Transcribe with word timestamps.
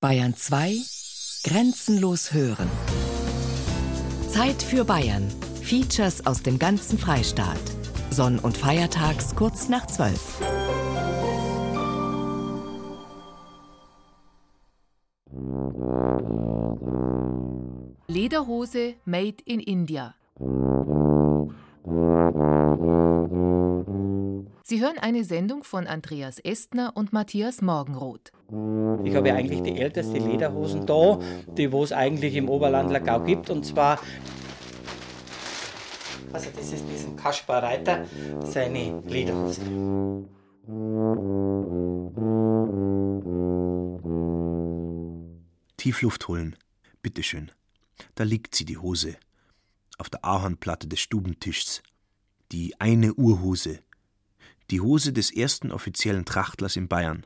Bayern 0.00 0.36
2 0.36 0.76
Grenzenlos 1.42 2.32
hören. 2.32 2.70
Zeit 4.28 4.62
für 4.62 4.84
Bayern. 4.84 5.28
Features 5.60 6.24
aus 6.24 6.40
dem 6.40 6.60
ganzen 6.60 7.00
Freistaat. 7.00 7.58
Sonn- 8.08 8.38
und 8.38 8.56
Feiertags 8.56 9.34
kurz 9.34 9.68
nach 9.68 9.88
12. 9.88 10.40
Lederhose 18.06 18.94
made 19.04 19.38
in 19.46 19.58
India. 19.58 20.14
Sie 24.70 24.82
hören 24.82 24.98
eine 24.98 25.24
Sendung 25.24 25.64
von 25.64 25.86
Andreas 25.86 26.38
Estner 26.40 26.92
und 26.94 27.10
Matthias 27.10 27.62
Morgenroth. 27.62 28.32
Ich 29.02 29.14
habe 29.14 29.28
ja 29.28 29.34
eigentlich 29.34 29.62
die 29.62 29.78
älteste 29.78 30.18
Lederhosen 30.18 30.84
da, 30.84 31.18
die 31.56 31.72
wo 31.72 31.82
es 31.82 31.90
eigentlich 31.90 32.34
im 32.34 32.50
Oberlandler 32.50 33.00
Gau 33.00 33.20
gibt, 33.20 33.48
und 33.48 33.64
zwar 33.64 33.98
also 36.34 36.50
das 36.54 36.70
ist 36.70 36.84
diesen 36.86 37.16
Kaspar 37.16 37.62
Reiter, 37.62 38.04
seine 38.44 39.02
Lederhose. 39.06 39.62
Tief 45.78 46.02
Luft 46.02 46.28
holen, 46.28 46.56
bitteschön. 47.00 47.52
Da 48.16 48.24
liegt 48.24 48.54
sie, 48.54 48.66
die 48.66 48.76
Hose, 48.76 49.16
auf 49.96 50.10
der 50.10 50.26
Ahornplatte 50.26 50.88
des 50.88 51.00
Stubentischs. 51.00 51.82
Die 52.52 52.78
eine 52.78 53.14
Urhose, 53.14 53.80
die 54.70 54.80
Hose 54.80 55.12
des 55.12 55.30
ersten 55.30 55.72
offiziellen 55.72 56.24
Trachtlers 56.24 56.76
in 56.76 56.88
Bayern. 56.88 57.24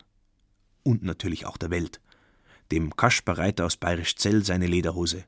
Und 0.82 1.02
natürlich 1.02 1.46
auch 1.46 1.56
der 1.56 1.70
Welt. 1.70 2.00
Dem 2.70 2.96
Kaspar 2.96 3.38
Reiter 3.38 3.66
aus 3.66 3.76
Bayerischzell 3.76 4.44
seine 4.44 4.66
Lederhose. 4.66 5.24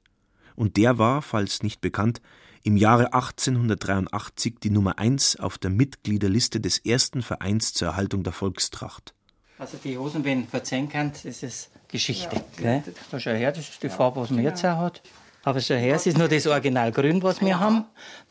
Und 0.56 0.76
der 0.76 0.98
war, 0.98 1.22
falls 1.22 1.62
nicht 1.62 1.80
bekannt, 1.80 2.20
im 2.62 2.76
Jahre 2.76 3.12
1883 3.12 4.54
die 4.62 4.70
Nummer 4.70 4.98
eins 4.98 5.36
auf 5.36 5.58
der 5.58 5.70
Mitgliederliste 5.70 6.60
des 6.60 6.78
ersten 6.78 7.20
Vereins 7.20 7.74
zur 7.74 7.88
Erhaltung 7.88 8.22
der 8.22 8.32
Volkstracht. 8.32 9.14
Also 9.58 9.76
die 9.82 9.98
Hosen, 9.98 10.24
wenn 10.24 10.48
verzeihen 10.48 10.88
kann, 10.88 11.12
das 11.22 11.42
ist 11.42 11.70
Geschichte. 11.88 12.42
Ja, 12.62 12.82
da 13.10 13.20
schau 13.20 13.32
her, 13.32 13.52
das 13.52 13.68
ist 13.68 13.82
die 13.82 13.88
Farbe, 13.88 14.20
was 14.20 14.30
man 14.30 14.38
genau. 14.38 14.48
jetzt 14.48 14.64
auch 14.64 14.78
hat. 14.78 15.02
Aber 15.42 15.60
schau 15.60 15.74
her, 15.74 15.94
es 15.94 16.06
ist 16.06 16.16
nur 16.16 16.28
das 16.28 16.46
Originalgrün, 16.46 17.22
was 17.22 17.40
wir 17.40 17.48
ja. 17.48 17.60
haben. 17.60 17.84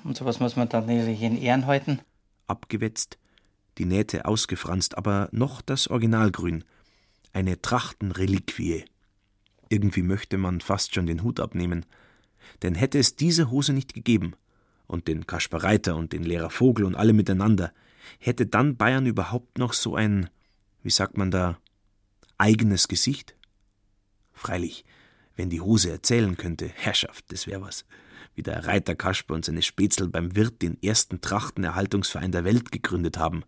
Und 0.04 0.18
sowas 0.18 0.40
muss 0.40 0.56
man 0.56 0.68
dann 0.68 0.88
natürlich 0.88 1.22
in 1.22 1.40
Ehren 1.40 1.68
halten. 1.68 2.00
Abgewetzt, 2.48 3.20
die 3.78 3.86
Nähte 3.86 4.26
ausgefranst, 4.26 4.98
aber 4.98 5.30
noch 5.32 5.62
das 5.62 5.88
Originalgrün. 5.88 6.64
Eine 7.34 7.62
Trachtenreliquie. 7.62 8.86
Irgendwie 9.70 10.04
möchte 10.04 10.38
man 10.38 10.62
fast 10.62 10.94
schon 10.94 11.06
den 11.06 11.24
Hut 11.24 11.40
abnehmen. 11.40 11.86
Denn 12.62 12.76
hätte 12.76 13.00
es 13.00 13.16
diese 13.16 13.50
Hose 13.50 13.74
nicht 13.74 13.94
gegeben, 13.94 14.36
und 14.86 15.08
den 15.08 15.26
Kaspar 15.26 15.64
Reiter 15.64 15.96
und 15.96 16.14
den 16.14 16.24
Lehrer 16.24 16.50
Vogel 16.50 16.86
und 16.86 16.96
alle 16.96 17.14
miteinander, 17.14 17.72
hätte 18.20 18.46
dann 18.46 18.76
Bayern 18.76 19.06
überhaupt 19.06 19.58
noch 19.58 19.74
so 19.74 19.96
ein, 19.96 20.30
wie 20.84 20.90
sagt 20.90 21.18
man 21.18 21.32
da, 21.32 21.58
eigenes 22.38 22.88
Gesicht? 22.88 23.36
Freilich, 24.34 24.84
wenn 25.36 25.50
die 25.50 25.62
Hose 25.62 25.90
erzählen 25.90 26.38
könnte, 26.38 26.68
Herrschaft, 26.68 27.32
das 27.32 27.48
wär 27.48 27.62
was 27.62 27.86
wie 28.36 28.44
der 28.44 28.66
Reiter 28.66 28.96
Kasper 28.96 29.36
und 29.36 29.46
seine 29.46 29.62
Spätzl 29.62 30.08
beim 30.08 30.36
Wirt 30.36 30.62
den 30.62 30.82
ersten 30.82 31.22
Trachtenerhaltungsverein 31.22 32.32
der 32.32 32.44
Welt 32.44 32.72
gegründet 32.72 33.18
haben 33.18 33.44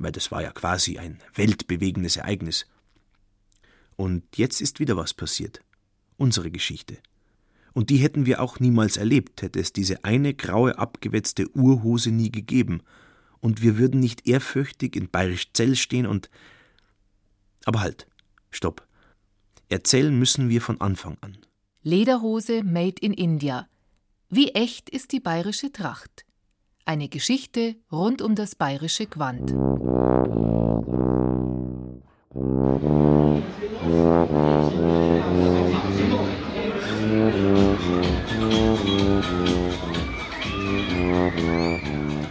weil 0.00 0.12
das 0.12 0.32
war 0.32 0.42
ja 0.42 0.50
quasi 0.50 0.98
ein 0.98 1.20
weltbewegendes 1.34 2.16
Ereignis. 2.16 2.66
Und 3.96 4.24
jetzt 4.36 4.60
ist 4.60 4.80
wieder 4.80 4.96
was 4.96 5.14
passiert. 5.14 5.60
Unsere 6.16 6.50
Geschichte. 6.50 6.98
Und 7.72 7.90
die 7.90 7.98
hätten 7.98 8.26
wir 8.26 8.42
auch 8.42 8.58
niemals 8.58 8.96
erlebt, 8.96 9.42
hätte 9.42 9.60
es 9.60 9.72
diese 9.72 10.04
eine 10.04 10.34
graue 10.34 10.78
abgewetzte 10.78 11.48
Urhose 11.54 12.10
nie 12.10 12.32
gegeben, 12.32 12.82
und 13.40 13.62
wir 13.62 13.78
würden 13.78 14.00
nicht 14.00 14.28
ehrfürchtig 14.28 14.96
in 14.96 15.08
Bayerisch 15.08 15.52
Zell 15.54 15.74
stehen 15.74 16.06
und. 16.06 16.28
Aber 17.64 17.80
halt, 17.80 18.06
stopp. 18.50 18.86
Erzählen 19.68 20.16
müssen 20.18 20.48
wir 20.48 20.60
von 20.60 20.80
Anfang 20.80 21.16
an. 21.20 21.38
Lederhose 21.82 22.62
made 22.62 23.00
in 23.00 23.14
India. 23.14 23.66
Wie 24.28 24.50
echt 24.50 24.90
ist 24.90 25.12
die 25.12 25.20
bayerische 25.20 25.72
Tracht? 25.72 26.26
Eine 26.90 27.08
Geschichte 27.08 27.76
rund 27.92 28.20
um 28.20 28.34
das 28.34 28.56
bayerische 28.56 29.06
Quant. 29.06 29.52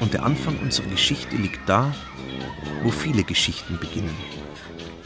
Und 0.02 0.14
der 0.14 0.24
Anfang 0.24 0.60
unserer 0.62 0.88
Geschichte 0.88 1.38
liegt 1.38 1.62
da, 1.70 1.96
wo 2.84 2.92
viele 2.92 3.24
Geschichten 3.24 3.80
beginnen. 3.80 4.18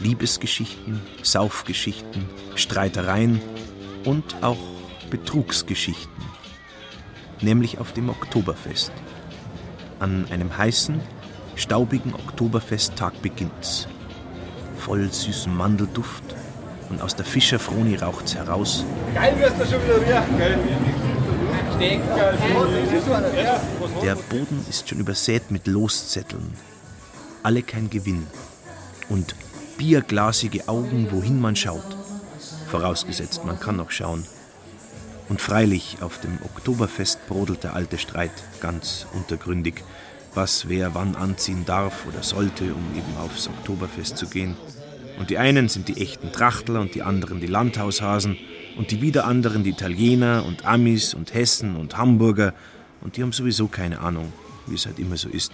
Liebesgeschichten, 0.00 1.00
Saufgeschichten, 1.22 2.28
Streitereien 2.56 3.40
und 4.04 4.34
auch 4.42 4.58
Betrugsgeschichten, 5.10 6.24
nämlich 7.40 7.78
auf 7.78 7.92
dem 7.92 8.08
Oktoberfest. 8.08 8.90
An 10.04 10.26
einem 10.30 10.54
heißen, 10.54 11.00
staubigen 11.56 12.12
Oktoberfesttag 12.12 13.22
beginnt's. 13.22 13.88
Voll 14.76 15.10
süßen 15.10 15.56
Mandelduft 15.56 16.22
und 16.90 17.00
aus 17.00 17.16
der 17.16 17.24
Fischerfroni 17.24 17.96
raucht's 17.96 18.34
heraus. 18.34 18.84
Geil 19.14 19.34
wirst 19.38 19.58
du 19.58 19.64
schon 19.64 19.82
wieder 19.82 20.02
riechen, 20.02 20.36
gell? 20.36 20.58
Der 24.02 24.14
Boden 24.16 24.66
ist 24.68 24.86
schon 24.86 24.98
übersät 24.98 25.50
mit 25.50 25.66
Loszetteln. 25.66 26.52
Alle 27.42 27.62
kein 27.62 27.88
Gewinn. 27.88 28.26
Und 29.08 29.34
bierglasige 29.78 30.68
Augen, 30.68 31.08
wohin 31.12 31.40
man 31.40 31.56
schaut. 31.56 31.96
Vorausgesetzt, 32.70 33.46
man 33.46 33.58
kann 33.58 33.76
noch 33.76 33.90
schauen. 33.90 34.26
Und 35.28 35.40
freilich, 35.40 35.98
auf 36.00 36.20
dem 36.20 36.38
Oktoberfest 36.42 37.26
brodelt 37.26 37.64
der 37.64 37.74
alte 37.74 37.98
Streit 37.98 38.32
ganz 38.60 39.06
untergründig, 39.14 39.82
was 40.34 40.68
wer 40.68 40.94
wann 40.94 41.16
anziehen 41.16 41.64
darf 41.64 42.06
oder 42.06 42.22
sollte, 42.22 42.64
um 42.64 42.96
eben 42.96 43.16
aufs 43.18 43.48
Oktoberfest 43.48 44.18
zu 44.18 44.26
gehen. 44.26 44.56
Und 45.18 45.30
die 45.30 45.38
einen 45.38 45.68
sind 45.68 45.88
die 45.88 46.00
echten 46.02 46.32
Trachtler 46.32 46.80
und 46.80 46.94
die 46.94 47.02
anderen 47.02 47.40
die 47.40 47.46
Landhaushasen 47.46 48.36
und 48.76 48.90
die 48.90 49.00
wieder 49.00 49.26
anderen 49.26 49.62
die 49.62 49.70
Italiener 49.70 50.44
und 50.44 50.66
Amis 50.66 51.14
und 51.14 51.32
Hessen 51.32 51.76
und 51.76 51.96
Hamburger 51.96 52.52
und 53.00 53.16
die 53.16 53.22
haben 53.22 53.32
sowieso 53.32 53.68
keine 53.68 54.00
Ahnung, 54.00 54.32
wie 54.66 54.74
es 54.74 54.86
halt 54.86 54.98
immer 54.98 55.16
so 55.16 55.28
ist. 55.28 55.52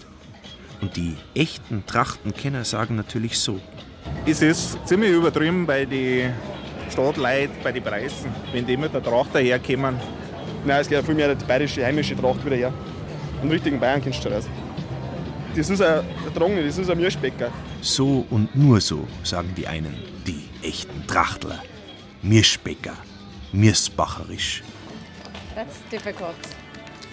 Und 0.81 0.97
die 0.97 1.15
echten 1.35 1.85
Trachtenkenner 1.85 2.65
sagen 2.65 2.97
natürlich 2.97 3.39
so. 3.39 3.61
Es 4.25 4.41
ist 4.41 4.79
ziemlich 4.87 5.11
übertrieben 5.11 5.67
bei 5.67 5.85
Stadtleuten, 6.91 7.57
bei 7.63 7.73
den 7.73 7.83
Preisen, 7.83 8.33
wenn 8.53 8.67
die 8.67 8.77
mit 8.77 8.93
der 8.93 9.03
Tracht 9.03 9.35
daherkommen. 9.35 9.97
Nein, 10.65 10.81
es 10.81 10.89
geht 10.89 11.05
viel 11.05 11.15
mehr 11.15 11.35
die 11.35 11.45
bayerische, 11.45 11.85
heimische 11.85 12.17
Tracht 12.17 12.45
wieder 12.45 12.57
her. 12.57 12.73
Einen 13.41 13.51
richtigen 13.51 13.81
Bayern 13.81 14.03
kennst 14.03 14.25
du 14.25 14.29
raus. 14.29 14.47
Das 15.57 15.69
ist 15.69 15.83
ein, 15.83 16.05
Drungen, 16.35 16.65
das 16.65 16.79
ist 16.79 16.91
ein 16.91 16.99
Mirschbecker. 16.99 17.51
So 17.81 18.27
und 18.31 18.55
nur 18.55 18.81
so, 18.81 19.07
sagen 19.25 19.53
die 19.57 19.67
einen, 19.67 19.95
die 20.27 20.49
echten 20.63 21.07
Trachtler. 21.07 21.63
Mirschbecker, 22.23 22.95
Mirsbacherisch. 23.53 24.63
That's 25.55 25.81
difficult. 25.91 26.37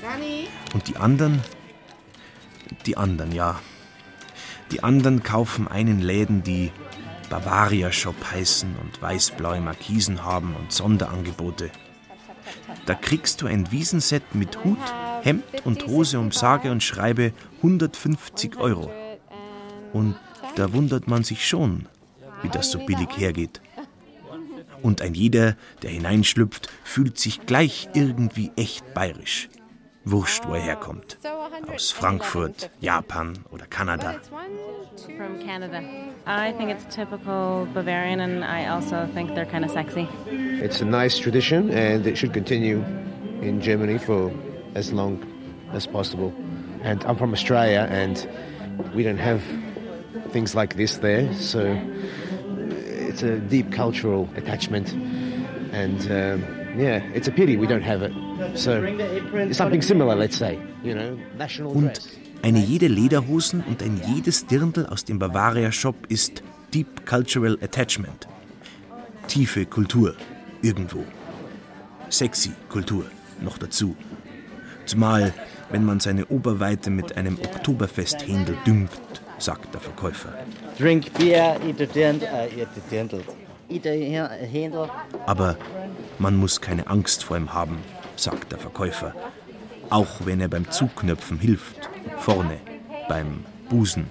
Danny? 0.02 0.48
Und 0.74 0.88
die 0.88 0.98
anderen? 0.98 1.42
Die 2.86 2.98
anderen, 2.98 3.32
ja. 3.32 3.60
Die 4.72 4.84
anderen 4.84 5.24
kaufen 5.24 5.68
einen 5.68 6.00
Läden, 6.00 6.44
die 6.44 6.72
Bavaria 7.30 7.92
Shop 7.92 8.16
heißen 8.32 8.76
und 8.78 9.02
weißblaue 9.02 9.60
Markisen 9.62 10.24
haben 10.24 10.56
und 10.56 10.72
Sonderangebote. 10.72 11.72
Da 12.86 12.96
kriegst 12.96 13.42
du 13.42 13.48
ein 13.48 13.72
Wiesenset 13.72 14.34
mit 14.34 14.64
Hut, 14.64 14.78
Hemd 15.24 15.66
und 15.66 15.88
Hose 15.88 16.20
um 16.20 16.32
sage 16.32 16.72
und 16.72 16.84
schreibe 16.84 17.34
150 17.58 18.58
Euro. 18.58 18.92
Und 19.94 20.16
da 20.56 20.72
wundert 20.74 21.08
man 21.08 21.24
sich 21.24 21.48
schon, 21.48 21.88
wie 22.42 22.50
das 22.50 22.72
so 22.72 22.80
billig 22.80 23.10
hergeht. 23.18 23.62
Und 24.82 25.02
ein 25.02 25.14
jeder, 25.14 25.56
der 25.82 25.90
hineinschlüpft, 25.90 26.70
fühlt 26.84 27.18
sich 27.18 27.46
gleich 27.46 27.90
irgendwie 27.94 28.52
echt 28.56 28.94
bayerisch. 28.94 29.50
Wurscht, 30.12 30.48
wo 30.48 30.54
er 30.54 30.62
herkommt. 30.62 31.18
Aus 31.74 31.92
Frankfurt, 31.92 32.70
Japan 32.80 33.38
oder 33.52 33.66
Kanada. 33.66 34.16
From 35.18 35.40
Canada. 35.40 35.82
I 36.26 36.54
think 36.54 36.72
it's 36.72 36.86
typical 36.94 37.68
Bavarian 37.74 38.22
and 38.22 38.44
I 38.44 38.68
also 38.68 39.08
think 39.14 39.36
they're 39.36 39.46
kind 39.46 39.66
of 39.66 39.72
sexy. 39.72 40.08
It's 40.28 40.82
a 40.82 40.86
nice 40.86 41.20
tradition 41.20 41.70
and 41.70 42.06
it 42.08 42.18
should 42.18 42.34
continue 42.34 42.84
in 43.42 43.62
Germany 43.62 43.98
for 43.98 44.32
as 44.76 44.94
long 44.94 45.24
as 45.74 45.86
possible. 45.86 46.34
And 46.84 47.04
I'm 47.06 47.18
from 47.18 47.34
Australia 47.34 47.88
and 47.90 48.28
we 48.96 49.04
don't 49.04 49.20
have 49.20 49.42
things 50.32 50.56
like 50.56 50.76
this 50.76 50.98
there, 50.98 51.34
so 51.34 51.80
it's 53.18 53.24
a 53.24 53.40
deep 53.40 53.72
cultural 53.72 54.30
attachment, 54.36 54.94
and 55.72 56.02
um, 56.12 56.67
yeah, 56.78 57.02
it's 57.14 57.28
a 57.28 57.32
pity 57.32 57.58
we 57.58 57.68
don't 57.68 57.84
have 57.84 58.02
it. 58.04 58.14
So 58.56 58.82
something 59.52 59.82
similar, 59.82 60.16
let's 60.16 60.38
say, 60.38 60.58
you 60.84 60.94
know, 60.94 61.18
national 61.38 61.72
Und 61.76 62.00
eine 62.44 62.60
jede 62.60 62.88
Lederhosen 62.88 63.64
und 63.68 63.82
ein 63.82 64.00
jedes 64.16 64.46
Dirndl 64.46 64.86
aus 64.86 65.04
dem 65.06 65.20
Bavaria 65.20 65.72
Shop 65.72 65.96
ist 66.08 66.44
Deep 66.74 67.06
Cultural 67.06 67.58
Attachment. 67.62 68.28
Tiefe 69.28 69.66
Kultur, 69.66 70.16
irgendwo. 70.62 71.04
Sexy 72.10 72.52
Kultur, 72.70 73.06
noch 73.42 73.58
dazu. 73.58 73.96
Zumal, 74.86 75.34
wenn 75.70 75.84
man 75.84 76.00
seine 76.00 76.26
Oberweite 76.28 76.90
mit 76.90 77.18
einem 77.18 77.38
Oktoberfesthändel 77.38 78.56
düngt, 78.66 78.92
sagt 79.38 79.74
der 79.74 79.82
Verkäufer. 79.82 80.34
Drink 80.80 81.14
beer, 81.18 81.58
eat 81.68 81.82
a 81.82 81.86
dirndl, 81.86 82.26
uh, 82.26 82.60
eat 82.60 82.68
a 82.68 82.82
dirndl. 82.90 83.22
Eat 83.70 83.86
a 83.86 83.90
he- 83.90 84.64
handle. 84.64 84.90
Aber 85.26 85.58
man 86.20 86.36
muss 86.36 86.62
keine 86.62 86.88
Angst 86.88 87.24
vor 87.24 87.38
ihm 87.38 87.54
haben, 87.54 87.78
sagt 88.16 88.52
der 88.52 88.60
Verkäufer. 88.60 89.14
Auch 89.90 90.26
wenn 90.26 90.42
er 90.42 90.48
beim 90.48 90.70
Zuknöpfen 90.70 91.40
hilft, 91.40 91.90
vorne, 92.18 92.58
beim 93.08 93.44
Busen, 93.70 94.08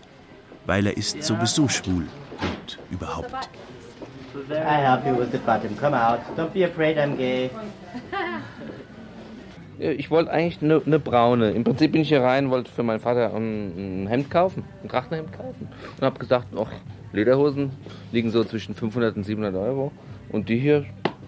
weil 0.64 0.87
er 0.87 0.97
ist 0.97 1.23
sowieso 1.23 1.69
schwul 1.69 2.06
und 2.41 2.79
überhaupt. 2.91 3.49
I 4.50 4.55
help 4.55 5.06
you 5.06 5.17
with 5.19 5.32
the 5.32 5.38
bottom. 5.38 5.76
Come 5.76 5.94
out. 5.94 6.20
Don't 6.37 6.53
be 6.53 6.64
afraid 6.64 6.99
I'm 6.99 7.17
gay. 7.17 7.50
Ja, 9.79 9.91
Ich 9.91 10.11
wollte 10.11 10.31
eigentlich 10.31 10.62
eine 10.62 10.81
ne 10.87 10.99
braune. 10.99 11.50
Im 11.50 11.62
Prinzip 11.62 11.93
bin 11.93 12.00
ich 12.00 12.09
hier 12.09 12.23
rein, 12.23 12.50
wollte 12.50 12.70
für 12.70 12.82
meinen 12.82 13.00
Vater 13.00 13.35
ein, 13.35 14.05
ein 14.05 14.06
Hemd 14.06 14.31
kaufen, 14.31 14.64
ein 14.82 14.88
Trachtenhemd 14.88 15.32
kaufen. 15.32 15.69
Und 15.99 16.02
habe 16.02 16.19
gesagt, 16.19 16.49
ach, 16.59 16.70
Lederhosen 17.12 17.70
liegen 18.12 18.31
so 18.31 18.43
zwischen 18.44 18.75
500 18.75 19.17
und 19.17 19.25
700 19.25 19.55
Euro. 19.55 19.93
Und 20.31 20.49
die 20.49 20.59
hier, 20.59 20.87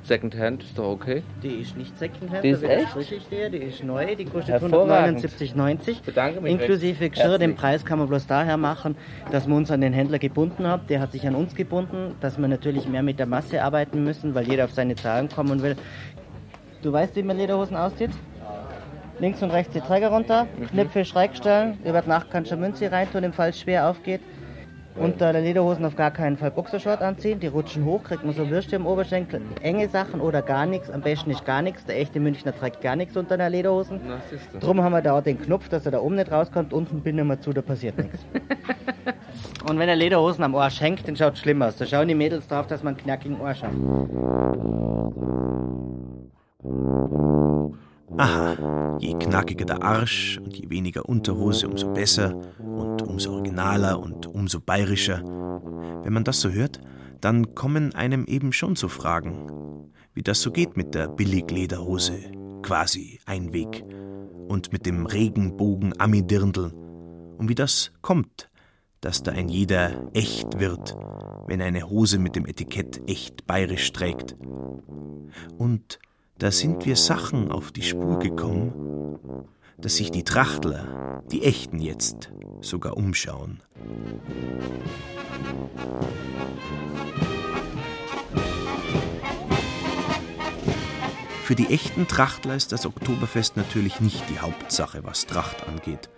Secondhand, 0.09 0.63
ist 0.63 0.77
doch 0.79 0.91
okay. 0.91 1.23
Die 1.43 1.61
ist 1.61 1.77
nicht 1.77 1.97
Secondhand, 1.99 2.43
Die 2.43 2.49
ist 2.49 2.63
da 2.63 2.69
echt? 2.69 2.97
ich 3.13 3.29
dir. 3.29 3.51
Die 3.51 3.59
ist 3.59 3.85
neu, 3.85 4.17
die 4.17 4.25
kostet 4.25 4.61
Hervorragend. 4.61 5.21
179,90. 5.21 6.03
Bedanke 6.05 6.41
mich 6.41 6.53
Inklusive 6.53 7.11
Geschirr. 7.11 7.39
Den 7.39 7.51
herzlich. 7.51 7.57
Preis 7.57 7.85
kann 7.85 7.99
man 7.99 8.09
bloß 8.09 8.27
daher 8.27 8.57
machen, 8.57 8.97
dass 9.31 9.47
wir 9.47 9.55
uns 9.55 9.71
an 9.71 9.81
den 9.83 9.93
Händler 9.93 10.19
gebunden 10.19 10.67
haben. 10.67 10.87
Der 10.89 11.01
hat 11.01 11.13
sich 11.13 11.27
an 11.27 11.35
uns 11.35 11.55
gebunden, 11.55 12.15
dass 12.21 12.39
wir 12.39 12.49
natürlich 12.49 12.89
mehr 12.89 13.03
mit 13.03 13.19
der 13.19 13.27
Masse 13.27 13.63
arbeiten 13.63 14.03
müssen, 14.03 14.35
weil 14.35 14.49
jeder 14.49 14.65
auf 14.65 14.73
seine 14.73 14.97
Zahlen 14.97 15.29
kommen 15.29 15.63
will. 15.63 15.77
Du 16.83 16.93
weißt, 16.93 17.15
wie 17.17 17.23
man 17.23 17.37
Lederhosen 17.37 17.77
auszieht? 17.77 18.11
Links 19.21 19.43
und 19.43 19.51
rechts 19.51 19.75
die 19.75 19.81
Träger 19.81 20.09
runter, 20.11 20.47
Knöpfe 20.71 21.05
schräg 21.05 21.37
stellen, 21.37 21.79
über 21.85 22.03
die 22.03 22.09
Nacht 22.09 22.31
kannst 22.31 22.53
du 22.53 22.55
eine 22.55 22.65
Münze 22.67 22.91
reintun, 22.91 23.25
im 23.25 23.33
Fall 23.33 23.51
es 23.51 23.59
schwer 23.61 23.89
aufgeht. 23.91 24.21
Unter 24.97 25.33
der 25.33 25.43
Lederhosen 25.43 25.85
auf 25.85 25.95
gar 25.95 26.11
keinen 26.11 26.37
Fall 26.37 26.51
Boxershort 26.51 27.03
anziehen, 27.03 27.39
die 27.39 27.47
rutschen 27.47 27.85
hoch, 27.85 28.03
kriegt 28.03 28.25
man 28.25 28.35
so 28.35 28.51
Würste 28.51 28.77
im 28.77 28.87
Oberschenkel, 28.87 29.41
enge 29.63 29.89
Sachen 29.89 30.21
oder 30.21 30.43
gar 30.43 30.67
nichts, 30.67 30.91
am 30.91 31.03
besten 31.03 31.31
nicht 31.31 31.45
gar 31.45 31.63
nichts. 31.63 31.85
Der 31.85 32.01
echte 32.01 32.19
Münchner 32.19 32.57
trägt 32.57 32.81
gar 32.81 32.97
nichts 32.97 33.17
unter 33.17 33.35
einer 33.35 33.49
Lederhosen. 33.49 34.01
Na. 34.07 34.21
Drum 34.59 34.83
haben 34.83 34.93
wir 34.93 35.03
da 35.03 35.17
auch 35.17 35.23
den 35.23 35.41
Knopf, 35.41 35.69
dass 35.69 35.87
er 35.87 35.93
da 35.93 36.01
oben 36.01 36.17
nicht 36.17 36.33
rauskommt, 36.33 36.73
unten 36.73 37.01
binden 37.01 37.29
wir 37.29 37.41
zu, 37.41 37.53
da 37.53 37.63
passiert 37.63 37.97
nichts. 37.97 38.25
Und 39.69 39.79
wenn 39.79 39.89
er 39.89 39.97
Lederhosen 39.97 40.43
am 40.45 40.55
Arsch 40.55 40.81
hängt, 40.81 41.07
dann 41.07 41.17
schaut 41.17 41.35
es 41.35 41.41
schlimm 41.41 41.63
aus. 41.63 41.77
Da 41.77 41.87
schauen 41.87 42.09
die 42.09 42.15
Mädels 42.15 42.49
drauf, 42.49 42.67
dass 42.67 42.83
man 42.83 42.95
einen 42.95 43.03
knackigen 43.03 43.41
Arsch 43.41 43.63
hat. 43.63 43.71
Aha, 48.17 48.99
je 49.01 49.15
knackiger 49.15 49.67
der 49.67 49.83
Arsch 49.83 50.39
und 50.43 50.57
je 50.57 50.71
weniger 50.71 51.09
Unterhose, 51.09 51.69
umso 51.69 51.93
besser 51.93 52.35
und 52.59 53.03
umso 53.03 53.33
originaler 53.33 54.01
und 54.01 54.27
umso 54.27 54.61
bayerischer. 54.61 55.23
Wenn 56.03 56.13
man 56.13 56.25
das 56.25 56.41
so 56.41 56.51
hört, 56.51 56.81
dann 57.21 57.55
kommen 57.55 57.95
einem 57.95 58.25
eben 58.25 58.53
schon 58.53 58.77
so 58.77 58.89
Fragen, 58.89 59.93
wie 60.15 60.23
das 60.23 60.41
so 60.41 60.51
geht 60.51 60.77
mit 60.77 60.95
der 60.95 61.09
Billiglederhose, 61.09 62.19
quasi 62.63 63.21
Einweg, 63.27 63.85
und 64.49 64.73
mit 64.73 64.87
dem 64.87 65.07
Regenbogen 65.07 65.99
Ami-Dirndl 66.01 66.73
und 67.37 67.49
wie 67.49 67.55
das 67.55 67.93
kommt, 68.01 68.51
dass 69.01 69.23
da 69.23 69.33
ein 69.33 69.49
jeder 69.49 70.11
echt 70.15 70.59
wird, 70.59 70.97
wenn 71.47 71.63
eine 71.63 71.89
Hose 71.89 72.19
mit 72.19 72.35
dem 72.35 72.47
Etikett 72.47 73.01
echt 73.07 73.47
bayerisch 73.47 73.93
trägt. 73.93 74.35
Und 75.57 75.99
da 76.39 76.53
sind 76.53 76.87
wir 76.87 76.95
Sachen 76.97 77.51
auf 77.51 77.73
die 77.73 77.83
Spur 77.83 78.21
gekommen, 78.21 78.73
dass 79.77 79.97
sich 79.97 80.11
die 80.11 80.23
Trachtler, 80.23 81.23
die 81.33 81.43
Echten 81.43 81.81
jetzt, 81.81 82.31
sogar 82.61 82.97
umschauen. 82.97 83.61
Für 91.43 91.55
die 91.55 91.69
echten 91.69 92.07
Trachtler 92.07 92.55
ist 92.55 92.73
das 92.73 92.87
Oktoberfest 92.87 93.57
natürlich 93.57 94.01
nicht 94.01 94.23
die 94.29 94.39
Hauptsache, 94.39 95.03
was 95.03 95.27
Tracht 95.27 95.67
angeht, 95.67 96.09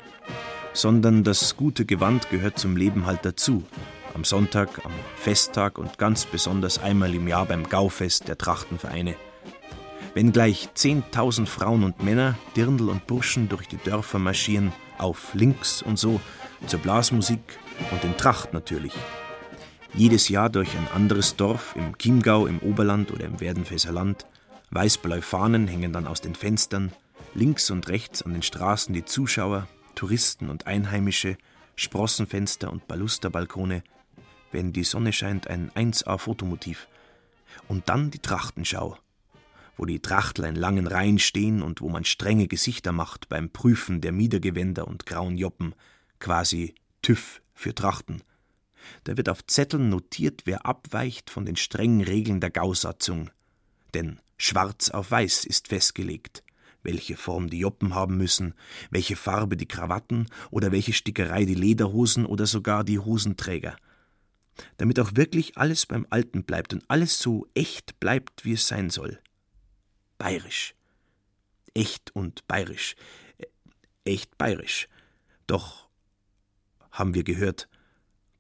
sondern 0.73 1.25
das 1.25 1.57
gute 1.57 1.87
Gewand 1.87 2.31
gehört 2.31 2.59
zum 2.59 2.77
Leben 2.77 3.07
halt 3.07 3.25
dazu. 3.25 3.63
Am 4.13 4.25
Sonntag, 4.25 4.85
am 4.85 4.93
Festtag 5.17 5.79
und 5.79 5.99
ganz 5.99 6.27
besonders 6.27 6.83
einmal 6.83 7.15
im 7.15 7.29
Jahr 7.29 7.47
beim 7.47 7.69
Gaufest 7.69 8.27
der 8.27 8.37
Trachtenvereine. 8.37 9.15
Wenn 10.13 10.33
gleich 10.33 10.71
10.000 10.75 11.47
Frauen 11.47 11.85
und 11.85 12.03
Männer, 12.03 12.37
Dirndl 12.57 12.89
und 12.89 13.07
Burschen 13.07 13.49
durch 13.49 13.69
die 13.69 13.77
Dörfer 13.77 14.19
marschieren, 14.19 14.73
auf 14.99 15.35
links 15.35 15.83
und 15.83 15.99
so, 15.99 16.21
zur 16.67 16.81
Blasmusik 16.81 17.41
und 17.93 18.03
in 18.03 18.17
Tracht 18.17 18.53
natürlich. 18.53 18.93
Jedes 19.95 20.29
Jahr 20.29 20.51
durch 20.51 20.77
ein 20.77 20.89
anderes 20.89 21.37
Dorf 21.37 21.75
im 21.77 21.97
Chiemgau, 21.97 22.47
im 22.47 22.59
Oberland 22.59 23.13
oder 23.13 23.25
im 23.25 23.39
Werdenfelser 23.39 23.93
Land. 23.93 24.27
Weiß-blaue 24.71 25.23
Fahnen 25.23 25.69
hängen 25.69 25.93
dann 25.93 26.09
aus 26.09 26.21
den 26.21 26.35
Fenstern. 26.35 26.93
Links 27.35 27.71
und 27.71 27.89
rechts 27.89 28.23
an 28.23 28.33
den 28.33 28.43
Straßen 28.43 28.93
die 28.93 29.05
Zuschauer, 29.05 29.69
Touristen 29.95 30.51
und 30.51 30.67
Einheimische, 30.67 31.39
Sprossenfenster 31.77 32.71
und 32.73 32.89
Balusterbalkone. 32.89 33.85
Wenn 34.51 34.73
die 34.73 34.85
Sonne 34.85 35.13
scheint, 35.13 35.47
ein 35.47 35.71
1A-Fotomotiv. 35.71 36.89
Und 37.69 37.89
dann 37.89 38.11
die 38.11 38.19
Trachtenschau 38.19 38.97
wo 39.81 39.87
die 39.87 40.01
Trachtler 40.01 40.47
in 40.47 40.57
langen 40.57 40.87
Reihen 40.87 41.19
stehen 41.19 41.63
und 41.63 41.81
wo 41.81 41.89
man 41.89 42.05
strenge 42.05 42.49
Gesichter 42.49 42.93
macht 42.93 43.31
beim 43.31 43.49
Prüfen 43.49 44.03
der 44.03 44.13
Miedergewänder 44.13 44.87
und 44.87 45.07
grauen 45.07 45.39
Joppen, 45.39 45.75
quasi 46.19 46.75
TÜV 47.01 47.41
für 47.55 47.75
Trachten. 47.75 48.23
Da 49.05 49.17
wird 49.17 49.31
auf 49.31 49.47
Zetteln 49.47 49.89
notiert, 49.89 50.43
wer 50.45 50.67
abweicht 50.67 51.31
von 51.31 51.47
den 51.47 51.57
strengen 51.57 52.03
Regeln 52.03 52.41
der 52.41 52.51
Gausatzung. 52.51 53.31
Denn 53.95 54.21
schwarz 54.37 54.91
auf 54.91 55.11
weiß 55.11 55.47
ist 55.47 55.69
festgelegt, 55.69 56.45
welche 56.83 57.17
Form 57.17 57.49
die 57.49 57.61
Joppen 57.61 57.95
haben 57.95 58.19
müssen, 58.19 58.53
welche 58.91 59.17
Farbe 59.17 59.57
die 59.57 59.69
Krawatten 59.69 60.27
oder 60.51 60.73
welche 60.73 60.93
Stickerei 60.93 61.47
die 61.47 61.55
Lederhosen 61.55 62.27
oder 62.27 62.45
sogar 62.45 62.85
die 62.85 62.99
Hosenträger. 62.99 63.77
Damit 64.77 65.01
auch 65.01 65.13
wirklich 65.15 65.57
alles 65.57 65.87
beim 65.87 66.07
Alten 66.11 66.45
bleibt 66.45 66.75
und 66.75 66.85
alles 66.89 67.19
so 67.19 67.47
echt 67.55 67.99
bleibt, 67.99 68.45
wie 68.45 68.53
es 68.53 68.69
sein 68.69 68.91
soll 68.91 69.19
bayerisch. 70.21 70.75
Echt 71.75 72.15
und 72.15 72.47
bayerisch. 72.47 72.95
Äh, 73.39 73.47
Echt 74.05 74.37
bayerisch. 74.39 74.89
Doch, 75.47 75.89
haben 76.93 77.15
wir 77.15 77.25
gehört, 77.25 77.69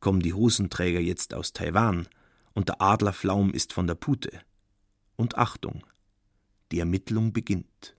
kommen 0.00 0.20
die 0.20 0.34
Hosenträger 0.34 1.00
jetzt 1.00 1.34
aus 1.34 1.52
Taiwan 1.52 2.06
und 2.52 2.68
der 2.68 2.80
Adlerflaum 2.82 3.52
ist 3.52 3.72
von 3.72 3.87
der 3.87 3.94
Pute. 3.94 4.40
Und 5.16 5.38
Achtung, 5.38 5.87
die 6.70 6.80
Ermittlung 6.80 7.32
beginnt. 7.32 7.96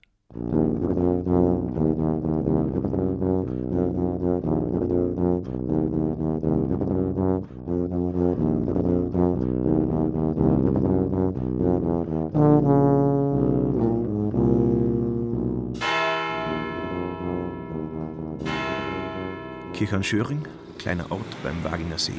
Kirchhorn-Schöring, 19.91 20.47
kleiner 20.77 21.11
Ort 21.11 21.43
beim 21.43 21.61
Wagener 21.65 21.99
See. 21.99 22.13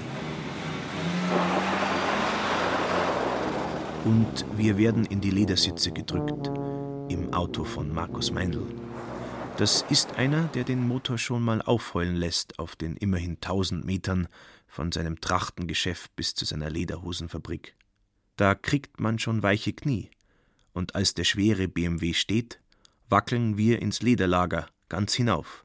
Und 4.05 4.45
wir 4.59 4.77
werden 4.77 5.07
in 5.07 5.23
die 5.23 5.31
Ledersitze 5.31 5.91
gedrückt, 5.91 6.49
im 7.09 7.33
Auto 7.33 7.65
von 7.65 7.91
Markus 7.91 8.31
Meindl. 8.31 8.67
Das 9.57 9.87
ist 9.89 10.17
einer, 10.17 10.49
der 10.49 10.65
den 10.65 10.87
Motor 10.87 11.17
schon 11.17 11.43
mal 11.43 11.63
aufheulen 11.63 12.15
lässt 12.15 12.59
auf 12.59 12.77
den 12.77 12.95
immerhin 12.99 13.41
tausend 13.41 13.87
Metern 13.87 14.29
von 14.67 14.93
seinem 14.93 15.23
Trachtengeschäft 15.23 16.15
bis 16.15 16.35
zu 16.35 16.45
seiner 16.45 16.69
Lederhosenfabrik. 16.69 17.75
Da 18.37 18.55
kriegt 18.55 19.01
man 19.01 19.19
schon 19.19 19.43
weiche 19.43 19.73
Knie. 19.73 20.11
Und 20.75 20.95
als 20.95 21.15
der 21.15 21.25
schwere 21.25 21.69
BMW 21.69 22.13
steht, 22.13 22.61
wackeln 23.09 23.57
wir 23.57 23.81
ins 23.81 24.03
Lederlager 24.03 24.67
ganz 24.91 25.15
hinauf, 25.15 25.65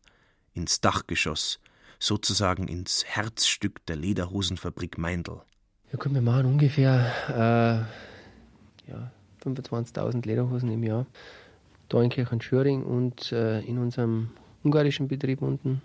ins 0.54 0.80
Dachgeschoss, 0.80 1.60
sozusagen 2.00 2.68
ins 2.68 3.06
Herzstück 3.06 3.86
der 3.86 3.96
Lederhosenfabrik 3.96 4.98
Meindl. 4.98 5.42
Ja, 5.92 5.98
gut, 5.98 6.14
wir 6.14 6.22
machen 6.22 6.46
ungefähr 6.46 7.88
äh, 8.88 8.92
ja, 8.92 9.12
25.000 9.44 10.26
Lederhosen 10.26 10.70
im 10.70 10.84
Jahr. 10.84 11.06
Da 11.90 12.02
in 12.02 12.10
Kirchenschöring 12.10 12.84
und 12.84 13.32
äh, 13.32 13.62
in 13.62 13.78
unserem 13.78 14.32
ungarischen 14.64 15.08
Betrieb 15.08 15.42
unten. 15.42 15.82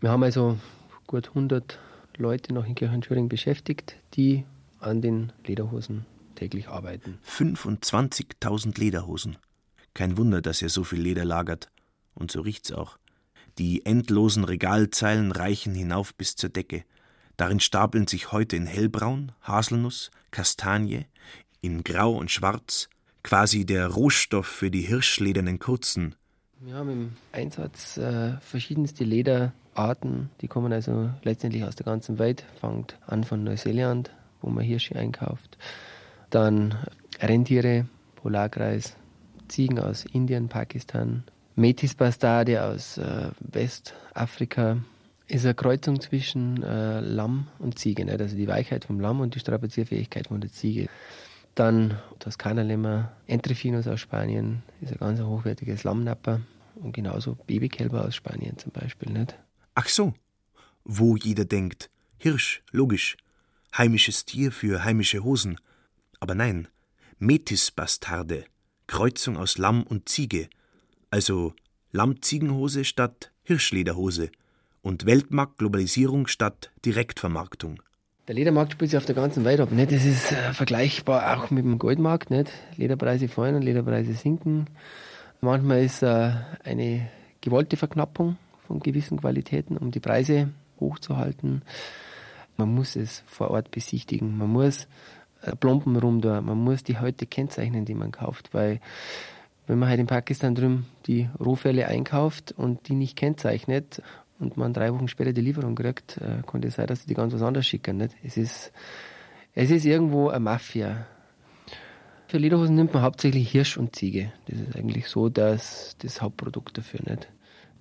Wir 0.00 0.10
haben 0.10 0.22
also 0.22 0.58
gut 1.06 1.28
100 1.28 1.78
Leute 2.16 2.54
noch 2.54 2.66
in 2.66 2.74
Kirchenschöring 2.74 3.28
beschäftigt, 3.28 3.96
die 4.14 4.44
an 4.80 5.02
den 5.02 5.32
Lederhosen 5.46 6.06
täglich 6.34 6.68
arbeiten. 6.68 7.18
25.000 7.26 8.78
Lederhosen. 8.78 9.36
Kein 9.94 10.16
Wunder, 10.16 10.40
dass 10.40 10.62
er 10.62 10.70
so 10.70 10.84
viel 10.84 11.00
Leder 11.00 11.24
lagert. 11.24 11.70
Und 12.14 12.30
so 12.30 12.40
riecht's 12.40 12.72
auch. 12.72 12.98
Die 13.58 13.84
endlosen 13.84 14.44
Regalzeilen 14.44 15.32
reichen 15.32 15.74
hinauf 15.74 16.14
bis 16.14 16.36
zur 16.36 16.50
Decke. 16.50 16.84
Darin 17.36 17.60
stapeln 17.60 18.06
sich 18.06 18.32
heute 18.32 18.56
in 18.56 18.66
hellbraun, 18.66 19.32
Haselnuss, 19.42 20.10
Kastanie, 20.30 21.06
in 21.60 21.84
grau 21.84 22.12
und 22.12 22.30
schwarz, 22.30 22.88
quasi 23.22 23.64
der 23.64 23.88
Rohstoff 23.88 24.46
für 24.46 24.70
die 24.70 24.82
hirschledernen 24.82 25.58
Kurzen. 25.58 26.14
Wir 26.60 26.74
haben 26.74 26.90
im 26.90 27.12
Einsatz 27.32 27.96
äh, 27.96 28.34
verschiedenste 28.40 29.04
Lederarten, 29.04 30.30
die 30.40 30.48
kommen 30.48 30.72
also 30.72 31.10
letztendlich 31.22 31.64
aus 31.64 31.74
der 31.74 31.86
ganzen 31.86 32.18
Welt. 32.18 32.44
Fangt 32.60 32.98
an 33.06 33.24
von 33.24 33.42
Neuseeland, 33.42 34.10
wo 34.40 34.50
man 34.50 34.64
Hirsche 34.64 34.96
einkauft, 34.96 35.58
dann 36.30 36.76
Rentiere, 37.20 37.86
Polarkreis, 38.16 38.96
Ziegen 39.48 39.78
aus 39.78 40.04
Indien, 40.04 40.48
Pakistan, 40.48 41.24
Metis 41.54 41.94
Bastarde 41.94 42.64
aus 42.64 42.98
äh, 42.98 43.30
Westafrika, 43.40 44.78
ist 45.28 45.44
eine 45.44 45.54
Kreuzung 45.54 46.00
zwischen 46.00 46.62
äh, 46.62 47.00
Lamm 47.00 47.48
und 47.58 47.78
Ziege, 47.78 48.04
nicht? 48.04 48.20
also 48.20 48.36
die 48.36 48.48
Weichheit 48.48 48.84
vom 48.84 49.00
Lamm 49.00 49.20
und 49.20 49.34
die 49.34 49.40
Strapazierfähigkeit 49.40 50.28
von 50.28 50.40
der 50.40 50.52
Ziege. 50.52 50.88
Dann 51.54 51.98
Toskana-Lämmer, 52.18 53.12
Entrefinos 53.26 53.86
aus 53.86 54.00
Spanien, 54.00 54.62
ist 54.80 54.92
ein 54.92 54.98
ganz 54.98 55.20
hochwertiges 55.20 55.84
Lammnapper 55.84 56.40
und 56.76 56.92
genauso 56.92 57.34
Babykälber 57.46 58.04
aus 58.04 58.14
Spanien 58.14 58.58
zum 58.58 58.72
Beispiel. 58.72 59.12
Nicht? 59.12 59.34
Ach 59.74 59.88
so, 59.88 60.14
wo 60.84 61.16
jeder 61.16 61.44
denkt, 61.44 61.90
Hirsch, 62.18 62.62
logisch, 62.70 63.16
heimisches 63.76 64.24
Tier 64.24 64.52
für 64.52 64.84
heimische 64.84 65.24
Hosen. 65.24 65.58
Aber 66.20 66.34
nein, 66.34 66.68
Metis-Bastarde, 67.18 68.44
Kreuzung 68.86 69.36
aus 69.36 69.58
Lamm 69.58 69.82
und 69.82 70.08
Ziege, 70.08 70.48
also 71.12 71.52
Lammziegenhose 71.92 72.84
statt 72.84 73.30
Hirschlederhose 73.42 74.30
und 74.80 75.04
Weltmarktglobalisierung 75.04 76.26
statt 76.26 76.70
Direktvermarktung. 76.84 77.82
Der 78.28 78.34
Ledermarkt 78.34 78.72
spielt 78.72 78.92
sich 78.92 78.98
auf 78.98 79.04
der 79.04 79.14
ganzen 79.14 79.44
Welt 79.44 79.60
ab. 79.60 79.72
Nicht? 79.72 79.92
Das 79.92 80.04
ist 80.04 80.32
äh, 80.32 80.54
vergleichbar 80.54 81.36
auch 81.36 81.50
mit 81.50 81.64
dem 81.64 81.78
Goldmarkt. 81.78 82.30
Nicht? 82.30 82.50
Lederpreise 82.76 83.28
fallen 83.28 83.56
und 83.56 83.62
Lederpreise 83.62 84.14
sinken. 84.14 84.66
Manchmal 85.40 85.84
ist 85.84 86.02
äh, 86.02 86.32
eine 86.64 87.08
gewollte 87.40 87.76
Verknappung 87.76 88.36
von 88.66 88.80
gewissen 88.80 89.20
Qualitäten, 89.20 89.76
um 89.76 89.90
die 89.90 90.00
Preise 90.00 90.50
hochzuhalten. 90.80 91.62
Man 92.56 92.74
muss 92.74 92.96
es 92.96 93.22
vor 93.26 93.50
Ort 93.50 93.70
besichtigen. 93.70 94.38
Man 94.38 94.50
muss 94.50 94.86
äh, 95.42 95.54
Plomben 95.56 95.96
rum 95.96 96.20
da. 96.22 96.40
Man 96.40 96.58
muss 96.58 96.84
die 96.84 96.98
heute 96.98 97.26
kennzeichnen, 97.26 97.84
die 97.84 97.94
man 97.94 98.12
kauft. 98.12 98.54
Weil 98.54 98.80
wenn 99.72 99.78
man 99.78 99.88
halt 99.88 100.00
in 100.00 100.06
Pakistan 100.06 100.54
drüben 100.54 100.84
die 101.06 101.30
Rohfälle 101.40 101.88
einkauft 101.88 102.52
und 102.52 102.88
die 102.88 102.94
nicht 102.94 103.16
kennzeichnet 103.16 104.02
und 104.38 104.58
man 104.58 104.74
drei 104.74 104.92
Wochen 104.92 105.08
später 105.08 105.32
die 105.32 105.40
Lieferung 105.40 105.74
kriegt, 105.74 106.18
äh, 106.18 106.42
konnte 106.44 106.68
es 106.68 106.74
sein, 106.74 106.88
dass 106.88 107.00
sie 107.00 107.06
die 107.06 107.14
ganz 107.14 107.32
was 107.32 107.40
anderes 107.40 107.66
schicken. 107.66 107.96
Nicht? 107.96 108.14
Es, 108.22 108.36
ist, 108.36 108.70
es 109.54 109.70
ist 109.70 109.86
irgendwo 109.86 110.28
eine 110.28 110.40
Mafia. 110.40 111.06
Für 112.26 112.36
Lederhosen 112.36 112.74
nimmt 112.74 112.92
man 112.92 113.02
hauptsächlich 113.02 113.50
Hirsch 113.50 113.78
und 113.78 113.96
Ziege. 113.96 114.30
Das 114.46 114.60
ist 114.60 114.76
eigentlich 114.76 115.08
so 115.08 115.30
das, 115.30 115.96
das 116.00 116.20
Hauptprodukt 116.20 116.76
dafür. 116.76 117.00
Nicht? 117.08 117.32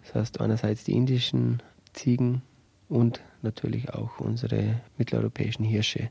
Das 0.03 0.15
heißt 0.15 0.39
einerseits 0.39 0.85
die 0.85 0.93
indischen 0.93 1.61
Ziegen 1.91 2.41
und 2.87 3.19
natürlich 3.41 3.93
auch 3.93 4.21
unsere 4.21 4.79
mitteleuropäischen 4.97 5.65
Hirsche. 5.65 6.09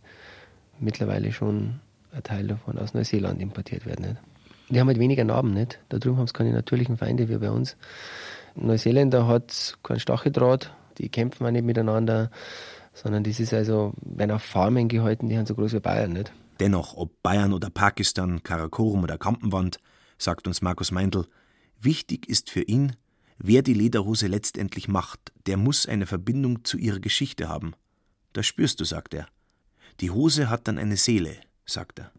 Mittlerweile 0.79 1.33
schon 1.33 1.81
ein 2.13 2.23
Teil 2.23 2.49
davon 2.49 2.77
aus 2.79 2.93
Neuseeland 2.93 3.41
importiert 3.41 3.87
werden. 3.87 4.09
Nicht? 4.11 4.30
Die 4.71 4.81
haben 4.81 4.87
halt 4.87 4.99
weniger 4.99 5.25
Narben. 5.25 5.53
Nicht? 5.53 5.81
Da 5.89 5.99
drüben 5.99 6.17
haben 6.17 6.27
sie 6.27 6.33
keine 6.33 6.53
natürlichen 6.53 6.97
Feinde 6.97 7.29
wie 7.29 7.37
bei 7.37 7.51
uns. 7.51 7.77
Neuseeländer 8.55 9.27
hat 9.27 9.79
keinen 9.83 10.01
Stacheldraht, 10.01 10.73
die 10.99 11.09
kämpfen 11.09 11.47
auch 11.47 11.51
nicht 11.51 11.65
miteinander, 11.65 12.31
sondern 12.93 13.25
das 13.25 13.41
ist 13.41 13.53
also, 13.53 13.93
werden 14.01 14.33
auf 14.33 14.43
Farmen 14.43 14.89
gehalten, 14.89 15.29
die 15.29 15.37
sind 15.37 15.49
so 15.49 15.55
groß 15.55 15.75
wie 15.75 15.81
Bayern 15.81 16.13
nicht. 16.13 16.33
Dennoch, 16.59 16.97
ob 16.97 17.23
Bayern 17.23 17.53
oder 17.53 17.71
Pakistan, 17.71 18.43
Karakorum 18.43 19.03
oder 19.03 19.19
Kampenwand, 19.19 19.79
sagt 20.19 20.47
uns 20.47 20.63
Markus 20.63 20.91
Meindl, 20.91 21.27
wichtig 21.81 22.29
ist 22.29 22.51
für 22.51 22.63
ihn, 22.63 22.97
wer 23.39 23.63
die 23.63 23.75
Lederhose 23.75 24.27
letztendlich 24.27 24.89
macht, 24.89 25.33
der 25.47 25.57
muss 25.57 25.87
eine 25.87 26.07
Verbindung 26.07 26.65
zu 26.65 26.77
ihrer 26.77 27.01
Geschichte 27.01 27.49
haben. 27.49 27.73
Das 28.33 28.47
spürst 28.47 28.81
du, 28.81 28.85
sagt 28.85 29.15
er. 29.15 29.27
Die 30.01 30.11
Hose 30.11 30.51
hat 30.51 30.69
dann 30.69 30.79
eine 30.79 30.97
Seele, 30.97 31.37
sagt 31.65 32.01
er. 32.01 32.13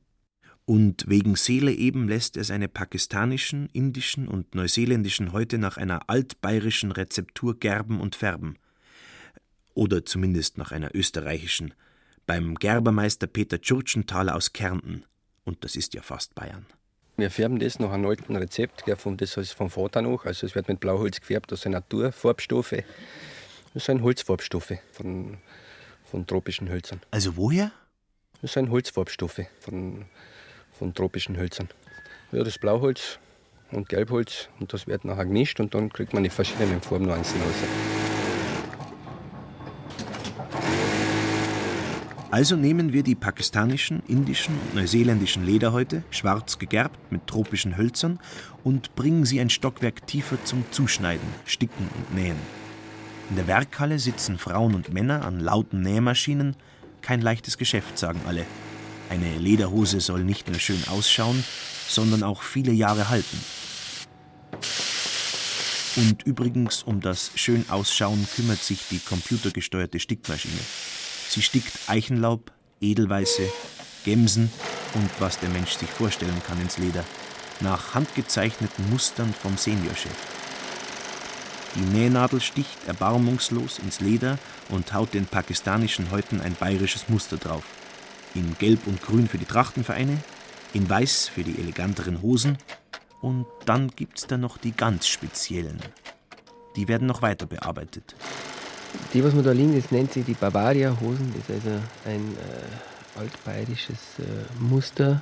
Und 0.65 1.05
wegen 1.07 1.35
Seele 1.35 1.71
eben 1.73 2.07
lässt 2.07 2.37
er 2.37 2.43
seine 2.43 2.67
pakistanischen, 2.67 3.67
indischen 3.73 4.27
und 4.27 4.55
neuseeländischen 4.55 5.31
Häute 5.31 5.57
nach 5.57 5.77
einer 5.77 6.09
altbayerischen 6.09 6.91
Rezeptur 6.91 7.59
gerben 7.59 7.99
und 7.99 8.15
färben. 8.15 8.57
Oder 9.73 10.05
zumindest 10.05 10.57
nach 10.57 10.71
einer 10.71 10.93
österreichischen, 10.93 11.73
beim 12.25 12.55
Gerbermeister 12.55 13.27
Peter 13.27 13.59
Tschurtschenthaler 13.59 14.35
aus 14.35 14.53
Kärnten. 14.53 15.05
Und 15.43 15.63
das 15.63 15.75
ist 15.75 15.93
ja 15.93 16.01
fast 16.01 16.35
Bayern. 16.35 16.65
Wir 17.17 17.29
färben 17.29 17.59
das 17.59 17.79
nach 17.79 17.91
einem 17.91 18.05
alten 18.05 18.35
Rezept, 18.35 18.83
das 18.87 19.37
ist 19.37 19.53
vom 19.53 19.69
Vater 19.69 20.01
noch. 20.01 20.25
Also 20.25 20.45
es 20.45 20.55
wird 20.55 20.67
mit 20.67 20.79
Blauholz 20.79 21.19
gefärbt, 21.19 21.51
das 21.51 21.61
sind 21.61 21.73
Naturfarbstoffe. 21.73 22.83
Das 23.73 23.85
sind 23.85 24.01
Holzfarbstoffe 24.01 24.73
von, 24.91 25.37
von 26.03 26.27
tropischen 26.27 26.69
Hölzern. 26.69 27.01
Also 27.11 27.37
woher? 27.37 27.71
Das 28.41 28.53
sind 28.53 28.69
Holzfarbstoffe 28.69 29.41
von 29.59 30.05
von 30.81 30.95
tropischen 30.95 31.37
Hölzern. 31.37 31.69
Ja, 32.31 32.43
das 32.43 32.57
Blauholz 32.57 33.19
und 33.71 33.87
Gelbholz 33.87 34.49
und 34.59 34.73
das 34.73 34.87
wird 34.87 35.05
nachher 35.05 35.25
gemischt 35.25 35.59
und 35.59 35.75
dann 35.75 35.93
kriegt 35.93 36.11
man 36.15 36.23
die 36.23 36.31
verschiedenen 36.31 36.81
Formen 36.81 37.11
einzeln 37.11 37.39
raus. 37.39 37.53
Also 42.31 42.55
nehmen 42.55 42.93
wir 42.93 43.03
die 43.03 43.13
pakistanischen, 43.13 44.01
indischen 44.07 44.55
und 44.57 44.73
neuseeländischen 44.73 45.45
Lederhäute, 45.45 46.01
schwarz 46.09 46.57
gegerbt 46.57 47.11
mit 47.11 47.27
tropischen 47.27 47.77
Hölzern, 47.77 48.19
und 48.63 48.95
bringen 48.95 49.25
sie 49.25 49.39
ein 49.39 49.51
Stockwerk 49.51 50.07
tiefer 50.07 50.43
zum 50.45 50.63
Zuschneiden, 50.71 51.27
Sticken 51.45 51.89
und 51.95 52.15
Nähen. 52.15 52.39
In 53.29 53.35
der 53.35 53.45
Werkhalle 53.45 53.99
sitzen 53.99 54.39
Frauen 54.39 54.73
und 54.73 54.91
Männer 54.91 55.25
an 55.25 55.39
lauten 55.39 55.81
Nähmaschinen. 55.81 56.55
Kein 57.03 57.21
leichtes 57.21 57.59
Geschäft, 57.59 57.99
sagen 57.99 58.21
alle. 58.25 58.45
Eine 59.11 59.37
Lederhose 59.39 59.99
soll 59.99 60.23
nicht 60.23 60.47
nur 60.47 60.57
schön 60.57 60.81
ausschauen, 60.87 61.43
sondern 61.85 62.23
auch 62.23 62.43
viele 62.43 62.71
Jahre 62.71 63.09
halten. 63.09 63.43
Und 65.97 66.23
übrigens 66.23 66.81
um 66.83 67.01
das 67.01 67.31
schön 67.35 67.69
Ausschauen 67.69 68.25
kümmert 68.33 68.63
sich 68.63 68.79
die 68.89 68.99
computergesteuerte 68.99 69.99
Stickmaschine. 69.99 70.61
Sie 71.27 71.41
stickt 71.41 71.73
Eichenlaub, 71.87 72.53
Edelweiße, 72.79 73.51
Gemsen 74.05 74.49
und 74.93 75.09
was 75.19 75.37
der 75.39 75.49
Mensch 75.49 75.73
sich 75.73 75.89
vorstellen 75.89 76.41
kann 76.47 76.61
ins 76.61 76.77
Leder, 76.77 77.03
nach 77.59 77.93
handgezeichneten 77.93 78.89
Mustern 78.91 79.33
vom 79.33 79.57
Seniorchef. 79.57 80.15
Die 81.75 81.97
Nähnadel 81.97 82.39
sticht 82.39 82.87
erbarmungslos 82.87 83.77
ins 83.79 83.99
Leder 83.99 84.39
und 84.69 84.93
haut 84.93 85.13
den 85.13 85.25
pakistanischen 85.25 86.11
Häuten 86.11 86.39
ein 86.39 86.55
bayerisches 86.55 87.09
Muster 87.09 87.35
drauf 87.35 87.65
in 88.35 88.55
Gelb 88.59 88.87
und 88.87 89.01
Grün 89.01 89.27
für 89.27 89.37
die 89.37 89.45
Trachtenvereine, 89.45 90.17
in 90.73 90.89
Weiß 90.89 91.27
für 91.27 91.43
die 91.43 91.59
eleganteren 91.59 92.21
Hosen 92.21 92.57
und 93.21 93.45
dann 93.65 93.89
gibt's 93.89 94.27
da 94.27 94.37
noch 94.37 94.57
die 94.57 94.71
ganz 94.71 95.07
speziellen. 95.07 95.79
Die 96.75 96.87
werden 96.87 97.07
noch 97.07 97.21
weiter 97.21 97.45
bearbeitet. 97.45 98.15
Die, 99.13 99.23
was 99.23 99.33
man 99.33 99.43
da 99.43 99.51
liegen, 99.51 99.75
das 99.75 99.91
nennt 99.91 100.11
sich 100.11 100.25
die 100.25 100.33
Bavaria-Hosen. 100.33 101.33
Das 101.37 101.49
ist 101.49 101.65
also 101.65 101.81
ein 102.05 102.37
äh, 102.37 103.19
altbayerisches 103.19 104.19
äh, 104.19 104.61
Muster. 104.61 105.21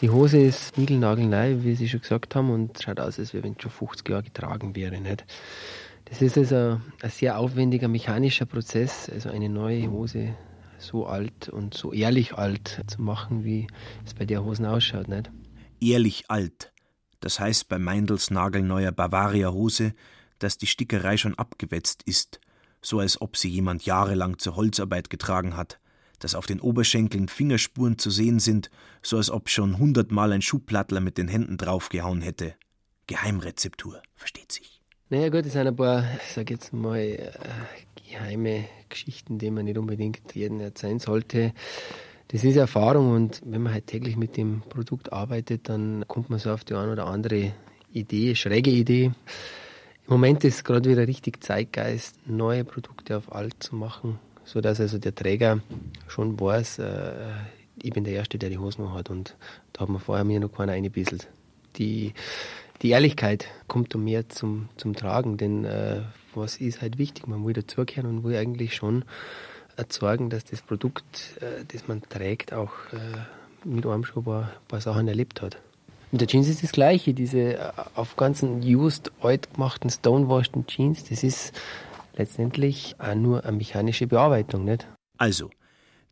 Die 0.00 0.10
Hose 0.10 0.38
ist 0.38 0.78
niegelnagelneu, 0.78 1.56
wie 1.62 1.74
Sie 1.74 1.88
schon 1.88 2.00
gesagt 2.00 2.34
haben, 2.34 2.50
und 2.50 2.82
schaut 2.82 3.00
aus, 3.00 3.18
als 3.18 3.34
wenn 3.34 3.52
es 3.52 3.62
schon 3.62 3.70
50 3.70 4.08
Jahre 4.08 4.22
getragen 4.22 4.74
wäre. 4.74 4.98
Nicht? 5.00 5.24
Das 6.06 6.22
ist 6.22 6.38
also 6.38 6.80
ein 7.02 7.10
sehr 7.10 7.38
aufwendiger 7.38 7.88
mechanischer 7.88 8.46
Prozess, 8.46 9.10
also 9.12 9.28
eine 9.28 9.48
neue 9.48 9.90
Hose 9.90 10.34
so 10.80 11.06
alt 11.06 11.48
und 11.48 11.74
so 11.74 11.92
ehrlich 11.92 12.34
alt 12.34 12.82
zu 12.86 13.02
machen, 13.02 13.44
wie 13.44 13.66
es 14.04 14.14
bei 14.14 14.24
der 14.24 14.44
Hosen 14.44 14.66
ausschaut, 14.66 15.08
nicht? 15.08 15.30
Ehrlich 15.80 16.30
alt. 16.30 16.72
Das 17.20 17.38
heißt 17.38 17.68
bei 17.68 17.78
Meindls 17.78 18.30
nagelneuer 18.30 18.92
Bavaria-Hose, 18.92 19.94
dass 20.38 20.58
die 20.58 20.66
Stickerei 20.66 21.16
schon 21.16 21.36
abgewetzt 21.36 22.02
ist, 22.04 22.40
so 22.82 22.98
als 22.98 23.20
ob 23.20 23.36
sie 23.36 23.48
jemand 23.48 23.84
jahrelang 23.84 24.38
zur 24.38 24.56
Holzarbeit 24.56 25.10
getragen 25.10 25.56
hat, 25.56 25.78
dass 26.18 26.34
auf 26.34 26.46
den 26.46 26.60
Oberschenkeln 26.60 27.28
Fingerspuren 27.28 27.98
zu 27.98 28.10
sehen 28.10 28.40
sind, 28.40 28.70
so 29.02 29.16
als 29.16 29.30
ob 29.30 29.48
schon 29.48 29.78
hundertmal 29.78 30.32
ein 30.32 30.42
Schuhplattler 30.42 31.00
mit 31.00 31.18
den 31.18 31.28
Händen 31.28 31.58
draufgehauen 31.58 32.22
hätte. 32.22 32.54
Geheimrezeptur, 33.06 34.02
versteht 34.14 34.52
sich. 34.52 34.80
Naja 35.08 35.28
gut, 35.28 35.44
es 35.44 35.52
sind 35.54 35.66
ein 35.66 35.74
paar, 35.74 36.04
ich 36.24 36.32
sag 36.32 36.50
jetzt 36.50 36.72
mal, 36.72 36.98
äh, 36.98 37.32
geheime 38.10 38.64
Geschichten, 38.88 39.38
die 39.38 39.50
man 39.50 39.64
nicht 39.64 39.78
unbedingt 39.78 40.34
jedem 40.34 40.60
erzählen 40.60 40.98
sollte. 40.98 41.52
Das 42.28 42.44
ist 42.44 42.56
Erfahrung 42.56 43.12
und 43.12 43.42
wenn 43.44 43.62
man 43.62 43.72
halt 43.72 43.88
täglich 43.88 44.16
mit 44.16 44.36
dem 44.36 44.62
Produkt 44.68 45.12
arbeitet, 45.12 45.68
dann 45.68 46.04
kommt 46.06 46.30
man 46.30 46.38
so 46.38 46.52
auf 46.52 46.62
die 46.64 46.74
eine 46.74 46.92
oder 46.92 47.06
andere 47.06 47.52
Idee, 47.92 48.34
schräge 48.34 48.70
Idee. 48.70 49.06
Im 49.06 50.14
Moment 50.14 50.44
ist 50.44 50.64
gerade 50.64 50.88
wieder 50.88 51.06
richtig 51.06 51.42
Zeitgeist, 51.42 52.16
neue 52.26 52.64
Produkte 52.64 53.16
auf 53.16 53.32
alt 53.32 53.56
zu 53.60 53.74
machen, 53.74 54.18
sodass 54.44 54.80
also 54.80 54.98
der 54.98 55.14
Träger 55.14 55.60
schon 56.06 56.38
weiß, 56.38 56.78
äh, 56.80 57.12
ich 57.82 57.92
bin 57.92 58.04
der 58.04 58.14
Erste, 58.14 58.38
der 58.38 58.50
die 58.50 58.58
Hosen 58.58 58.92
hat 58.92 59.10
und 59.10 59.36
da 59.72 59.82
hat 59.82 59.88
man 59.88 60.00
vorher 60.00 60.24
mir 60.24 60.40
noch 60.40 60.52
keiner 60.52 60.72
eingebisselt. 60.72 61.28
Die, 61.76 62.14
die 62.82 62.90
Ehrlichkeit 62.90 63.46
kommt 63.68 63.94
um 63.94 64.04
mehr 64.04 64.28
zum, 64.28 64.68
zum 64.76 64.94
Tragen, 64.94 65.36
denn 65.36 65.64
äh, 65.64 66.02
was 66.34 66.56
ist 66.56 66.80
halt 66.80 66.98
wichtig? 66.98 67.26
Man 67.26 67.44
will 67.44 67.52
dazugehören 67.52 68.08
und 68.08 68.24
will 68.24 68.36
eigentlich 68.36 68.74
schon 68.74 69.04
erzeugen, 69.76 70.30
dass 70.30 70.44
das 70.44 70.62
Produkt, 70.62 71.36
äh, 71.40 71.64
das 71.68 71.88
man 71.88 72.02
trägt, 72.02 72.52
auch 72.52 72.72
äh, 72.92 73.66
mit 73.68 73.86
einem 73.86 74.04
schon 74.04 74.22
ein 74.22 74.24
paar, 74.24 74.50
paar 74.68 74.80
Sachen 74.80 75.08
erlebt 75.08 75.42
hat. 75.42 75.58
Mit 76.12 76.22
der 76.22 76.28
Jeans 76.28 76.48
ist 76.48 76.62
das 76.62 76.72
Gleiche. 76.72 77.14
Diese 77.14 77.54
äh, 77.54 77.72
auf 77.94 78.16
ganzen 78.16 78.62
used, 78.62 79.12
alt 79.20 79.52
gemachten, 79.54 79.90
stonewashed 79.90 80.52
Jeans, 80.66 81.04
das 81.04 81.22
ist 81.22 81.52
letztendlich 82.16 82.96
auch 82.98 83.14
nur 83.14 83.44
eine 83.44 83.56
mechanische 83.56 84.06
Bearbeitung, 84.06 84.64
nicht? 84.64 84.86
Also, 85.18 85.50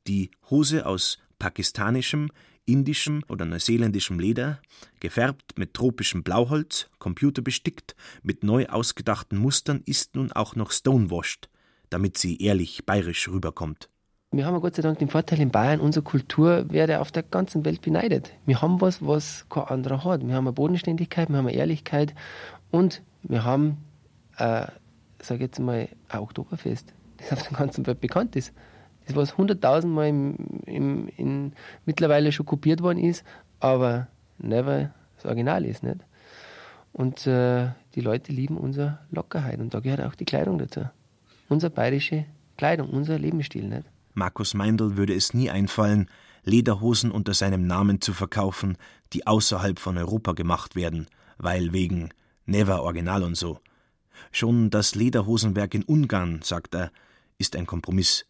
die 0.07 0.31
Hose 0.51 0.87
aus 0.87 1.19
pakistanischem, 1.39 2.31
indischem 2.69 3.23
oder 3.29 3.45
neuseeländischem 3.45 4.21
Leder, 4.21 4.61
gefärbt 5.01 5.59
mit 5.59 5.75
tropischem 5.75 6.23
Blauholz, 6.23 6.89
computerbestickt, 6.99 7.97
mit 8.23 8.45
neu 8.45 8.67
ausgedachten 8.67 9.39
Mustern, 9.39 9.83
ist 9.87 10.15
nun 10.15 10.31
auch 10.33 10.55
noch 10.55 10.71
stonewashed, 10.71 11.49
damit 11.91 12.19
sie 12.19 12.39
ehrlich 12.39 12.85
bayerisch 12.85 13.29
rüberkommt. 13.29 13.89
Wir 14.31 14.45
haben 14.45 14.61
Gott 14.61 14.77
sei 14.77 14.83
Dank 14.83 14.99
den 14.99 15.09
Vorteil 15.09 15.41
in 15.41 15.51
Bayern, 15.51 15.81
unsere 15.81 16.05
Kultur 16.05 16.71
werde 16.71 17.01
auf 17.01 17.11
der 17.11 17.23
ganzen 17.23 17.65
Welt 17.65 17.81
beneidet. 17.81 18.35
Wir 18.45 18.61
haben 18.61 18.79
was, 18.83 19.01
was 19.01 19.47
kein 19.49 19.65
anderer 19.65 20.05
hat. 20.05 20.27
Wir 20.27 20.35
haben 20.35 20.47
eine 20.47 20.53
Bodenständigkeit, 20.53 21.31
wir 21.31 21.39
haben 21.39 21.47
eine 21.47 21.57
Ehrlichkeit 21.57 22.15
und 22.71 23.01
wir 23.23 23.45
haben, 23.45 23.79
äh, 24.37 24.67
sage 25.23 25.45
jetzt 25.45 25.59
mal, 25.59 25.89
ein 26.09 26.19
Oktoberfest, 26.19 26.93
das 27.17 27.33
auf 27.33 27.49
der 27.49 27.57
ganzen 27.57 27.87
Welt 27.87 28.03
bekannt 28.03 28.37
ist. 28.37 28.53
Das, 29.09 29.17
was 29.17 29.37
hunderttausendmal 29.37 30.09
im, 30.09 30.37
im, 30.67 31.09
in, 31.17 31.53
mittlerweile 31.85 32.33
schon 32.33 32.47
kopiert 32.47 32.83
worden 32.83 32.99
ist, 32.99 33.25
aber 33.61 34.07
never 34.39 34.91
das 35.17 35.27
Original 35.27 35.65
ist. 35.65 35.83
Nicht? 35.83 36.01
Und 36.93 37.27
äh, 37.27 37.69
die 37.95 38.01
Leute 38.01 38.33
lieben 38.33 38.57
unsere 38.57 38.99
Lockerheit 39.11 39.59
und 39.59 39.75
da 39.75 39.81
gehört 39.81 40.01
auch 40.03 40.15
die 40.15 40.25
Kleidung 40.25 40.59
dazu 40.59 40.87
unsere 41.49 41.71
bayerische 41.71 42.27
Kleidung, 42.57 42.91
unser 42.91 43.19
Lebensstil. 43.19 43.65
Nicht? 43.69 43.85
Markus 44.15 44.55
Meindl 44.55 44.97
würde 44.97 45.15
es 45.15 45.35
nie 45.35 45.51
einfallen, 45.51 46.09
Lederhosen 46.45 47.11
unter 47.11 47.35
seinem 47.35 47.67
Namen 47.67 48.01
zu 48.01 48.13
verkaufen, 48.13 48.77
die 49.13 49.27
außerhalb 49.27 49.79
von 49.79 49.99
Europa 49.99 50.33
gemacht 50.33 50.77
werden, 50.77 51.09
weil 51.37 51.73
wegen 51.73 52.11
Never 52.47 52.83
Original 52.83 53.23
und 53.23 53.37
so. 53.37 53.61
Schon 54.33 54.71
das 54.71 54.95
Lederhosenwerk 54.95 55.75
in 55.75 55.85
Ungarn, 55.85 56.41
sagt 56.43 56.75
er, 56.75 56.91
ist 57.39 57.55
ein 57.55 57.67
Kompromiss, 57.67 58.27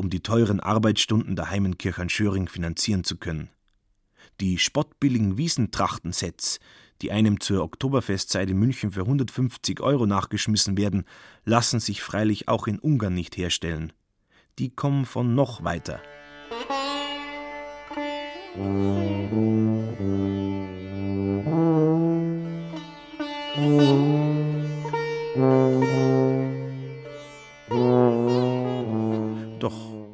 um 0.00 0.08
die 0.08 0.22
teuren 0.22 0.60
Arbeitsstunden 0.60 1.36
der 1.36 1.50
Heimenkirche 1.50 2.00
an 2.00 2.08
Schöring 2.08 2.48
finanzieren 2.48 3.04
zu 3.04 3.18
können. 3.18 3.50
Die 4.40 4.56
spottbilligen 4.56 5.36
Wiesentrachtensets, 5.36 6.58
die 7.02 7.12
einem 7.12 7.38
zur 7.38 7.62
Oktoberfestzeit 7.62 8.48
in 8.48 8.56
München 8.58 8.92
für 8.92 9.02
150 9.02 9.80
Euro 9.80 10.06
nachgeschmissen 10.06 10.78
werden, 10.78 11.04
lassen 11.44 11.80
sich 11.80 12.00
freilich 12.00 12.48
auch 12.48 12.66
in 12.66 12.78
Ungarn 12.78 13.12
nicht 13.12 13.36
herstellen. 13.36 13.92
Die 14.58 14.70
kommen 14.70 15.04
von 15.04 15.34
noch 15.34 15.64
weiter. 15.64 16.00
Doch 23.54 24.49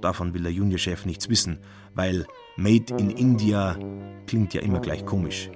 davon 0.07 0.35
will 0.35 0.45
der 0.45 0.53
Juniorchef 0.53 1.05
nichts 1.05 1.29
wissen, 1.29 1.59
weil 1.95 2.27
Made 2.57 2.95
in 2.97 3.11
India 3.11 3.77
klingt 4.29 4.55
ja 4.55 4.63
immer 4.63 4.79
gleich 4.79 5.05
komisch. 5.05 5.51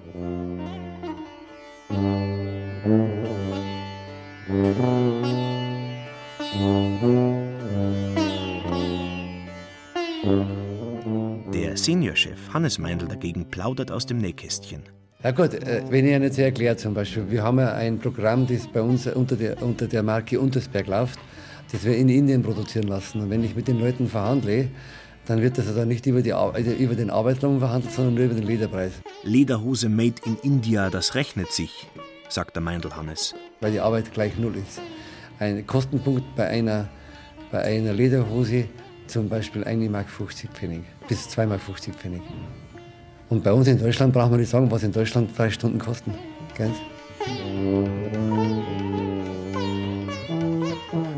Der 11.55 11.77
Seniorchef 11.77 12.53
Hannes 12.53 12.79
Meindl 12.79 13.07
dagegen 13.07 13.49
plaudert 13.49 13.93
aus 13.93 14.07
dem 14.07 14.19
Nähkästchen. 14.19 14.83
Ja 15.23 15.31
gut, 15.31 15.55
äh, 15.55 15.83
wenn 15.91 16.07
ich 16.07 16.13
Ihnen 16.13 16.23
jetzt 16.23 16.39
erkläre 16.39 16.77
zum 16.77 16.95
Beispiel, 16.95 17.31
wir 17.31 17.43
haben 17.43 17.59
ja 17.59 17.75
ein 17.75 17.99
Programm, 17.99 18.47
das 18.47 18.67
bei 18.67 18.81
uns 18.81 19.07
unter 19.07 19.37
der, 19.37 19.63
unter 19.63 19.87
der 19.87 20.03
Marke 20.03 20.41
Untersberg 20.41 20.87
läuft, 20.87 21.21
das 21.73 21.85
wir 21.85 21.97
in 21.97 22.09
Indien 22.09 22.43
produzieren 22.43 22.89
lassen. 22.89 23.21
Und 23.21 23.31
wenn 23.31 23.45
ich 23.45 23.55
mit 23.55 23.69
den 23.69 23.79
Leuten 23.79 24.09
verhandle, 24.09 24.69
dann 25.27 25.43
wird 25.43 25.59
das 25.59 25.69
also 25.69 25.85
nicht 25.85 26.07
über, 26.07 26.23
die, 26.23 26.33
also 26.33 26.71
über 26.71 26.95
den 26.95 27.11
Arbeitslohn 27.11 27.61
verhandelt, 27.61 27.95
sondern 27.95 28.15
nur 28.15 28.25
über 28.25 28.35
den 28.35 28.47
Lederpreis. 28.47 28.93
Lederhose 29.23 29.89
made 29.89 30.17
in 30.25 30.37
India, 30.43 30.91
das 30.91 31.15
rechnet 31.15 31.53
sich, 31.53 31.87
sagt 32.29 32.57
der 32.57 32.63
Meindl 32.63 32.97
Hannes. 32.97 33.35
Weil 33.61 33.73
die 33.73 33.81
Arbeit 33.81 34.13
gleich 34.13 34.37
null 34.39 34.57
ist. 34.57 34.81
Ein 35.39 35.67
Kostenpunkt 35.67 36.35
bei 36.37 36.49
einer, 36.49 36.89
bei 37.53 37.63
einer 37.63 37.93
Lederhose 37.93 38.65
zum 39.07 39.29
Beispiel 39.29 39.65
1,50 39.65 39.91
Mark 39.91 40.09
Pfennig 40.09 40.83
bis 41.09 41.29
2,50 41.29 41.47
Mark 41.47 41.61
Pfennig. 41.61 42.23
Und 43.29 43.45
bei 43.45 43.53
uns 43.53 43.69
in 43.69 43.79
Deutschland 43.79 44.13
braucht 44.13 44.31
man 44.31 44.41
nicht 44.41 44.51
sagen, 44.51 44.71
was 44.71 44.83
in 44.83 44.93
Deutschland 44.93 45.31
drei 45.37 45.51
Stunden 45.51 45.79
kosten. 45.79 46.15
Gell? 46.57 46.71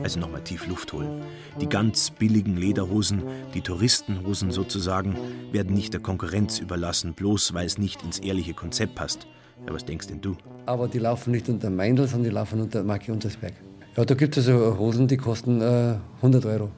Also 0.03 0.19
nochmal 0.19 0.43
tief 0.43 0.67
Luft 0.67 0.93
holen. 0.93 1.23
Die 1.61 1.69
ganz 1.69 2.11
billigen 2.11 2.57
Lederhosen, 2.57 3.23
die 3.55 3.61
Touristenhosen 3.61 4.51
sozusagen, 4.51 5.17
werden 5.53 5.75
nicht 5.75 5.93
der 5.93 6.01
Konkurrenz 6.01 6.59
überlassen, 6.59 7.15
bloß 7.15 7.55
weil 7.55 7.67
es 7.67 7.79
nicht 7.79 8.03
ins 8.03 8.19
ehrliche 8.19 8.53
Konzept 8.53 8.97
passt. 8.97 9.29
Ja, 9.67 9.73
was 9.73 9.85
denkst 9.85 10.09
denn 10.09 10.21
du? 10.21 10.37
Aber 10.67 10.89
die 10.89 10.99
laufen 10.99 11.31
nicht 11.31 11.49
unter 11.49 11.71
Meindl, 11.71 12.09
sondern 12.09 12.31
die 12.31 12.35
laufen 12.35 12.61
unter 12.61 12.83
Marke 12.83 13.13
Untersberg. 13.13 13.53
Ja, 13.97 14.05
da 14.05 14.15
gibt 14.15 14.37
es 14.37 14.49
also 14.49 14.77
Hosen, 14.79 15.07
die 15.07 15.17
kosten 15.17 15.61
äh, 15.61 15.95
100 16.17 16.47
Euro. 16.47 16.71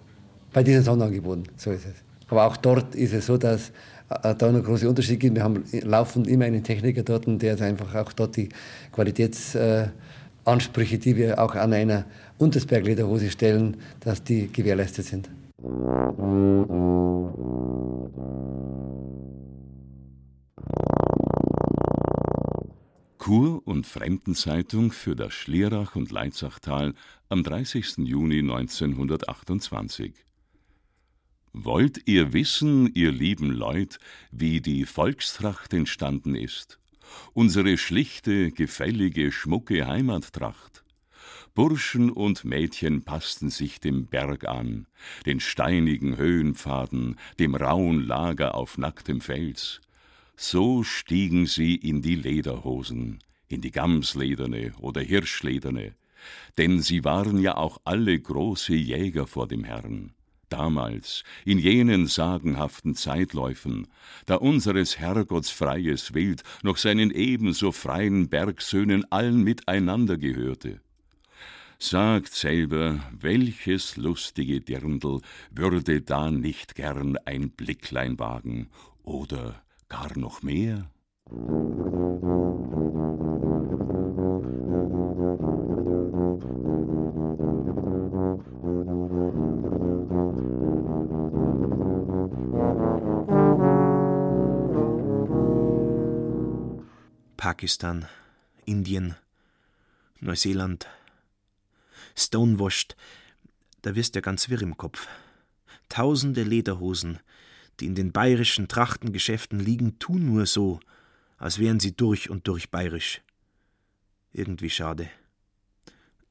Bei 0.53 0.63
diesen 0.63 0.83
Sonderangeboten, 0.83 1.45
so 1.57 1.71
ist 1.71 1.87
es. 1.87 1.95
Aber 2.29 2.45
auch 2.45 2.57
dort 2.57 2.95
ist 2.95 3.15
es 3.15 3.27
so, 3.27 3.39
dass 3.39 3.71
äh, 4.11 4.35
da 4.35 4.53
noch 4.53 4.63
große 4.63 4.89
Unterschiede 4.89 5.19
gibt. 5.19 5.37
Wir 5.37 5.45
haben 5.45 5.65
laufend 5.83 6.27
immer 6.27 6.45
einen 6.45 6.63
Techniker 6.63 7.03
dort, 7.03 7.25
der 7.27 7.61
einfach 7.61 7.95
auch 7.95 8.13
dort 8.13 8.37
die 8.37 8.49
Qualitätsansprüche, 10.45 10.99
die 10.99 11.17
wir 11.17 11.39
auch 11.39 11.55
an 11.55 11.73
einer 11.73 12.05
Untersberg-Lederhose 12.39 13.31
stellen, 13.31 13.79
dass 14.01 14.23
die 14.23 14.53
gewährleistet 14.53 15.07
sind. 15.07 15.31
Kur- 23.19 23.67
und 23.67 23.87
Fremdenzeitung 23.87 24.93
für 24.93 25.17
das 25.17 25.33
Schlierach- 25.33 25.97
und 25.97 26.11
Leitzachtal 26.11 26.93
am 27.31 27.43
30. 27.43 27.99
Juni 27.99 28.41
1928. 28.41 30.13
Wollt 31.55 32.07
ihr 32.07 32.33
wissen, 32.33 32.93
ihr 32.95 33.13
lieben 33.13 33.51
Leut, 33.51 33.99
wie 34.31 34.61
die 34.61 34.85
Volkstracht 34.85 35.73
entstanden 35.73 36.35
ist? 36.35 36.79
Unsere 37.33 37.77
schlichte, 37.79 38.51
gefällige, 38.51 39.33
schmucke 39.33 39.87
Heimattracht? 39.87 40.85
Burschen 41.55 42.11
und 42.11 42.45
Mädchen 42.45 43.05
passten 43.05 43.49
sich 43.49 43.79
dem 43.79 44.07
Berg 44.07 44.49
an, 44.49 44.87
den 45.25 45.39
steinigen 45.39 46.17
Höhenpfaden, 46.17 47.17
dem 47.39 47.55
rauen 47.55 48.05
Lager 48.05 48.57
auf 48.57 48.77
nacktem 48.77 49.21
Fels. 49.21 49.81
So 50.37 50.83
stiegen 50.83 51.47
sie 51.47 51.77
in 51.77 52.03
die 52.03 52.17
Lederhosen, 52.17 53.21
in 53.47 53.61
die 53.61 53.71
Gamslederne 53.71 54.73
oder 54.81 55.01
Hirschlederne, 55.01 55.95
denn 56.59 56.81
sie 56.81 57.05
waren 57.05 57.39
ja 57.39 57.57
auch 57.57 57.79
alle 57.85 58.19
große 58.19 58.75
Jäger 58.75 59.29
vor 59.29 59.47
dem 59.47 59.63
Herrn. 59.63 60.14
Damals, 60.55 61.25
in 61.45 61.59
jenen 61.59 62.07
sagenhaften 62.07 62.95
Zeitläufen, 62.95 63.89
da 64.27 64.37
unseres 64.37 65.01
Herrgotts 65.01 65.51
freies 65.51 66.15
Wild 66.15 66.45
noch 66.63 66.77
seinen 66.77 67.11
ebenso 67.11 67.73
freien 67.73 68.29
Bergsöhnen 68.29 69.05
allen 69.11 69.43
miteinander 69.43 70.17
gehörte. 70.17 70.81
sagt 71.81 72.35
selber, 72.35 73.01
welches 73.11 73.97
lustige 73.97 74.61
Dirndl 74.61 75.23
würde 75.51 76.03
da 76.03 76.31
nicht 76.31 76.77
gern 76.77 77.17
ein 77.25 77.51
Blicklein 77.51 78.21
wagen 78.21 78.69
oder 79.03 79.61
gar 79.89 80.17
noch 80.17 80.43
mehr? 80.43 80.89
Pakistan, 97.55 98.09
Indien, 98.65 99.15
Neuseeland, 100.19 100.89
Stonewashed, 102.17 102.97
da 103.83 103.95
wirst 103.95 104.17
du 104.17 104.19
ja 104.19 104.23
ganz 104.23 104.49
wirr 104.49 104.61
im 104.61 104.77
Kopf. 104.77 105.07
Tausende 105.89 106.43
Lederhosen, 106.43 107.21
die 107.79 107.87
in 107.87 107.95
den 107.95 108.11
bayerischen 108.11 108.67
Trachtengeschäften 108.67 109.61
liegen, 109.61 110.01
tun 110.01 110.27
nur 110.27 110.47
so, 110.47 110.81
als 111.39 111.61
wären 111.61 111.79
sie 111.79 111.97
durch 111.97 112.29
und 112.29 112.49
durch 112.49 112.73
bayerisch. 112.73 113.23
Irgendwie 114.33 114.71
schade. 114.71 115.09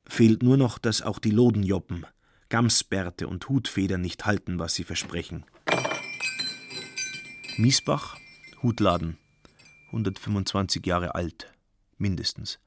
Fehlt 0.05 0.43
nur 0.43 0.57
noch, 0.57 0.77
dass 0.77 1.01
auch 1.01 1.19
die 1.19 1.31
Lodenjoppen, 1.31 2.05
Gamsbärte 2.49 3.29
und 3.29 3.47
Hutfedern 3.47 4.01
nicht 4.01 4.25
halten, 4.25 4.59
was 4.59 4.75
sie 4.75 4.83
versprechen. 4.83 5.45
Miesbach, 7.55 8.17
Hutladen. 8.61 9.17
125 9.93 10.85
Jahre 10.87 11.13
alt, 11.13 11.53
mindestens. 11.97 12.59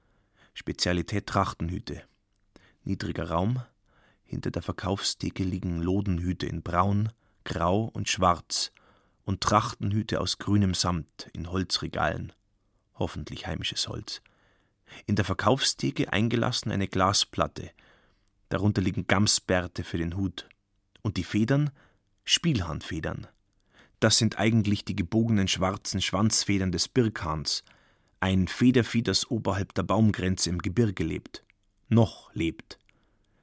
Spezialität 0.54 1.26
Trachtenhüte. 1.26 2.02
Niedriger 2.84 3.30
Raum. 3.30 3.62
Hinter 4.24 4.52
der 4.52 4.62
Verkaufstheke 4.62 5.42
liegen 5.42 5.82
Lodenhüte 5.82 6.46
in 6.46 6.62
Braun, 6.62 7.10
Grau 7.42 7.90
und 7.92 8.08
Schwarz 8.08 8.70
und 9.24 9.40
Trachtenhüte 9.40 10.20
aus 10.20 10.38
grünem 10.38 10.72
Samt 10.72 11.28
in 11.32 11.50
Holzregalen. 11.50 12.32
Hoffentlich 12.94 13.46
heimisches 13.46 13.88
Holz. 13.88 14.22
In 15.04 15.16
der 15.16 15.24
Verkaufstheke 15.24 16.12
eingelassen 16.12 16.70
eine 16.70 16.86
Glasplatte. 16.86 17.72
Darunter 18.50 18.82
liegen 18.82 19.08
Gamsbärte 19.08 19.82
für 19.82 19.98
den 19.98 20.16
Hut. 20.16 20.48
Und 21.02 21.16
die 21.16 21.24
Federn? 21.24 21.70
Spielhandfedern. 22.24 23.26
Das 24.00 24.18
sind 24.18 24.38
eigentlich 24.38 24.84
die 24.84 24.96
gebogenen 24.96 25.48
schwarzen 25.48 26.02
Schwanzfedern 26.02 26.72
des 26.72 26.88
Birkhahns, 26.88 27.64
ein 28.20 28.48
Federvieh, 28.48 29.02
das 29.02 29.30
oberhalb 29.30 29.74
der 29.74 29.82
Baumgrenze 29.82 30.50
im 30.50 30.58
Gebirge 30.58 31.04
lebt. 31.04 31.44
Noch 31.88 32.34
lebt. 32.34 32.78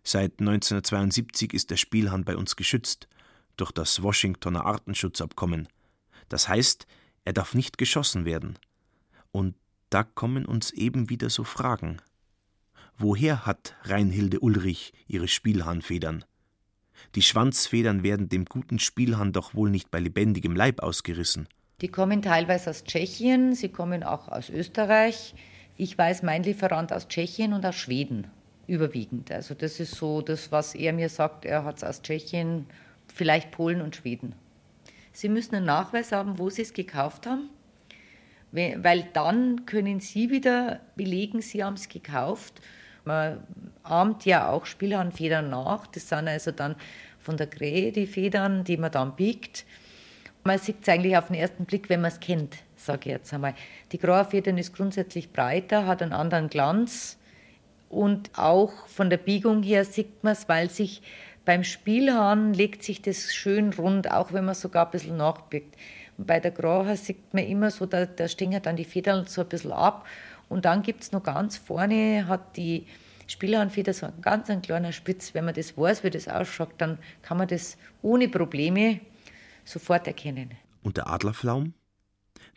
Seit 0.04 0.40
1972 0.40 1.54
ist 1.54 1.72
der 1.72 1.78
Spielhahn 1.78 2.26
bei 2.26 2.36
uns 2.36 2.56
geschützt 2.56 3.08
durch 3.56 3.72
das 3.72 4.04
Washingtoner 4.04 4.66
Artenschutzabkommen. 4.66 5.70
Das 6.28 6.50
heißt, 6.50 6.88
er 7.26 7.34
darf 7.34 7.54
nicht 7.54 7.78
geschossen 7.78 8.26
werden. 8.26 8.60
Und 9.32 9.56
da 9.90 10.04
kommen 10.04 10.46
uns 10.46 10.72
eben 10.72 11.10
wieder 11.10 11.30
so 11.30 11.44
Fragen. 11.44 12.02
Woher 12.98 13.46
hat 13.46 13.76
Reinhilde 13.84 14.40
Ulrich 14.40 14.94
ihre 15.08 15.28
Spielhahnfedern? 15.28 16.26
Die 17.16 17.22
Schwanzfedern 17.22 18.04
werden 18.04 18.30
dem 18.30 18.46
guten 18.46 18.80
Spielhahn 18.80 19.34
doch 19.34 19.54
wohl 19.54 19.70
nicht 19.70 19.92
bei 19.92 20.00
lebendigem 20.00 20.56
Leib 20.56 20.82
ausgerissen. 20.82 21.48
Die 21.82 21.88
kommen 21.90 22.22
teilweise 22.22 22.70
aus 22.70 22.84
Tschechien, 22.84 23.56
sie 23.56 23.70
kommen 23.70 24.04
auch 24.04 24.28
aus 24.28 24.50
Österreich. 24.50 25.36
Ich 25.76 25.98
weiß, 25.98 26.24
mein 26.24 26.44
Lieferant 26.44 26.94
aus 26.94 27.08
Tschechien 27.08 27.54
und 27.54 27.66
aus 27.66 27.76
Schweden 27.76 28.28
überwiegend. 28.68 29.32
Also 29.32 29.54
das 29.54 29.80
ist 29.80 29.96
so 29.96 30.22
das, 30.22 30.52
was 30.52 30.76
er 30.76 30.94
mir 30.94 31.10
sagt, 31.10 31.46
er 31.46 31.66
hat 31.66 31.78
es 31.78 31.84
aus 31.84 32.02
Tschechien, 32.02 32.66
vielleicht 33.14 33.52
Polen 33.52 33.82
und 33.82 33.96
Schweden. 33.96 34.36
Sie 35.12 35.30
müssen 35.30 35.56
einen 35.56 35.66
Nachweis 35.66 36.12
haben, 36.12 36.40
wo 36.40 36.50
Sie 36.50 36.62
es 36.62 36.74
gekauft 36.74 37.28
haben, 37.28 37.50
weil 38.52 39.08
dann 39.14 39.66
können 39.66 40.00
Sie 40.00 40.30
wieder 40.30 40.80
belegen, 40.96 41.42
Sie 41.42 41.64
haben 41.64 41.76
es 41.76 41.90
gekauft 41.90 42.62
man 43.06 43.44
ahmt 43.84 44.26
ja 44.26 44.50
auch 44.50 44.66
Spielhahnfedern 44.66 45.50
nach. 45.50 45.88
Das 45.88 46.10
sind 46.10 46.28
also 46.28 46.52
dann 46.52 46.76
von 47.20 47.38
der 47.38 47.48
Krähe 47.48 47.92
die 47.92 48.08
Federn, 48.08 48.64
die 48.64 48.78
man 48.78 48.92
dann 48.92 49.16
biegt. 49.16 49.66
Man 50.44 50.60
sieht 50.60 50.78
es 50.82 50.90
eigentlich 50.90 51.18
auf 51.18 51.28
den 51.28 51.36
ersten 51.38 51.66
Blick, 51.66 51.90
wenn 51.90 52.02
man 52.02 52.12
es 52.12 52.20
kennt, 52.20 52.58
sage 52.76 53.02
ich 53.06 53.12
jetzt 53.12 53.34
einmal. 53.34 53.56
Die 53.92 53.98
Grauerfedern 53.98 54.58
ist 54.58 54.76
grundsätzlich 54.76 55.32
breiter, 55.32 55.86
hat 55.86 56.02
einen 56.02 56.12
anderen 56.12 56.50
Glanz 56.50 57.18
und 57.90 58.32
auch 58.36 58.88
von 58.88 59.10
der 59.10 59.18
Biegung 59.18 59.64
her 59.64 59.86
sieht 59.86 60.24
man 60.24 60.34
es, 60.34 60.50
weil 60.50 60.70
sich 60.70 61.02
beim 61.46 61.64
Spielhahn 61.64 62.54
legt 62.54 62.84
sich 62.84 63.02
das 63.02 63.34
schön 63.34 63.72
rund, 63.74 64.12
auch 64.12 64.34
wenn 64.34 64.46
man 64.46 64.56
sogar 64.56 64.86
ein 64.86 64.92
bisschen 64.92 65.18
nachbiegt. 65.18 65.76
Und 66.18 66.28
bei 66.28 66.40
der 66.40 66.52
Graue 66.52 66.96
sieht 66.98 67.34
man 67.34 67.46
immer 67.46 67.70
so, 67.70 67.86
da, 67.86 68.06
da 68.06 68.28
stehen 68.28 68.58
dann 68.62 68.76
die 68.76 68.86
Federn 68.86 69.26
so 69.28 69.42
ein 69.42 69.48
bisschen 69.48 69.72
ab 69.72 70.06
und 70.54 70.66
dann 70.66 70.84
gibt 70.84 71.02
es 71.02 71.12
noch 71.12 71.24
ganz 71.24 71.58
vorne, 71.58 72.28
hat 72.28 72.58
die 72.58 72.86
Spielhahnfeder 73.28 73.92
so 73.92 74.06
ein 74.06 74.22
ganz 74.22 74.52
ein 74.52 74.62
kleiner 74.62 74.92
Spitz. 74.92 75.34
Wenn 75.34 75.46
man 75.46 75.56
das 75.56 75.76
weiß, 75.76 76.04
wie 76.04 76.12
das 76.12 76.28
ausschaut, 76.28 76.76
dann 76.78 77.00
kann 77.24 77.38
man 77.38 77.48
das 77.48 77.76
ohne 78.04 78.30
Probleme 78.30 79.02
sofort 79.66 80.06
erkennen. 80.06 80.52
Und 80.84 80.98
der 80.98 81.08
Adlerflaum? 81.08 81.74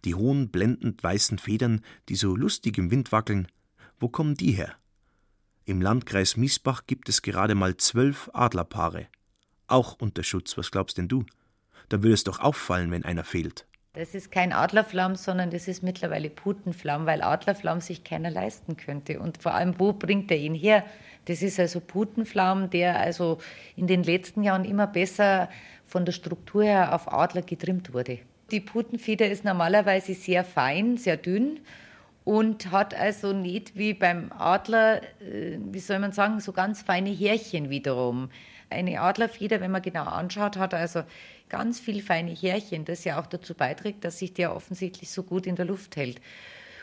Die 0.04 0.14
hohen, 0.14 0.50
blendend 0.50 1.02
weißen 1.02 1.38
Federn, 1.38 1.80
die 2.10 2.16
so 2.16 2.36
lustig 2.36 2.76
im 2.76 2.90
Wind 2.90 3.12
wackeln, 3.12 3.48
wo 3.98 4.08
kommen 4.08 4.34
die 4.34 4.52
her? 4.52 4.74
Im 5.64 5.80
Landkreis 5.80 6.36
Miesbach 6.36 6.82
gibt 6.86 7.08
es 7.08 7.22
gerade 7.22 7.54
mal 7.54 7.78
zwölf 7.78 8.28
Adlerpaare. 8.34 9.06
Auch 9.68 9.96
unter 9.98 10.22
Schutz, 10.22 10.58
was 10.58 10.70
glaubst 10.70 10.98
denn 10.98 11.08
du? 11.08 11.24
Da 11.88 12.02
würde 12.02 12.14
es 12.14 12.24
doch 12.24 12.40
auffallen, 12.40 12.90
wenn 12.90 13.04
einer 13.04 13.24
fehlt. 13.24 13.66
Das 13.96 14.14
ist 14.14 14.30
kein 14.30 14.52
Adlerflamm, 14.52 15.14
sondern 15.14 15.48
das 15.48 15.68
ist 15.68 15.82
mittlerweile 15.82 16.28
Putenflamm, 16.28 17.06
weil 17.06 17.22
Adlerflamm 17.22 17.80
sich 17.80 18.04
keiner 18.04 18.30
leisten 18.30 18.76
könnte. 18.76 19.18
Und 19.20 19.42
vor 19.42 19.54
allem, 19.54 19.80
wo 19.80 19.94
bringt 19.94 20.30
er 20.30 20.36
ihn 20.36 20.54
her? 20.54 20.84
Das 21.24 21.40
ist 21.40 21.58
also 21.58 21.80
Putenflamm, 21.80 22.68
der 22.68 23.00
also 23.00 23.38
in 23.74 23.86
den 23.86 24.02
letzten 24.02 24.42
Jahren 24.42 24.66
immer 24.66 24.86
besser 24.86 25.48
von 25.86 26.04
der 26.04 26.12
Struktur 26.12 26.64
her 26.64 26.94
auf 26.94 27.10
Adler 27.10 27.40
getrimmt 27.40 27.94
wurde. 27.94 28.18
Die 28.50 28.60
Putenfeder 28.60 29.30
ist 29.30 29.44
normalerweise 29.44 30.12
sehr 30.12 30.44
fein, 30.44 30.98
sehr 30.98 31.16
dünn 31.16 31.60
und 32.24 32.70
hat 32.70 32.92
also 32.92 33.32
nicht 33.32 33.78
wie 33.78 33.94
beim 33.94 34.30
Adler, 34.36 35.00
äh, 35.22 35.58
wie 35.58 35.78
soll 35.78 36.00
man 36.00 36.12
sagen, 36.12 36.40
so 36.40 36.52
ganz 36.52 36.82
feine 36.82 37.08
Härchen 37.08 37.70
wiederum. 37.70 38.28
Eine 38.68 39.00
Adlerfeder, 39.00 39.60
wenn 39.60 39.70
man 39.70 39.80
genau 39.80 40.04
anschaut, 40.04 40.58
hat 40.58 40.74
also 40.74 41.02
ganz 41.48 41.80
viel 41.80 42.02
feine 42.02 42.32
Härchen, 42.32 42.84
das 42.84 43.04
ja 43.04 43.20
auch 43.20 43.26
dazu 43.26 43.54
beiträgt, 43.54 44.04
dass 44.04 44.18
sich 44.18 44.34
der 44.34 44.54
offensichtlich 44.54 45.10
so 45.10 45.22
gut 45.22 45.46
in 45.46 45.56
der 45.56 45.64
Luft 45.64 45.96
hält. 45.96 46.20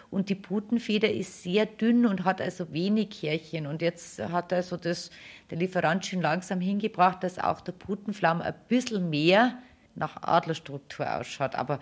Und 0.10 0.30
die 0.30 0.36
Putenfeder 0.36 1.12
ist 1.12 1.42
sehr 1.42 1.66
dünn 1.66 2.06
und 2.06 2.24
hat 2.24 2.40
also 2.40 2.72
wenig 2.72 3.22
Härchen. 3.24 3.66
Und 3.66 3.82
jetzt 3.82 4.20
hat 4.20 4.54
also 4.54 4.78
das, 4.78 5.10
der 5.50 5.58
Lieferant 5.58 6.06
schon 6.06 6.22
langsam 6.22 6.62
hingebracht, 6.62 7.24
dass 7.24 7.40
auch 7.40 7.62
der 7.62 7.72
Putenflamm 7.72 8.42
ein 8.42 8.54
bisschen 8.68 9.10
mehr 9.10 9.58
nach 9.96 10.22
Adlerstruktur 10.22 11.20
ausschaut. 11.20 11.56
Aber 11.56 11.80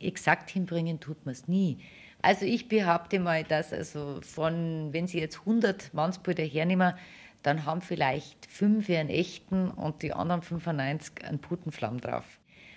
exakt 0.00 0.50
hinbringen 0.50 0.98
tut 0.98 1.24
man 1.24 1.32
es 1.32 1.46
nie. 1.46 1.78
Also 2.22 2.44
ich 2.44 2.68
behaupte 2.68 3.20
mal, 3.20 3.44
dass 3.44 3.72
also 3.72 4.20
von, 4.22 4.92
wenn 4.92 5.06
Sie 5.06 5.20
jetzt 5.20 5.40
100 5.40 5.94
Mannspulder 5.94 6.44
hernehmen, 6.44 6.94
dann 7.42 7.66
haben 7.66 7.80
vielleicht 7.80 8.46
fünf 8.46 8.88
einen 8.88 9.08
echten 9.08 9.70
und 9.70 10.02
die 10.02 10.12
anderen 10.12 10.42
95 10.42 11.24
einen 11.24 11.40
Putenflamm 11.40 12.00
drauf. 12.00 12.24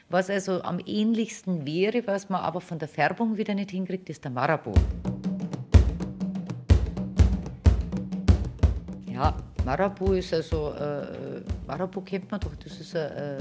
Was 0.10 0.30
also 0.30 0.62
am 0.62 0.80
ähnlichsten 0.86 1.65
wäre, 1.65 2.06
was 2.06 2.30
man 2.30 2.41
aber 2.41 2.62
von 2.62 2.80
der 2.80 2.88
Färbung 2.88 3.38
wieder 3.38 3.56
nicht 3.56 3.71
hinkriegt, 3.71 4.10
ist 4.10 4.23
der 4.23 4.32
Marabou. 4.32 4.73
Ja, 9.12 9.36
Marabou 9.63 10.13
ist 10.13 10.34
also, 10.34 10.73
äh, 10.73 11.41
Marabou 11.65 12.01
kennt 12.01 12.30
man 12.30 12.39
doch, 12.39 12.56
das 12.56 12.80
ist 12.80 12.95
ein 12.95 13.12
äh, 13.12 13.38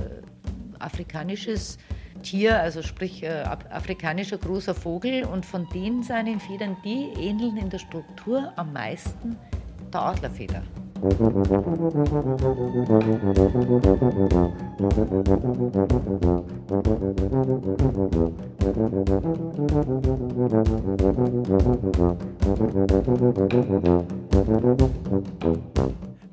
afrikanisches 0.78 1.78
Tier, 2.22 2.58
also 2.58 2.80
sprich 2.80 3.22
äh, 3.22 3.44
afrikanischer 3.70 4.38
großer 4.38 4.74
Vogel 4.74 5.24
und 5.24 5.44
von 5.44 5.68
denen 5.70 6.02
seinen 6.02 6.40
Federn, 6.40 6.76
die 6.84 7.12
ähneln 7.18 7.58
in 7.58 7.68
der 7.68 7.78
Struktur 7.78 8.52
am 8.56 8.72
meisten 8.72 9.36
der 9.92 10.00
Adlerfeder. 10.00 10.62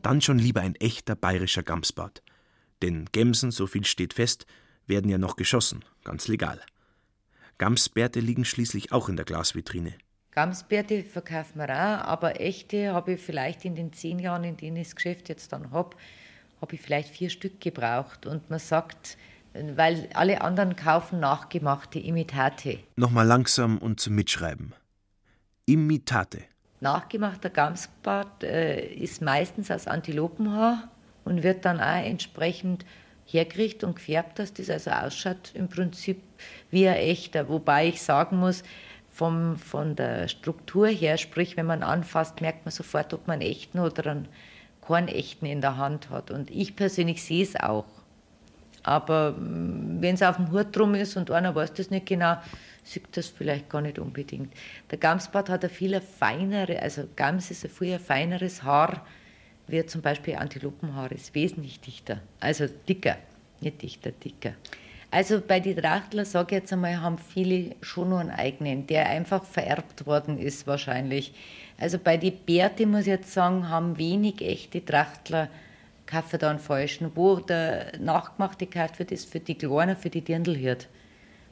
Dann 0.01 0.21
schon 0.21 0.39
lieber 0.39 0.62
ein 0.62 0.75
echter 0.75 1.15
bayerischer 1.15 1.63
Gamsbart. 1.63 2.23
Denn 2.81 3.10
Gemsen, 3.12 3.51
so 3.51 3.67
viel 3.67 3.84
steht 3.84 4.13
fest, 4.13 4.45
werden 4.88 5.12
ja 5.12 5.17
noch 5.17 5.36
geschossen, 5.36 5.84
ganz 6.05 6.29
legal. 6.29 6.62
Gamsbärte 7.57 8.21
liegen 8.21 8.45
schließlich 8.45 8.93
auch 8.93 9.10
in 9.10 9.17
der 9.17 9.25
Glasvitrine. 9.25 9.95
Gamsbärte 10.32 11.04
verkaufen 11.04 11.60
wir 11.60 11.70
auch, 11.70 12.08
aber 12.08 12.39
echte 12.39 12.94
habe 12.94 13.13
ich 13.13 13.22
vielleicht 13.22 13.65
in 13.65 13.76
den 13.76 13.91
zehn 13.91 14.17
Jahren, 14.17 14.46
in 14.46 14.56
denen 14.56 14.78
ich 14.78 14.88
das 14.88 14.96
Geschäft 14.96 15.28
jetzt 15.28 15.52
dann 15.52 15.72
habe, 15.72 15.98
habe 16.62 16.76
ich 16.76 16.82
vielleicht 16.82 17.10
vier 17.10 17.30
Stück 17.30 17.60
gebraucht. 17.60 18.26
Und 18.26 18.50
man 18.50 18.60
sagt, 18.60 19.17
weil 19.54 20.08
alle 20.13 20.41
anderen 20.41 20.78
kaufen 20.78 21.20
nachgemachte 21.20 22.00
Imitate. 22.00 22.80
Nochmal 22.96 23.28
langsam 23.28 23.78
und 23.78 24.00
zum 24.00 24.15
Mitschreiben. 24.15 24.74
Imitate. 25.65 26.44
Nachgemachter 26.80 27.50
Gamsbart 27.50 28.44
äh, 28.44 28.86
ist 28.86 29.22
meistens 29.22 29.70
aus 29.70 29.88
Antilopenhaar 29.88 30.89
und 31.26 31.44
wird 31.44 31.65
dann 31.65 31.80
auch 31.80 32.06
entsprechend 32.06 32.86
hergerichtet 33.26 33.84
und 33.84 33.96
gefärbt, 33.96 34.39
dass 34.39 34.54
das 34.54 34.70
also 34.70 34.91
ausschaut 34.91 35.52
im 35.54 35.67
Prinzip 35.67 36.22
wie 36.72 36.88
ein 36.88 36.96
echter. 36.96 37.50
Wobei 37.50 37.88
ich 37.89 38.02
sagen 38.02 38.38
muss, 38.38 38.63
vom, 39.12 39.58
von 39.58 39.95
der 39.95 40.28
Struktur 40.28 40.88
her, 40.88 41.17
sprich, 41.17 41.58
wenn 41.58 41.65
man 41.65 41.84
anfasst, 41.84 42.41
merkt 42.41 42.65
man 42.65 42.71
sofort, 42.71 43.13
ob 43.13 43.28
man 43.28 43.41
einen 43.41 43.50
echten 43.50 43.80
oder 43.80 44.10
einen 44.10 44.28
keinen 44.86 45.10
echten 45.10 45.45
in 45.45 45.62
der 45.62 45.78
Hand 45.78 46.10
hat. 46.10 46.32
Und 46.32 46.50
ich 46.50 46.76
persönlich 46.76 47.24
sehe 47.24 47.43
es 47.43 47.56
auch. 47.56 47.86
Aber 48.84 49.34
mm, 49.34 50.02
wenn 50.02 50.15
es 50.15 50.24
auf 50.24 50.38
dem 50.38 50.52
Hut 50.52 50.76
drum 50.76 50.95
ist 50.95 51.15
und 51.17 51.30
einer 51.30 51.54
weiß 51.54 51.74
das 51.74 51.91
nicht 51.91 52.08
genau, 52.08 52.38
sieht 52.84 53.15
das 53.15 53.28
vielleicht 53.28 53.69
gar 53.69 53.82
nicht 53.82 54.00
unbedingt. 54.00 54.54
Der 54.89 54.97
Gamsbart 54.97 55.50
hat 55.50 55.63
ein 55.63 55.69
viel 55.69 56.00
feinere, 56.02 56.82
also 56.82 57.04
Gams 57.15 57.52
ist 57.52 57.63
ein 57.63 57.69
viel 57.69 58.00
feineres 58.00 58.63
Haar, 58.63 59.06
wie 59.67 59.86
zum 59.86 60.02
Beispiel 60.02 60.36
Antilopenhaar 60.36 61.12
ist, 61.12 61.36
wesentlich 61.36 61.80
dichter, 61.80 62.21
also 62.39 62.65
dicker, 62.88 63.17
nicht 63.62 63.82
dichter, 63.82 64.12
dicker. 64.12 64.54
Also 65.12 65.41
bei 65.45 65.60
den 65.60 65.76
Trachtler, 65.76 66.24
sage 66.24 66.56
ich 66.56 66.62
jetzt 66.62 66.71
einmal, 66.71 67.02
haben 67.02 67.17
viele 67.17 67.76
schon 67.82 68.10
nur 68.10 68.19
einen 68.19 68.32
eigenen, 68.32 68.88
der 68.88 69.10
einfach 69.10 69.43
vererbt 69.43 70.06
worden 70.06 70.39
ist 70.39 70.67
wahrscheinlich. 70.67 71.34
Also 71.78 72.00
bei 72.00 72.15
den 72.15 72.38
Bärte, 72.45 72.86
muss 72.86 73.02
ich 73.02 73.08
jetzt 73.08 73.34
sagen, 73.34 73.67
haben 73.67 73.97
wenig 73.97 74.41
echte 74.41 74.84
Trachtler 74.84 75.50
kaufen 76.06 76.39
da 76.39 76.50
einen 76.50 76.60
falschen. 76.60 77.12
Wo 77.15 77.38
der 77.38 77.97
nachgemachte 78.00 78.67
wird, 78.97 79.12
ist 79.12 79.30
für 79.30 79.41
die 79.41 79.56
Kleinen, 79.56 79.97
für 79.97 80.10
die 80.10 80.21
Dirndlhirt. 80.21 80.88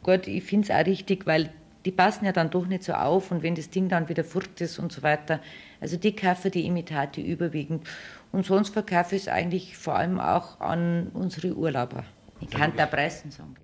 Gut, 0.03 0.27
ich 0.27 0.43
finde 0.43 0.71
es 0.71 0.71
auch 0.71 0.85
richtig, 0.85 1.25
weil 1.25 1.49
die 1.85 1.91
passen 1.91 2.25
ja 2.25 2.31
dann 2.31 2.49
doch 2.49 2.65
nicht 2.65 2.83
so 2.83 2.93
auf 2.93 3.31
und 3.31 3.43
wenn 3.43 3.55
das 3.55 3.69
Ding 3.69 3.89
dann 3.89 4.07
wieder 4.09 4.23
furt 4.23 4.61
ist 4.61 4.79
und 4.79 4.91
so 4.91 5.01
weiter. 5.03 5.39
Also 5.81 5.97
die 5.97 6.15
kaufen 6.15 6.51
die 6.51 6.65
Imitate 6.65 7.21
überwiegend. 7.21 7.87
Und 8.31 8.45
sonst 8.45 8.69
verkaufe 8.69 9.15
ich 9.15 9.23
es 9.23 9.27
eigentlich 9.27 9.77
vor 9.77 9.95
allem 9.95 10.19
auch 10.19 10.59
an 10.59 11.09
unsere 11.13 11.55
Urlauber. 11.55 12.03
Ich 12.41 12.49
kann 12.49 12.75
da 12.75 12.85
preisen 12.85 13.31
sagen. 13.31 13.55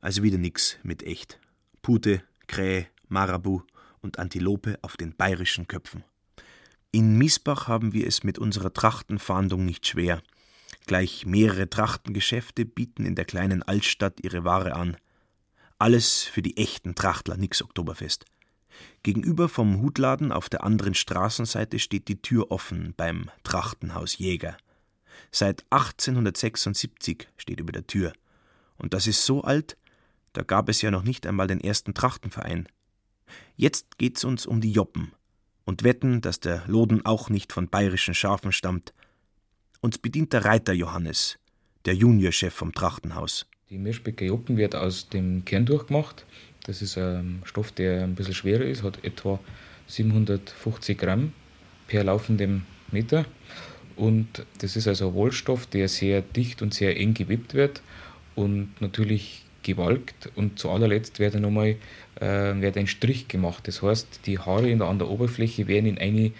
Also 0.00 0.22
wieder 0.22 0.38
nix 0.38 0.78
mit 0.82 1.02
echt. 1.02 1.40
Pute, 1.80 2.22
Krähe, 2.46 2.86
Marabu 3.08 3.62
und 4.00 4.18
Antilope 4.18 4.78
auf 4.82 4.96
den 4.96 5.16
bayerischen 5.16 5.66
Köpfen. 5.66 6.04
In 6.92 7.16
Miesbach 7.16 7.68
haben 7.68 7.92
wir 7.92 8.06
es 8.06 8.22
mit 8.22 8.38
unserer 8.38 8.72
Trachtenfahndung 8.72 9.64
nicht 9.64 9.86
schwer. 9.86 10.22
Gleich 10.86 11.24
mehrere 11.24 11.70
Trachtengeschäfte 11.70 12.64
bieten 12.64 13.06
in 13.06 13.14
der 13.14 13.24
kleinen 13.24 13.62
Altstadt 13.62 14.20
ihre 14.22 14.44
Ware 14.44 14.74
an. 14.74 14.96
Alles 15.78 16.22
für 16.22 16.42
die 16.42 16.56
echten 16.56 16.94
Trachtler, 16.94 17.36
nix 17.36 17.62
Oktoberfest. 17.62 18.26
Gegenüber 19.02 19.48
vom 19.48 19.80
Hutladen 19.80 20.32
auf 20.32 20.48
der 20.48 20.62
anderen 20.64 20.94
Straßenseite 20.94 21.78
steht 21.78 22.08
die 22.08 22.20
Tür 22.20 22.50
offen 22.50 22.92
beim 22.96 23.30
Trachtenhaus 23.44 24.18
Jäger. 24.18 24.56
Seit 25.30 25.64
1876 25.70 27.28
steht 27.36 27.60
über 27.60 27.72
der 27.72 27.86
Tür. 27.86 28.12
Und 28.76 28.94
das 28.94 29.06
ist 29.06 29.24
so 29.24 29.42
alt, 29.42 29.76
da 30.32 30.42
gab 30.42 30.68
es 30.68 30.82
ja 30.82 30.90
noch 30.90 31.02
nicht 31.02 31.26
einmal 31.26 31.46
den 31.46 31.60
ersten 31.60 31.94
Trachtenverein. 31.94 32.68
Jetzt 33.56 33.98
geht's 33.98 34.24
uns 34.24 34.46
um 34.46 34.60
die 34.60 34.72
Joppen 34.72 35.12
und 35.64 35.82
wetten, 35.82 36.20
dass 36.20 36.40
der 36.40 36.64
Loden 36.66 37.06
auch 37.06 37.30
nicht 37.30 37.52
von 37.52 37.68
bayerischen 37.68 38.14
Schafen 38.14 38.52
stammt, 38.52 38.92
uns 39.84 39.98
bedient 39.98 40.32
der 40.32 40.46
Reiter 40.46 40.72
Johannes, 40.72 41.38
der 41.84 41.94
Juniorchef 41.94 42.54
vom 42.54 42.72
Trachtenhaus. 42.72 43.44
Die 43.68 43.76
Meerspecke 43.76 44.24
Joppen 44.24 44.56
wird 44.56 44.74
aus 44.74 45.10
dem 45.10 45.44
Kern 45.44 45.66
durchgemacht. 45.66 46.24
Das 46.64 46.80
ist 46.80 46.96
ein 46.96 47.42
Stoff, 47.44 47.70
der 47.70 48.04
ein 48.04 48.14
bisschen 48.14 48.32
schwerer 48.32 48.64
ist, 48.64 48.82
hat 48.82 49.04
etwa 49.04 49.38
750 49.88 50.96
Gramm 50.96 51.34
per 51.86 52.02
laufendem 52.02 52.62
Meter. 52.92 53.26
Und 53.94 54.46
das 54.58 54.74
ist 54.74 54.88
also 54.88 55.08
ein 55.08 55.14
Wollstoff, 55.14 55.66
der 55.66 55.88
sehr 55.88 56.22
dicht 56.22 56.62
und 56.62 56.72
sehr 56.72 56.96
eng 56.98 57.12
gewebt 57.12 57.52
wird 57.52 57.82
und 58.34 58.80
natürlich 58.80 59.44
gewalkt. 59.62 60.30
Und 60.34 60.58
zu 60.58 60.70
allerletzt 60.70 61.18
wird, 61.18 61.34
nochmal, 61.34 61.76
äh, 62.20 62.54
wird 62.58 62.78
ein 62.78 62.86
Strich 62.86 63.28
gemacht. 63.28 63.68
Das 63.68 63.82
heißt, 63.82 64.20
die 64.24 64.38
Haare 64.38 64.72
an 64.72 64.98
der 64.98 65.10
Oberfläche 65.10 65.68
werden 65.68 65.84
in 65.84 65.98
eine 65.98 66.32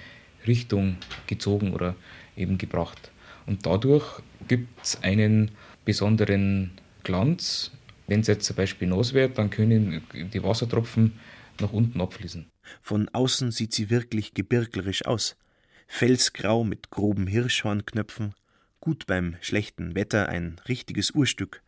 Richtung 0.47 0.97
gezogen 1.27 1.75
oder 1.75 1.95
eben 2.39 2.57
gebracht. 2.57 3.11
Und 3.47 3.67
dadurch 3.67 4.23
gibt 4.49 4.83
es 4.83 5.03
einen 5.03 5.51
besonderen 5.85 6.73
Glanz. 7.03 7.71
Wenn 8.07 8.21
es 8.21 8.27
jetzt 8.27 8.47
zum 8.47 8.57
Beispiel 8.57 8.89
nass 8.89 9.15
wird, 9.15 9.39
dann 9.39 9.51
können 9.51 10.03
die 10.13 10.43
Wassertropfen 10.43 11.19
nach 11.61 11.73
unten 11.73 12.01
abfließen. 12.01 12.47
Von 12.83 13.09
außen 13.11 13.51
sieht 13.51 13.73
sie 13.73 13.91
wirklich 13.91 14.35
gebirglerisch 14.35 15.05
aus. 15.05 15.37
Felsgrau 15.87 16.65
mit 16.65 16.91
groben 16.91 17.27
Hirschhornknöpfen, 17.27 18.35
gut 18.81 19.07
beim 19.07 19.37
schlechten 19.41 19.95
Wetter 19.95 20.29
ein 20.29 20.61
richtiges 20.69 21.11
Urstück. 21.11 21.63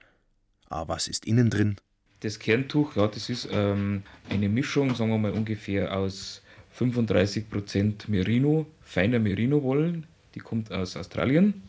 Aber 0.68 0.94
was 0.94 1.08
ist 1.08 1.26
innen 1.26 1.50
drin? 1.50 1.76
Das 2.20 2.38
Kerntuch, 2.38 2.96
ja, 2.96 3.06
das 3.06 3.28
ist 3.28 3.48
ähm, 3.52 4.02
eine 4.30 4.48
Mischung, 4.48 4.94
sagen 4.94 5.10
wir 5.10 5.18
mal 5.18 5.32
ungefähr 5.32 5.96
aus 5.96 6.42
35% 6.78 8.08
Merino, 8.10 8.66
feiner 8.82 9.18
Merino-Wollen, 9.18 10.06
die 10.36 10.40
kommt 10.40 10.70
aus 10.70 10.96
Australien. 10.96 11.62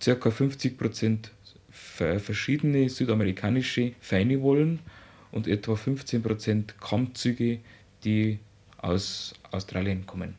Circa 0.00 0.30
50 0.30 0.78
Prozent 0.78 1.30
verschiedene 1.70 2.88
südamerikanische 2.88 3.94
feine 4.00 4.40
Wollen 4.42 4.78
und 5.32 5.48
etwa 5.48 5.74
15 5.74 6.22
Prozent 6.22 6.74
Kammzüge, 6.80 7.58
die 8.04 8.38
aus 8.78 9.34
Australien 9.50 10.06
kommen. 10.06 10.36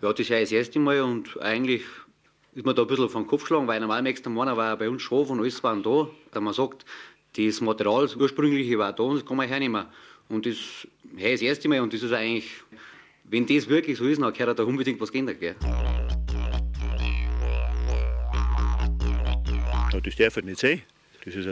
Ja, 0.00 0.12
das 0.12 0.20
ist 0.20 0.28
ja 0.28 0.40
das 0.40 0.52
erste 0.52 0.78
Mal 0.78 1.02
und 1.02 1.38
eigentlich 1.42 1.82
ist 2.54 2.64
man 2.64 2.74
da 2.74 2.82
ein 2.82 2.88
bisschen 2.88 3.08
vom 3.08 3.26
Kopf 3.26 3.42
geschlagen, 3.42 3.66
weil 3.66 3.80
normal 3.80 4.02
nächsten 4.02 4.32
Monat 4.32 4.56
war 4.56 4.76
bei 4.78 4.88
uns 4.88 5.02
Schaf 5.02 5.28
und 5.28 5.40
alles 5.40 5.62
waren 5.62 5.82
da. 5.82 6.08
Da 6.32 6.40
man 6.40 6.54
sagt, 6.54 6.86
das 7.36 7.60
Material, 7.60 8.02
das 8.02 8.16
ursprüngliche 8.16 8.78
war 8.78 8.92
da 8.92 9.02
und 9.02 9.16
das 9.16 9.26
kann 9.26 9.36
man 9.36 9.48
hernehmen. 9.48 9.86
Und 10.28 10.46
das 10.46 10.86
hey, 11.16 11.32
das 11.32 11.42
erste 11.42 11.68
Mal 11.68 11.80
und 11.80 11.92
das 11.92 12.02
ist 12.02 12.12
eigentlich, 12.12 12.50
wenn 13.24 13.46
das 13.46 13.68
wirklich 13.68 13.98
so 13.98 14.06
ist, 14.06 14.20
dann 14.20 14.32
gehört 14.32 14.58
da 14.58 14.64
unbedingt 14.64 15.00
was 15.00 15.12
geändert. 15.12 15.40
Gell? 15.40 15.54
Ja, 19.92 20.00
das 20.00 20.16
darf 20.16 20.36
ich 20.36 20.44
nicht 20.44 20.60
sein. 20.60 20.82
Das 21.24 21.34
ist 21.34 21.48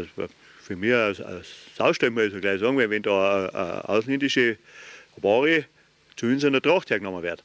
für 0.62 0.76
mich 0.76 0.94
als, 0.94 1.20
als 1.20 1.48
Saustall, 1.76 2.10
muss 2.10 2.32
ich 2.32 2.40
gleich 2.40 2.60
sagen, 2.60 2.76
weil 2.76 2.88
wenn 2.90 3.02
da 3.02 3.48
eine, 3.48 3.88
ausländische 3.88 4.56
Ware 5.16 5.64
zu 6.16 6.26
uns 6.26 6.44
in 6.44 6.52
der 6.52 6.62
Tracht 6.62 6.90
hergenommen 6.90 7.22
wird. 7.22 7.42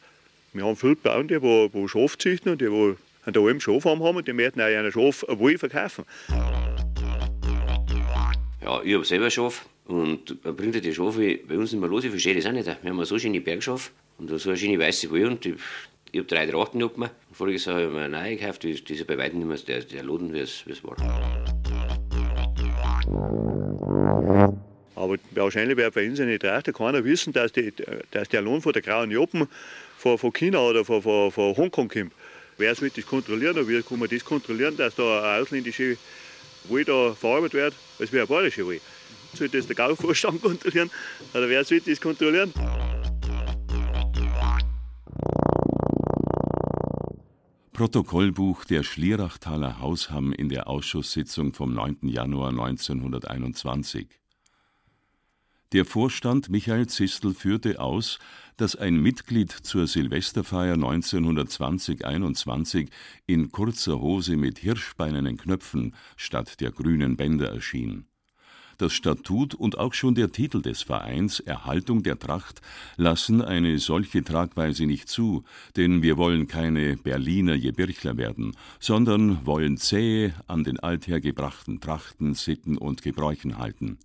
Wir 0.54 0.65
haben 0.65 0.75
viele 0.75 0.95
Bauern, 0.95 1.28
die 1.28 1.41
wo, 1.41 1.88
Schaf 1.88 2.17
züchten 2.17 2.52
und 2.52 2.62
die 2.62 2.71
wo 2.71 2.95
an 3.25 3.34
der 3.34 3.41
Alm 3.41 3.60
Schaffarm 3.60 4.04
haben 4.04 4.17
und 4.17 4.28
die 4.28 4.34
möchten 4.34 4.62
auch 4.62 4.65
einen 4.65 4.91
Schaf 4.91 5.25
Wolle 5.28 5.58
verkaufen. 5.58 6.06
Ja, 8.61 8.81
ich 8.83 8.93
habe 8.93 9.05
selber 9.05 9.29
Schaf 9.29 9.65
und 9.87 10.41
bringt 10.43 10.83
die 10.83 10.93
Schafe 10.93 11.39
bei 11.47 11.57
uns 11.57 11.71
nicht 11.71 11.79
mehr 11.79 11.89
los. 11.89 12.03
Ich 12.03 12.09
verstehe 12.09 12.35
das 12.35 12.45
auch 12.45 12.51
nicht. 12.51 12.67
Wir 12.67 12.91
haben 12.91 13.05
so 13.05 13.17
schöne 13.17 13.39
Bergschafe 13.39 13.91
und 14.17 14.29
so 14.29 14.49
eine 14.49 14.57
schöne 14.57 14.77
weiße 14.77 15.09
Wolle 15.09 15.27
und 15.27 15.45
ich, 15.45 15.55
ich 16.11 16.19
habe 16.19 16.27
drei 16.27 16.45
Trachten 16.45 16.79
gehabt. 16.79 16.97
Und 16.97 17.09
voriges 17.31 17.65
Jahr 17.65 17.75
habe 17.75 17.85
ich 17.85 17.91
mir 17.91 18.17
eine 18.17 18.35
gekauft. 18.35 18.63
Die 18.63 18.71
ist 18.71 19.07
bei 19.07 19.17
weitem 19.17 19.39
nicht 19.39 19.47
mehr 19.47 19.57
der, 19.57 19.81
der 19.85 20.03
Loden, 20.03 20.33
wie 20.33 20.39
es, 20.39 20.65
war. 20.83 20.97
Aber 24.95 25.15
wahrscheinlich 25.31 25.77
wird 25.77 25.93
bei 25.93 26.09
uns 26.09 26.19
eine 26.19 26.37
Tracht 26.37 26.73
keiner 26.73 27.03
wissen, 27.05 27.31
dass, 27.31 27.53
die, 27.53 27.73
dass 28.11 28.27
der 28.27 28.41
Lohn 28.41 28.61
von 28.61 28.73
der 28.73 28.81
grauen 28.81 29.11
Joppen 29.11 29.47
von, 29.97 30.17
von 30.17 30.33
China 30.33 30.59
oder 30.59 30.83
von, 30.83 31.01
von, 31.01 31.31
von 31.31 31.55
Hongkong 31.55 31.87
kommt. 31.87 32.11
Wer 32.57 32.77
wird 32.81 32.97
das 32.97 33.05
kontrollieren 33.05 33.65
wie 33.69 33.81
kann 33.81 33.99
man 33.99 34.09
das 34.09 34.25
kontrollieren, 34.25 34.75
dass 34.75 34.95
da 34.95 35.21
eine 35.21 35.41
ausländische 35.41 35.97
Wolle 36.65 36.85
da 36.85 37.13
verarbeitet 37.13 37.53
wird, 37.53 37.73
als 37.99 38.11
wäre 38.11 38.25
eine 38.25 38.27
bayerische 38.27 38.65
Wolle? 38.65 38.81
Sollte 39.33 39.57
das 39.57 39.67
der 39.67 39.75
Gauvorstand 39.75 40.41
kontrollieren 40.41 40.89
oder 41.33 41.49
wer 41.49 41.63
sollte 41.63 41.89
das 41.89 42.01
kontrollieren? 42.01 42.53
Protokollbuch 47.73 48.65
der 48.65 48.83
Schlierachtaler 48.83 49.79
Haushamm 49.79 50.33
in 50.33 50.49
der 50.49 50.67
Ausschusssitzung 50.67 51.53
vom 51.53 51.73
9. 51.73 51.99
Januar 52.09 52.49
1921. 52.49 54.09
Der 55.71 55.86
Vorstand 55.86 56.49
Michael 56.49 56.88
Zistel 56.88 57.36
führte 57.36 57.79
aus, 57.79 58.17
dass 58.58 58.75
ein 58.75 58.99
Mitglied 58.99 59.51
zur 59.51 59.86
Silvesterfeier 59.86 60.73
1920-21 60.73 62.89
in 63.27 63.51
kurzer 63.51 63.99
Hose 63.99 64.36
mit 64.36 64.58
hirschbeinenen 64.58 65.38
Knöpfen 65.38 65.93
statt 66.17 66.60
der 66.60 66.71
grünen 66.71 67.17
Bänder 67.17 67.51
erschien. 67.51 68.08
Das 68.79 68.93
Statut 68.93 69.53
und 69.53 69.77
auch 69.77 69.93
schon 69.93 70.15
der 70.15 70.32
Titel 70.32 70.63
des 70.63 70.82
Vereins 70.82 71.39
Erhaltung 71.39 72.01
der 72.01 72.17
Tracht 72.17 72.62
lassen 72.97 73.43
eine 73.43 73.77
solche 73.77 74.23
Tragweise 74.23 74.88
nicht 74.88 75.08
zu, 75.08 75.43
denn 75.75 76.01
wir 76.01 76.17
wollen 76.17 76.47
keine 76.47 76.97
Berliner 76.97 77.53
Jebirchler 77.53 78.17
werden, 78.17 78.55
sondern 78.79 79.45
wollen 79.45 79.77
zähe 79.77 80.34
an 80.47 80.63
den 80.63 80.79
althergebrachten 80.79 81.79
Trachten, 81.79 82.34
Sitten 82.34 82.75
und 82.75 83.03
Gebräuchen 83.03 83.60
halten. 83.60 83.99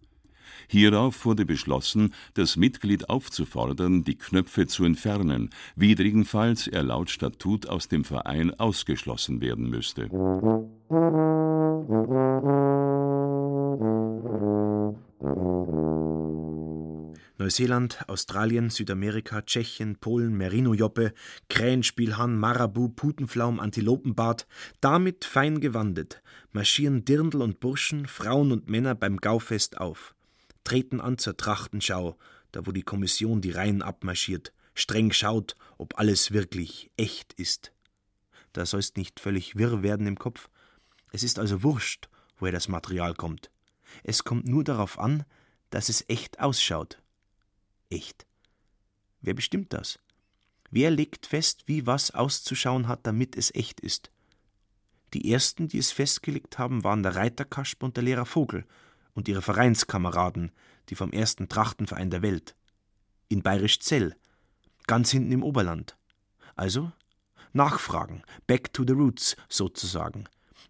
Hierauf 0.69 1.25
wurde 1.25 1.45
beschlossen, 1.47 2.15
das 2.35 2.57
Mitglied 2.57 3.09
aufzufordern, 3.09 4.05
die 4.05 4.17
Knöpfe 4.17 4.67
zu 4.67 4.85
entfernen, 4.85 5.51
widrigenfalls 5.77 6.67
er 6.67 6.83
laut 6.83 7.11
Statut 7.11 7.67
aus 7.67 7.89
dem 7.89 8.05
Verein 8.05 8.53
ausgeschlossen 8.59 9.41
werden 9.41 9.69
müsste. 9.71 10.09
Neuseeland, 17.37 18.09
Australien, 18.09 18.71
Südamerika, 18.71 19.43
Tschechien, 19.43 19.97
Polen, 19.97 20.35
Merino-Joppe, 20.37 21.13
Krähenspielhahn, 21.51 22.39
Marabu, 22.39 22.89
Putenflaum, 22.89 23.61
Antilopenbart, 23.61 24.47
damit 24.81 25.25
fein 25.25 25.61
gewandet, 25.61 26.23
marschieren 26.53 27.05
Dirndl 27.05 27.43
und 27.43 27.61
Burschen, 27.61 28.07
Frauen 28.07 28.51
und 28.51 28.71
Männer 28.71 28.95
beim 28.95 29.19
Gaufest 29.19 29.79
auf, 29.79 30.15
treten 30.65 31.01
an 31.01 31.19
zur 31.19 31.37
Trachtenschau, 31.37 32.19
da 32.53 32.67
wo 32.67 32.73
die 32.73 32.83
Kommission 32.83 33.41
die 33.41 33.51
Reihen 33.51 33.83
abmarschiert, 33.83 34.53
streng 34.75 35.13
schaut, 35.13 35.57
ob 35.79 35.99
alles 35.99 36.33
wirklich 36.33 36.91
echt 36.97 37.33
ist. 37.35 37.73
Da 38.53 38.67
sollst 38.67 38.97
nicht 38.97 39.21
völlig 39.21 39.57
wirr 39.57 39.83
werden 39.83 40.07
im 40.07 40.19
Kopf. 40.19 40.49
Es 41.13 41.23
ist 41.23 41.39
also 41.39 41.63
wurscht, 41.63 42.09
woher 42.39 42.53
das 42.53 42.69
Material 42.69 43.15
kommt. 43.15 43.51
Es 44.03 44.25
kommt 44.25 44.47
nur 44.47 44.65
darauf 44.65 44.99
an, 44.99 45.25
dass 45.71 45.89
es 45.89 46.05
echt 46.09 46.41
ausschaut. 46.41 47.01
Echt. 47.91 48.27
Wer 49.21 49.35
bestimmt 49.35 49.73
das? 49.73 49.99
Wer 50.71 50.91
legt 50.91 51.27
fest, 51.27 51.65
wie 51.67 51.87
was 51.87 52.11
auszuschauen 52.13 52.89
hat, 52.89 53.07
damit 53.07 53.37
es 53.37 53.55
echt 53.55 53.81
ist? 53.81 54.11
Die 55.13 55.31
ersten, 55.31 55.69
die 55.69 55.79
es 55.79 55.93
festgelegt 55.93 56.59
haben, 56.59 56.83
waren 56.83 57.03
der 57.03 57.15
Reiter 57.15 57.45
Kasper 57.45 57.87
und 57.87 57.97
der 57.97 58.05
Lehrer 58.05 58.27
Vogel 58.27 58.65
und 59.15 59.29
ihre 59.29 59.43
Vereinskameraden, 59.43 60.53
die 60.89 60.95
vom 60.95 61.11
ersten 61.11 61.49
Trachtenverein 61.49 62.11
der 62.11 62.23
Welt. 62.23 62.55
In 63.29 63.43
Bayerisch 63.43 63.81
Zell, 63.81 64.17
ganz 64.87 65.11
hinten 65.11 65.33
im 65.33 65.43
Oberland. 65.43 65.97
Also 66.57 66.93
nachfragen, 67.53 68.23
back 68.47 68.73
to 68.73 68.85
the 68.87 68.93
roots 68.93 69.37
sozusagen. 69.49 70.25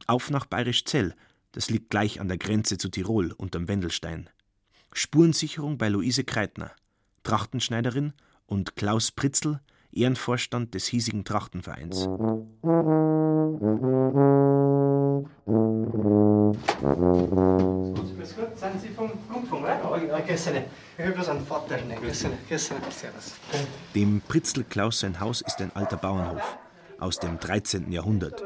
Auf 0.07 0.31
nach 0.31 0.47
Bayerisch 0.47 0.85
Zell, 0.85 1.15
das 1.53 1.71
liegt 1.71 1.91
gleich 1.91 2.21
an 2.21 2.29
der 2.29 2.39
Grenze 2.39 2.79
zu 2.79 2.89
Tirol 2.89 3.33
unterm 3.33 3.69
Wendelstein. 3.69 4.29
Spurensicherung 4.93 5.79
bei 5.79 5.89
Luise 5.89 6.25
Kreitner, 6.25 6.73
Trachtenschneiderin, 7.23 8.13
und 8.47 8.77
Klaus 8.77 9.11
Pritzl, 9.11 9.61
Ehrenvorstand 9.97 10.75
des 10.75 10.87
hiesigen 10.87 11.25
Trachtenvereins. 11.25 12.09
Sind 18.57 18.81
Sie 18.81 18.89
vom 18.89 19.11
Rundfunk, 19.33 19.63
oder? 19.63 20.05
Ja, 20.05 20.21
gestern. 20.21 20.65
Ich 20.97 21.05
habe 21.05 21.15
bloß 21.15 21.29
einen 21.29 21.47
Vater. 21.47 21.79
Servus. 22.91 23.35
Dem 23.95 24.21
Pritzl 24.21 24.65
Klaus 24.65 25.01
sein 25.01 25.21
Haus 25.21 25.43
ist 25.43 25.61
ein 25.61 25.75
alter 25.75 25.97
Bauernhof 25.97 26.59
aus 26.99 27.19
dem 27.19 27.39
13. 27.39 27.93
Jahrhundert. 27.93 28.43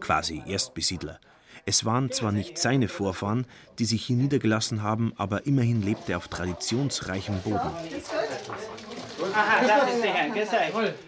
Quasi 0.00 0.42
Erstbesiedler. 0.46 1.20
Es 1.66 1.84
waren 1.84 2.10
zwar 2.10 2.32
nicht 2.32 2.58
seine 2.58 2.88
Vorfahren, 2.88 3.46
die 3.78 3.86
sich 3.86 4.04
hier 4.04 4.16
niedergelassen 4.16 4.82
haben, 4.82 5.12
aber 5.16 5.46
immerhin 5.46 5.82
lebt 5.82 6.10
er 6.10 6.18
auf 6.18 6.28
traditionsreichem 6.28 7.40
Boden. 7.40 7.70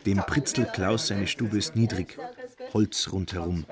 Dem 0.05 0.19
Pritzl 0.19 0.64
Klaus 0.66 1.09
seine 1.09 1.27
Stube 1.27 1.59
ist 1.59 1.77
niedrig, 1.77 2.19
Holz 2.73 3.11
rundherum, 3.12 3.64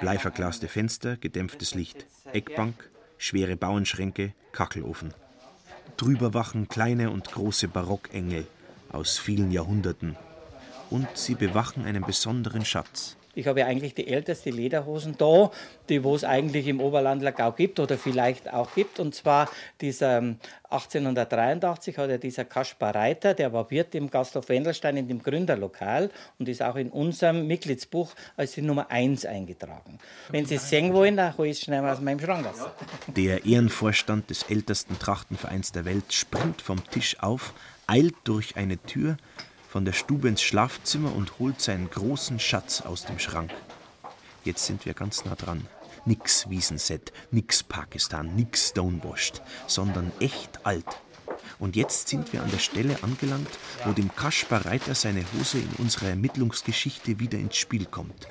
bleiverglaste 0.00 0.68
Fenster, 0.68 1.16
gedämpftes 1.16 1.74
Licht, 1.74 2.06
Eckbank, 2.32 2.88
schwere 3.18 3.56
Bauernschränke, 3.56 4.32
Kachelofen. 4.52 5.14
Drüber 5.96 6.34
wachen 6.34 6.68
kleine 6.68 7.10
und 7.10 7.30
große 7.30 7.68
Barockengel 7.68 8.46
aus 8.90 9.18
vielen 9.18 9.50
Jahrhunderten. 9.50 10.16
Und 10.88 11.08
sie 11.14 11.34
bewachen 11.34 11.84
einen 11.84 12.02
besonderen 12.02 12.64
Schatz. 12.64 13.16
Ich 13.34 13.46
habe 13.46 13.60
ja 13.60 13.66
eigentlich 13.66 13.94
die 13.94 14.08
älteste 14.08 14.50
Lederhosen 14.50 15.14
da, 15.16 15.50
die 15.88 16.02
wo 16.02 16.14
es 16.14 16.24
eigentlich 16.24 16.66
im 16.66 16.80
Oberlandler 16.80 17.32
Gau 17.32 17.52
gibt 17.52 17.78
oder 17.78 17.96
vielleicht 17.96 18.52
auch 18.52 18.74
gibt. 18.74 18.98
Und 18.98 19.14
zwar 19.14 19.48
dieser 19.80 20.16
1883 20.64 21.98
hat 21.98 22.10
ja 22.10 22.18
dieser 22.18 22.44
Kaspar 22.44 22.94
Reiter, 22.94 23.34
der 23.34 23.52
war 23.52 23.70
Wirt 23.70 23.94
im 23.94 24.10
Gasthof 24.10 24.48
Wendelstein 24.48 24.96
in 24.96 25.08
dem 25.08 25.22
Gründerlokal 25.22 26.10
und 26.38 26.48
ist 26.48 26.62
auch 26.62 26.76
in 26.76 26.90
unserem 26.90 27.46
Mitgliedsbuch 27.46 28.14
als 28.36 28.52
die 28.52 28.62
Nummer 28.62 28.90
1 28.90 29.26
eingetragen. 29.26 29.98
Wenn 30.30 30.46
Sie 30.46 30.56
es 30.56 30.68
sehen 30.68 30.92
wollen, 30.92 31.16
dann 31.16 31.36
hole 31.36 31.48
ich 31.48 31.58
es 31.58 31.64
schnell 31.64 31.82
mal 31.82 31.92
aus 31.92 32.00
meinem 32.00 32.20
Schrank 32.20 32.46
aus. 32.46 32.68
Der 33.06 33.44
Ehrenvorstand 33.44 34.30
des 34.30 34.44
ältesten 34.44 34.98
Trachtenvereins 34.98 35.72
der 35.72 35.84
Welt 35.84 36.12
springt 36.12 36.62
vom 36.62 36.84
Tisch 36.90 37.16
auf, 37.20 37.54
eilt 37.86 38.14
durch 38.24 38.56
eine 38.56 38.78
Tür, 38.78 39.16
von 39.70 39.84
der 39.84 39.92
Stube 39.92 40.28
ins 40.28 40.42
Schlafzimmer 40.42 41.14
und 41.14 41.38
holt 41.38 41.60
seinen 41.60 41.88
großen 41.88 42.40
Schatz 42.40 42.80
aus 42.80 43.04
dem 43.04 43.20
Schrank. 43.20 43.52
Jetzt 44.44 44.66
sind 44.66 44.84
wir 44.84 44.94
ganz 44.94 45.24
nah 45.24 45.36
dran. 45.36 45.64
Nix 46.04 46.50
Wiesenset, 46.50 47.12
nix 47.30 47.62
Pakistan, 47.62 48.34
nix 48.34 48.70
Stonewashed, 48.70 49.40
sondern 49.68 50.10
echt 50.18 50.66
alt. 50.66 50.86
Und 51.60 51.76
jetzt 51.76 52.08
sind 52.08 52.32
wir 52.32 52.42
an 52.42 52.50
der 52.50 52.58
Stelle 52.58 52.96
angelangt, 53.02 53.50
wo 53.84 53.92
dem 53.92 54.12
Kaspar 54.16 54.66
Reiter 54.66 54.96
seine 54.96 55.24
Hose 55.34 55.58
in 55.58 55.70
unserer 55.78 56.08
Ermittlungsgeschichte 56.08 57.20
wieder 57.20 57.38
ins 57.38 57.56
Spiel 57.56 57.86
kommt. 57.86 58.26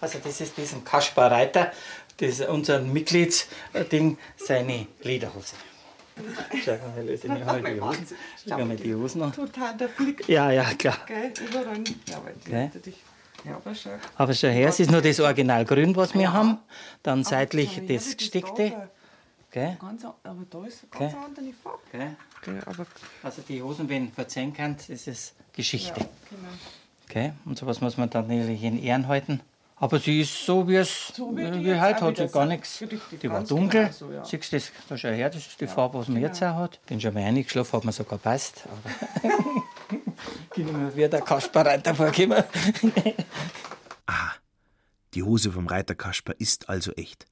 Also 0.00 0.18
das 0.18 0.40
ist 0.40 0.56
diesem 0.56 0.82
Kaspar 0.82 1.30
Reiter, 1.30 1.70
das 2.16 2.40
ist 2.40 2.48
unser 2.48 2.80
Mitgliedsding, 2.80 4.18
seine 4.36 4.88
Lederhose. 5.02 5.54
Schau 6.64 6.72
mal, 6.72 7.04
löse 7.04 7.26
ich 7.26 7.44
mal 7.44 7.62
die 7.62 7.80
Hosen. 7.80 8.06
Schau 8.48 8.64
mal 8.64 8.76
die 8.76 8.94
Hosen 8.94 9.22
an. 9.22 9.32
Total 9.32 9.76
der 9.76 9.88
Flick. 9.88 10.28
Ja, 10.28 10.50
ja, 10.50 10.64
klar. 10.74 10.98
Gell, 11.06 11.32
überall. 11.48 11.84
Ja, 12.08 12.16
aber 12.16 12.30
die 12.30 12.50
Gell? 12.50 12.70
dich. 12.84 12.96
Ja, 13.44 13.56
aber 13.56 13.74
schau. 13.74 13.90
Aber 14.16 14.34
schau 14.34 14.48
her, 14.48 14.68
es 14.68 14.80
ist 14.80 14.90
nur 14.90 15.00
das 15.00 15.20
Originalgrün, 15.20 15.94
was 15.96 16.14
wir 16.14 16.32
haben. 16.32 16.58
Dann 17.02 17.24
seitlich 17.24 17.80
das 17.86 18.16
gestickte. 18.16 18.72
Gell? 19.50 19.76
Ganz, 19.80 20.04
aber 20.04 20.44
da 20.50 20.66
ist 20.66 20.84
eine 20.90 20.90
ganz 21.00 21.12
Gell? 21.12 21.22
andere 21.24 21.52
Farbe. 21.62 21.78
Gell? 21.90 22.16
Gell, 22.44 22.62
aber 22.66 22.86
Also 23.22 23.42
die 23.48 23.62
Hosen, 23.62 23.88
wenn 23.88 24.12
verzeihen 24.12 24.52
kann, 24.52 24.76
das 24.88 25.06
ist 25.06 25.34
Geschichte. 25.52 26.00
Ja, 26.00 26.06
genau. 26.30 26.48
Gell? 27.08 27.32
Und 27.46 27.58
sowas 27.58 27.80
muss 27.80 27.96
man 27.96 28.10
dann 28.10 28.26
natürlich 28.28 28.62
in 28.62 28.82
Ehren 28.82 29.08
halten. 29.08 29.40
Aber 29.80 29.98
sie 29.98 30.20
ist 30.20 30.44
so, 30.44 30.66
wie 30.66 30.76
es 30.76 31.12
So 31.14 31.36
wie 31.36 31.46
auch 31.46 31.80
hat 31.80 32.00
sie 32.00 32.08
wieder 32.08 32.28
gar 32.28 32.46
nichts. 32.46 32.82
Die 33.22 33.30
war 33.30 33.44
dunkel. 33.44 33.82
genau 33.82 33.92
so, 33.92 34.10
ja. 34.10 34.24
Siehst 34.24 34.52
du 34.52 34.56
das? 34.56 34.72
Da 34.88 34.96
schau 34.98 35.08
her, 35.08 35.30
das 35.30 35.46
ist 35.46 35.60
die 35.60 35.66
Farbe, 35.66 35.98
was 35.98 36.08
man 36.08 36.20
jetzt 36.20 36.42
auch 36.42 36.56
hat. 36.56 36.80
Bin 36.86 37.00
schon 37.00 37.14
mal 37.14 37.22
eingeschlafen, 37.22 37.72
hat 37.74 37.84
mir 37.84 37.92
sogar 37.92 38.18
passt. 38.18 38.64
Aber 38.66 39.30
bin 40.54 40.66
ich 40.66 40.72
mir 40.72 40.96
wie 40.96 41.08
der 41.08 41.20
Kasper 41.20 41.64
Reiter 41.64 41.94
vorgekommen. 41.94 42.42
Die 45.14 45.22
Hose 45.22 45.50
vom 45.52 45.66
Reiter 45.66 45.94
Kasper 45.94 46.34
ist 46.38 46.68
also 46.68 46.92
echt. 46.92 47.26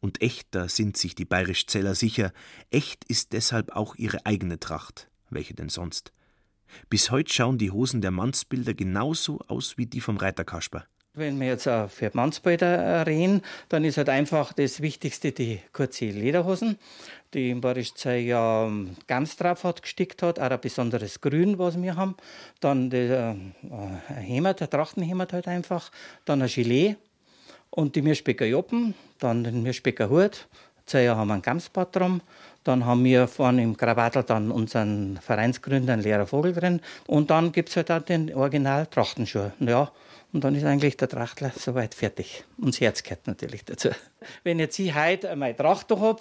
Und 0.00 0.20
echter 0.20 0.68
sind 0.68 0.96
sich 0.96 1.14
die 1.14 1.24
Bayerischzeller 1.24 1.94
sicher, 1.94 2.32
echt 2.70 3.04
ist 3.04 3.32
deshalb 3.32 3.72
auch 3.72 3.94
ihre 3.94 4.26
eigene 4.26 4.58
Tracht. 4.58 5.08
Welche 5.30 5.54
denn 5.54 5.68
sonst? 5.68 6.12
Bis 6.90 7.10
heute 7.10 7.32
schauen 7.32 7.58
die 7.58 7.70
Hosen 7.70 8.00
der 8.00 8.10
Mannsbilder 8.10 8.74
genauso 8.74 9.40
aus 9.46 9.78
wie 9.78 9.86
die 9.86 10.00
vom 10.00 10.16
Reiter 10.16 10.44
Kasper. 10.44 10.84
Wenn 11.18 11.40
wir 11.40 11.46
jetzt 11.46 11.64
für 11.64 12.10
Mannsbilder 12.12 13.06
reden, 13.06 13.40
dann 13.70 13.84
ist 13.84 13.96
halt 13.96 14.10
einfach 14.10 14.52
das 14.52 14.82
Wichtigste 14.82 15.32
die 15.32 15.60
kurze 15.72 16.04
Lederhosen, 16.10 16.78
die 17.32 17.48
im 17.48 17.62
Barischzei 17.62 18.18
ja 18.18 18.66
ähm, 18.66 18.96
Gams 19.06 19.34
drauf 19.38 19.64
hat, 19.64 19.80
gestickt 19.80 20.22
hat, 20.22 20.38
auch 20.38 20.50
ein 20.50 20.60
besonderes 20.60 21.22
Grün, 21.22 21.58
was 21.58 21.80
wir 21.80 21.96
haben. 21.96 22.16
Dann 22.60 22.90
der 22.90 23.34
äh, 23.64 24.12
Hemd, 24.12 24.60
der 24.60 24.68
Trachtenhemd 24.68 25.32
halt 25.32 25.48
einfach. 25.48 25.90
Dann 26.26 26.42
ein 26.42 26.48
Gilet 26.48 26.96
und 27.70 27.96
die 27.96 28.02
Mirschbecker 28.02 28.44
Joppen, 28.44 28.94
dann 29.18 29.42
den 29.42 29.62
Mirschbecker 29.62 30.10
Hut. 30.10 30.46
Zwei 30.84 31.04
Jahre 31.04 31.20
haben 31.20 31.28
wir 31.28 31.34
einen 31.34 31.42
Gamsbart 31.42 31.96
drum. 31.96 32.20
Dann 32.62 32.84
haben 32.84 33.02
wir 33.04 33.26
vorne 33.26 33.62
im 33.62 33.74
Krawattel 33.74 34.22
dann 34.22 34.50
unseren 34.50 35.18
Vereinsgründer, 35.22 35.94
einen 35.94 36.02
Lehrer 36.02 36.26
Vogel 36.26 36.52
drin. 36.52 36.82
Und 37.06 37.30
dann 37.30 37.52
gibt 37.52 37.70
es 37.70 37.76
halt 37.76 37.90
auch 37.90 38.02
den 38.02 38.34
Original 38.34 38.86
Trachtenschuh. 38.86 39.50
Ja, 39.60 39.90
und 40.32 40.44
dann 40.44 40.54
ist 40.54 40.64
eigentlich 40.64 40.96
der 40.96 41.08
Trachtler 41.08 41.52
soweit 41.56 41.94
fertig. 41.94 42.44
Und 42.58 42.74
das 42.74 42.80
Herz 42.80 43.02
gehört 43.02 43.26
natürlich 43.26 43.64
dazu. 43.64 43.90
Wenn 44.44 44.58
jetzt 44.58 44.78
ich 44.78 44.94
heute 44.94 45.34
meine 45.36 45.56
Tracht 45.56 45.90
habe, 45.90 46.20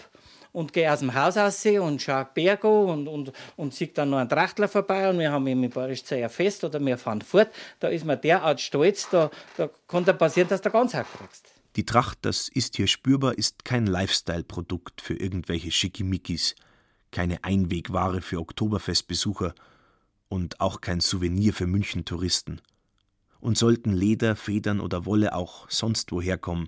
und 0.55 0.71
gehe 0.71 0.91
aus 0.91 0.99
dem 0.99 1.13
Haus 1.13 1.35
raus 1.35 1.65
und 1.65 2.01
schaue 2.01 2.29
Berg 2.33 2.63
an 2.63 2.71
und, 2.71 3.07
und, 3.09 3.31
und 3.57 3.73
sehe 3.73 3.89
dann 3.89 4.11
noch 4.11 4.19
einen 4.19 4.29
Trachtler 4.29 4.69
vorbei 4.69 5.09
und 5.09 5.19
wir 5.19 5.29
haben 5.29 5.45
im 5.47 5.69
Barischzeier 5.69 6.29
Fest 6.29 6.63
oder 6.63 6.79
wir 6.79 6.97
fahren 6.97 7.21
fort, 7.21 7.49
da 7.81 7.89
ist 7.89 8.05
man 8.05 8.21
derart 8.21 8.61
stolz, 8.61 9.09
da, 9.09 9.29
da 9.57 9.69
kann 9.89 10.05
da 10.05 10.13
passieren, 10.13 10.47
dass 10.47 10.61
du 10.61 10.71
ganz 10.71 10.93
kriegst. 10.93 11.49
Die 11.75 11.85
Tracht, 11.85 12.19
das 12.21 12.47
ist 12.47 12.77
hier 12.77 12.87
spürbar, 12.87 13.37
ist 13.37 13.65
kein 13.65 13.85
Lifestyle-Produkt 13.85 15.01
für 15.01 15.15
irgendwelche 15.15 15.71
Schickimickis, 15.71 16.55
keine 17.11 17.43
Einwegware 17.43 18.21
für 18.21 18.39
Oktoberfestbesucher 18.39 19.53
und 20.29 20.61
auch 20.61 20.79
kein 20.79 21.01
Souvenir 21.01 21.53
für 21.53 21.67
München-Touristen. 21.67 22.61
Und 23.45 23.59
sollten 23.59 23.93
Leder, 23.93 24.35
Federn 24.35 24.79
oder 24.79 25.05
Wolle 25.05 25.35
auch 25.35 25.69
sonst 25.69 26.11
woher 26.11 26.35
kommen, 26.35 26.67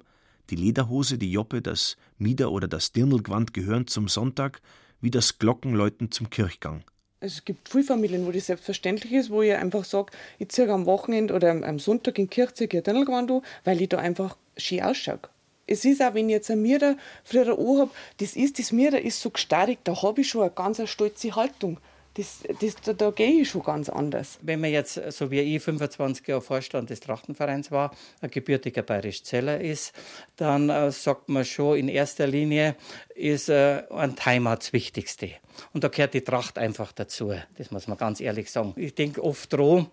die 0.52 0.56
Lederhose, 0.56 1.18
die 1.18 1.32
Joppe, 1.32 1.64
das 1.64 1.98
Mieder 2.20 2.52
oder 2.52 2.68
das 2.68 2.92
Dirndlgewand 2.92 3.52
gehören 3.52 3.88
zum 3.88 4.08
Sonntag 4.08 4.62
wie 5.02 5.10
das 5.10 5.40
Glockenläuten 5.40 6.12
zum 6.12 6.30
Kirchgang. 6.30 6.84
Es 7.20 7.44
gibt 7.44 7.68
viele 7.68 7.84
Familien, 7.84 8.28
wo 8.28 8.32
das 8.32 8.46
selbstverständlich 8.46 9.12
ist, 9.12 9.32
wo 9.32 9.42
ich 9.42 9.56
einfach 9.56 9.86
sage, 9.86 10.12
ich 10.38 10.50
ziehe 10.50 10.72
am 10.72 10.86
Wochenende 10.86 11.34
oder 11.34 11.50
am 11.50 11.80
Sonntag 11.80 12.20
in 12.20 12.26
die 12.26 12.30
Kirche 12.30 12.66
ein 12.66 12.84
Dirndlgewand 12.84 13.32
an, 13.32 13.42
weil 13.64 13.82
ich 13.82 13.90
da 13.90 13.98
einfach 13.98 14.38
schön 14.56 14.84
ausschaue. 14.84 15.22
Es 15.66 15.84
ist 15.84 16.00
auch, 16.04 16.14
wenn 16.14 16.30
ich 16.30 16.34
jetzt 16.34 16.52
ein 16.52 16.62
Mieter 16.62 16.96
früher 17.24 17.58
habe, 17.58 17.90
das 18.18 18.36
ist, 18.36 18.60
das 18.60 18.72
Mieter 18.72 19.02
ist 19.02 19.20
so 19.20 19.32
gestarrig, 19.32 19.80
da 19.84 20.00
habe 20.04 20.22
ich 20.22 20.30
schon 20.30 20.44
eine 20.44 20.52
ganz 20.52 20.88
stolze 20.88 21.36
Haltung 21.36 21.80
das, 22.18 22.44
das, 22.60 22.76
da, 22.84 22.94
da 22.94 23.12
gehe 23.12 23.42
ich 23.42 23.50
schon 23.50 23.62
ganz 23.62 23.90
anders. 23.90 24.40
Wenn 24.42 24.60
man 24.60 24.72
jetzt, 24.72 25.00
so 25.12 25.30
wie 25.30 25.40
ich, 25.40 25.62
25 25.62 26.28
Jahre 26.28 26.42
Vorstand 26.42 26.90
des 26.90 27.00
Trachtenvereins 27.00 27.72
war, 27.72 27.96
ein 28.22 28.32
gebürtiger 28.32 28.82
bayerisch 28.82 29.24
Zeller 29.24 29.62
ist, 29.62 29.94
dann 30.36 30.70
äh, 30.70 30.92
sagt 30.92 31.30
man 31.30 31.46
schon, 31.46 31.78
in 31.78 31.90
erster 31.90 32.26
Linie 32.26 32.76
ist 33.18 33.50
äh, 33.50 33.84
ein 33.90 34.16
Heimat 34.24 34.62
das 34.62 34.74
Wichtigste. 34.74 35.32
Und 35.74 35.84
da 35.84 35.88
gehört 35.88 36.14
die 36.14 36.22
Tracht 36.22 36.58
einfach 36.58 36.92
dazu. 36.92 37.34
Das 37.58 37.72
muss 37.72 37.88
man 37.88 37.98
ganz 37.98 38.22
ehrlich 38.22 38.52
sagen. 38.52 38.74
Ich 38.76 38.94
denke 38.94 39.24
oft 39.24 39.52
dran, 39.52 39.88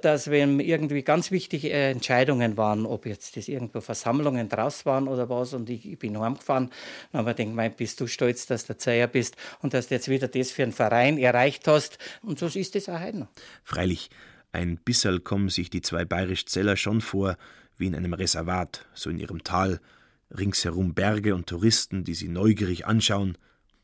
dass 0.00 0.30
wenn 0.30 0.58
irgendwie 0.58 1.02
ganz 1.02 1.30
wichtige 1.30 1.70
Entscheidungen 1.70 2.56
waren, 2.56 2.86
ob 2.86 3.04
jetzt 3.04 3.36
das 3.36 3.48
irgendwo 3.48 3.80
Versammlungen 3.80 4.48
draus 4.48 4.86
waren 4.86 5.08
oder 5.08 5.28
was, 5.28 5.52
und 5.52 5.68
ich, 5.68 5.86
ich 5.86 5.98
bin 5.98 6.18
heimgefahren, 6.18 6.70
dann 7.12 7.20
habe 7.20 7.30
ich 7.32 7.36
gedacht, 7.36 7.54
mein, 7.54 7.74
bist 7.74 8.00
du 8.00 8.06
stolz, 8.06 8.46
dass 8.46 8.66
du 8.66 8.76
Zeier 8.76 9.06
bist 9.06 9.36
und 9.60 9.74
dass 9.74 9.88
du 9.88 9.94
jetzt 9.94 10.08
wieder 10.08 10.28
das 10.28 10.50
für 10.50 10.62
einen 10.62 10.72
Verein 10.72 11.18
erreicht 11.18 11.68
hast. 11.68 11.98
Und 12.22 12.38
so 12.38 12.46
ist 12.46 12.74
es 12.74 12.88
auch 12.88 13.00
heute 13.00 13.18
noch. 13.18 13.28
Freilich, 13.64 14.08
ein 14.52 14.78
bisserl 14.78 15.20
kommen 15.20 15.50
sich 15.50 15.68
die 15.68 15.82
zwei 15.82 16.04
bayerisch 16.04 16.46
Zeller 16.46 16.76
schon 16.76 17.00
vor 17.02 17.36
wie 17.76 17.86
in 17.86 17.94
einem 17.94 18.14
Reservat, 18.14 18.86
so 18.94 19.10
in 19.10 19.18
ihrem 19.18 19.44
Tal, 19.44 19.80
ringsherum 20.36 20.94
Berge 20.94 21.34
und 21.34 21.46
Touristen, 21.46 22.04
die 22.04 22.14
sie 22.14 22.28
neugierig 22.28 22.86
anschauen, 22.86 23.38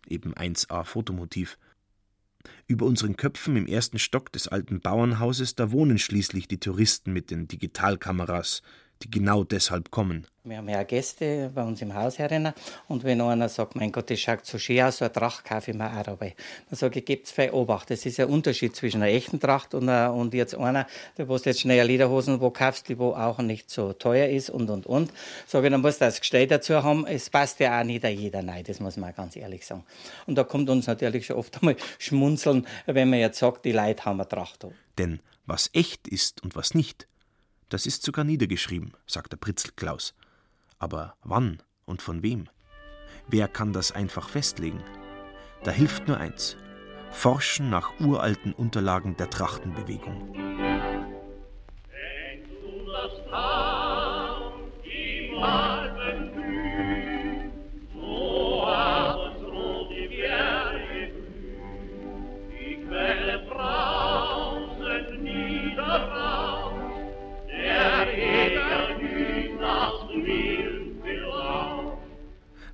eben 0.06 0.34
1a 0.34 0.84
Fotomotiv. 0.84 1.58
Über 2.66 2.86
unseren 2.86 3.16
Köpfen 3.16 3.56
im 3.56 3.66
ersten 3.66 3.98
Stock 3.98 4.32
des 4.32 4.48
alten 4.48 4.80
Bauernhauses, 4.80 5.54
da 5.54 5.70
wohnen 5.70 5.98
schließlich 5.98 6.48
die 6.48 6.60
Touristen 6.60 7.12
mit 7.12 7.30
den 7.30 7.48
Digitalkameras, 7.48 8.62
die 9.02 9.10
genau 9.10 9.44
deshalb 9.44 9.90
kommen. 9.90 10.26
Wir 10.44 10.56
haben 10.58 10.68
ja 10.68 10.82
Gäste 10.82 11.50
bei 11.54 11.62
uns 11.62 11.82
im 11.82 11.94
Haus 11.94 12.18
herinnen 12.18 12.54
und 12.86 13.04
wenn 13.04 13.20
einer 13.20 13.50
sagt, 13.50 13.76
mein 13.76 13.92
Gott, 13.92 14.08
das 14.08 14.18
schaut 14.18 14.46
so 14.46 14.58
schön 14.58 14.80
aus, 14.80 14.96
so 14.96 15.04
eine 15.04 15.12
Tracht 15.12 15.44
kaufe 15.44 15.70
ich 15.70 15.76
mir 15.76 15.90
auch 15.94 16.02
dabei. 16.02 16.34
Dann 16.70 16.78
sage 16.78 17.00
ich, 17.00 17.04
gebt 17.04 17.26
zwei 17.26 17.52
Obacht. 17.52 17.90
Das 17.90 18.06
ist 18.06 18.18
ein 18.18 18.28
Unterschied 18.28 18.74
zwischen 18.74 19.02
einer 19.02 19.12
echten 19.12 19.40
Tracht 19.40 19.74
und, 19.74 19.88
einer, 19.88 20.14
und 20.14 20.32
jetzt 20.32 20.54
einer, 20.54 20.86
der 21.18 21.26
du 21.26 21.36
jetzt 21.36 21.60
schnell 21.60 21.86
Lederhosen 21.86 22.40
wo 22.40 22.50
kaufst, 22.50 22.88
die 22.88 22.98
wo 22.98 23.12
auch 23.12 23.38
nicht 23.38 23.70
so 23.70 23.92
teuer 23.92 24.28
ist 24.28 24.48
und 24.48 24.70
und 24.70 24.86
und. 24.86 25.12
Sage 25.46 25.66
ich, 25.66 25.72
dann 25.72 25.82
musst 25.82 26.00
du 26.00 26.06
das 26.06 26.20
Gestell 26.20 26.46
dazu 26.46 26.82
haben. 26.82 27.06
Es 27.06 27.28
passt 27.28 27.60
ja 27.60 27.78
auch 27.78 27.84
nicht 27.84 28.04
jeder 28.04 28.42
nein, 28.42 28.64
das 28.64 28.80
muss 28.80 28.96
man 28.96 29.14
ganz 29.14 29.36
ehrlich 29.36 29.66
sagen. 29.66 29.84
Und 30.26 30.36
da 30.36 30.44
kommt 30.44 30.70
uns 30.70 30.86
natürlich 30.86 31.26
schon 31.26 31.36
oft 31.36 31.58
einmal 31.58 31.76
schmunzeln, 31.98 32.66
wenn 32.86 33.10
man 33.10 33.18
jetzt 33.18 33.38
sagt, 33.38 33.66
die 33.66 33.72
Leute 33.72 34.06
haben 34.06 34.20
eine 34.20 34.28
Tracht. 34.28 34.66
Denn 34.96 35.20
was 35.44 35.70
echt 35.72 36.08
ist 36.08 36.42
und 36.42 36.56
was 36.56 36.74
nicht, 36.74 37.06
das 37.68 37.86
ist 37.86 38.02
sogar 38.02 38.24
niedergeschrieben, 38.24 38.92
sagt 39.06 39.32
der 39.32 39.36
Pritzel 39.38 39.72
Klaus. 39.76 40.14
Aber 40.78 41.16
wann 41.22 41.62
und 41.84 42.02
von 42.02 42.22
wem? 42.22 42.48
Wer 43.26 43.48
kann 43.48 43.72
das 43.72 43.92
einfach 43.92 44.28
festlegen? 44.28 44.82
Da 45.64 45.70
hilft 45.70 46.08
nur 46.08 46.18
eins: 46.18 46.56
Forschen 47.10 47.70
nach 47.70 47.98
uralten 48.00 48.52
Unterlagen 48.52 49.16
der 49.16 49.30
Trachtenbewegung. 49.30 50.67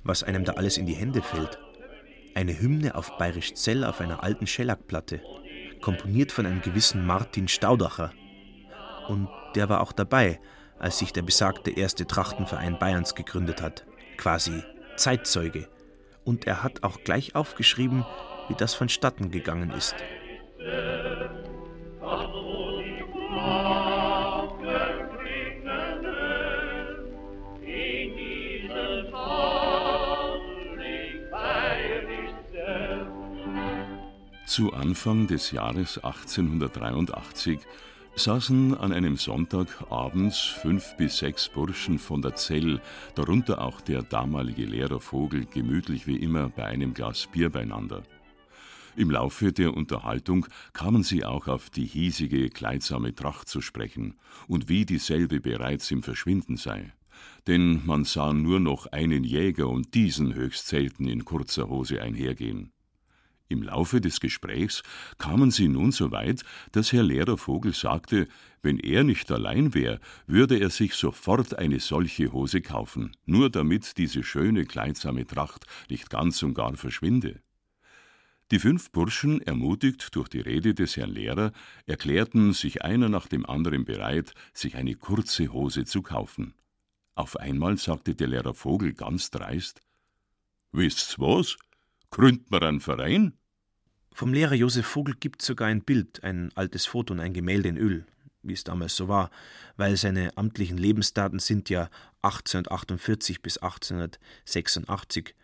Was 0.05 0.23
einem 0.23 0.45
da 0.45 0.53
alles 0.53 0.77
in 0.77 0.85
die 0.85 0.93
Hände 0.93 1.21
fällt. 1.21 1.59
Eine 2.35 2.57
Hymne 2.57 2.95
auf 2.95 3.17
Bayerisch 3.17 3.53
Zell 3.55 3.83
auf 3.83 3.99
einer 3.99 4.23
alten 4.23 4.47
Schellackplatte, 4.47 5.21
komponiert 5.81 6.31
von 6.31 6.45
einem 6.45 6.61
gewissen 6.61 7.05
Martin 7.05 7.47
Staudacher. 7.47 8.13
Und 9.09 9.27
der 9.55 9.67
war 9.67 9.81
auch 9.81 9.91
dabei, 9.91 10.39
als 10.79 10.99
sich 10.99 11.11
der 11.11 11.23
besagte 11.23 11.71
erste 11.71 12.05
Trachtenverein 12.05 12.79
Bayerns 12.79 13.15
gegründet 13.15 13.61
hat, 13.61 13.85
quasi 14.17 14.63
Zeitzeuge. 14.95 15.67
Und 16.23 16.47
er 16.47 16.63
hat 16.63 16.83
auch 16.83 17.01
gleich 17.03 17.35
aufgeschrieben, 17.35 18.05
wie 18.47 18.55
das 18.55 18.73
vonstatten 18.73 19.31
gegangen 19.31 19.71
ist. 19.71 19.95
Zu 34.55 34.71
Anfang 34.71 35.27
des 35.27 35.51
Jahres 35.51 35.97
1883 35.97 37.59
saßen 38.15 38.73
an 38.77 38.93
einem 38.93 39.17
Sonntag 39.17 39.67
abends 39.91 40.39
fünf 40.39 40.95
bis 40.95 41.17
sechs 41.17 41.49
Burschen 41.49 41.99
von 41.99 42.21
der 42.21 42.35
Zell, 42.35 42.79
darunter 43.15 43.61
auch 43.61 43.81
der 43.81 44.01
damalige 44.01 44.63
Lehrer 44.63 45.01
Vogel, 45.01 45.45
gemütlich 45.45 46.07
wie 46.07 46.15
immer 46.15 46.47
bei 46.47 46.63
einem 46.63 46.93
Glas 46.93 47.27
Bier 47.29 47.49
beieinander. 47.49 48.03
Im 48.95 49.11
Laufe 49.11 49.51
der 49.51 49.75
Unterhaltung 49.75 50.45
kamen 50.71 51.03
sie 51.03 51.25
auch 51.25 51.49
auf 51.49 51.69
die 51.69 51.85
hiesige, 51.85 52.47
kleidsame 52.47 53.13
Tracht 53.13 53.49
zu 53.49 53.59
sprechen 53.59 54.15
und 54.47 54.69
wie 54.69 54.85
dieselbe 54.85 55.41
bereits 55.41 55.91
im 55.91 56.01
Verschwinden 56.01 56.55
sei. 56.55 56.93
Denn 57.45 57.85
man 57.85 58.05
sah 58.05 58.31
nur 58.31 58.61
noch 58.61 58.85
einen 58.85 59.25
Jäger 59.25 59.67
und 59.67 59.93
diesen 59.95 60.33
höchst 60.33 60.67
selten 60.67 61.09
in 61.09 61.25
kurzer 61.25 61.67
Hose 61.67 62.01
einhergehen. 62.01 62.71
Im 63.47 63.61
Laufe 63.61 64.01
des 64.01 64.19
Gesprächs 64.19 64.81
kamen 65.19 65.51
sie 65.51 65.67
nun 65.67 65.91
so 65.91 66.11
weit, 66.11 66.43
dass 66.71 66.91
Herr 66.91 67.03
Lehrer 67.03 67.37
Vogel 67.37 67.73
sagte, 67.73 68.27
wenn 68.63 68.79
er 68.79 69.03
nicht 69.03 69.31
allein 69.31 69.75
wäre, 69.75 69.99
würde 70.25 70.57
er 70.57 70.71
sich 70.71 70.95
sofort 70.95 71.57
eine 71.57 71.79
solche 71.79 72.33
Hose 72.33 72.61
kaufen, 72.61 73.15
nur 73.25 73.51
damit 73.51 73.97
diese 73.99 74.23
schöne 74.23 74.65
kleidsame 74.65 75.27
Tracht 75.27 75.65
nicht 75.89 76.09
ganz 76.09 76.41
und 76.41 76.55
gar 76.55 76.75
verschwinde. 76.75 77.41
Die 78.51 78.59
fünf 78.59 78.91
Burschen, 78.91 79.41
ermutigt 79.41 80.15
durch 80.15 80.29
die 80.29 80.39
Rede 80.39 80.73
des 80.73 80.97
Herrn 80.97 81.11
Lehrer, 81.11 81.51
erklärten 81.85 82.53
sich 82.53 82.83
einer 82.83 83.09
nach 83.09 83.27
dem 83.27 83.45
anderen 83.45 83.85
bereit, 83.85 84.33
sich 84.53 84.75
eine 84.75 84.95
kurze 84.95 85.51
Hose 85.51 85.85
zu 85.85 86.01
kaufen. 86.01 86.53
Auf 87.15 87.37
einmal 87.37 87.77
sagte 87.77 88.13
der 88.13 88.27
Lehrer 88.27 88.53
Vogel 88.53 88.93
ganz 88.93 89.29
dreist 89.31 89.81
Wisst's 90.71 91.17
was? 91.17 91.57
Gründet 92.11 92.49
man 92.51 92.63
einen 92.63 92.79
Verein? 92.79 93.33
Vom 94.11 94.33
Lehrer 94.33 94.53
Josef 94.53 94.85
Vogel 94.85 95.15
gibt 95.19 95.41
sogar 95.41 95.67
ein 95.67 95.83
Bild, 95.83 96.23
ein 96.23 96.51
altes 96.55 96.85
Foto 96.85 97.13
und 97.13 97.19
ein 97.19 97.33
Gemälde 97.33 97.67
in 97.67 97.77
Öl, 97.77 98.05
wie 98.43 98.53
es 98.53 98.63
damals 98.63 98.95
so 98.95 99.09
war, 99.09 99.29
weil 99.75 99.97
seine 99.97 100.37
amtlichen 100.37 100.77
Lebensdaten 100.77 101.39
sind 101.39 101.69
ja 101.69 101.89
1848 102.21 103.41
bis 103.41 103.57
1886. 103.57 105.35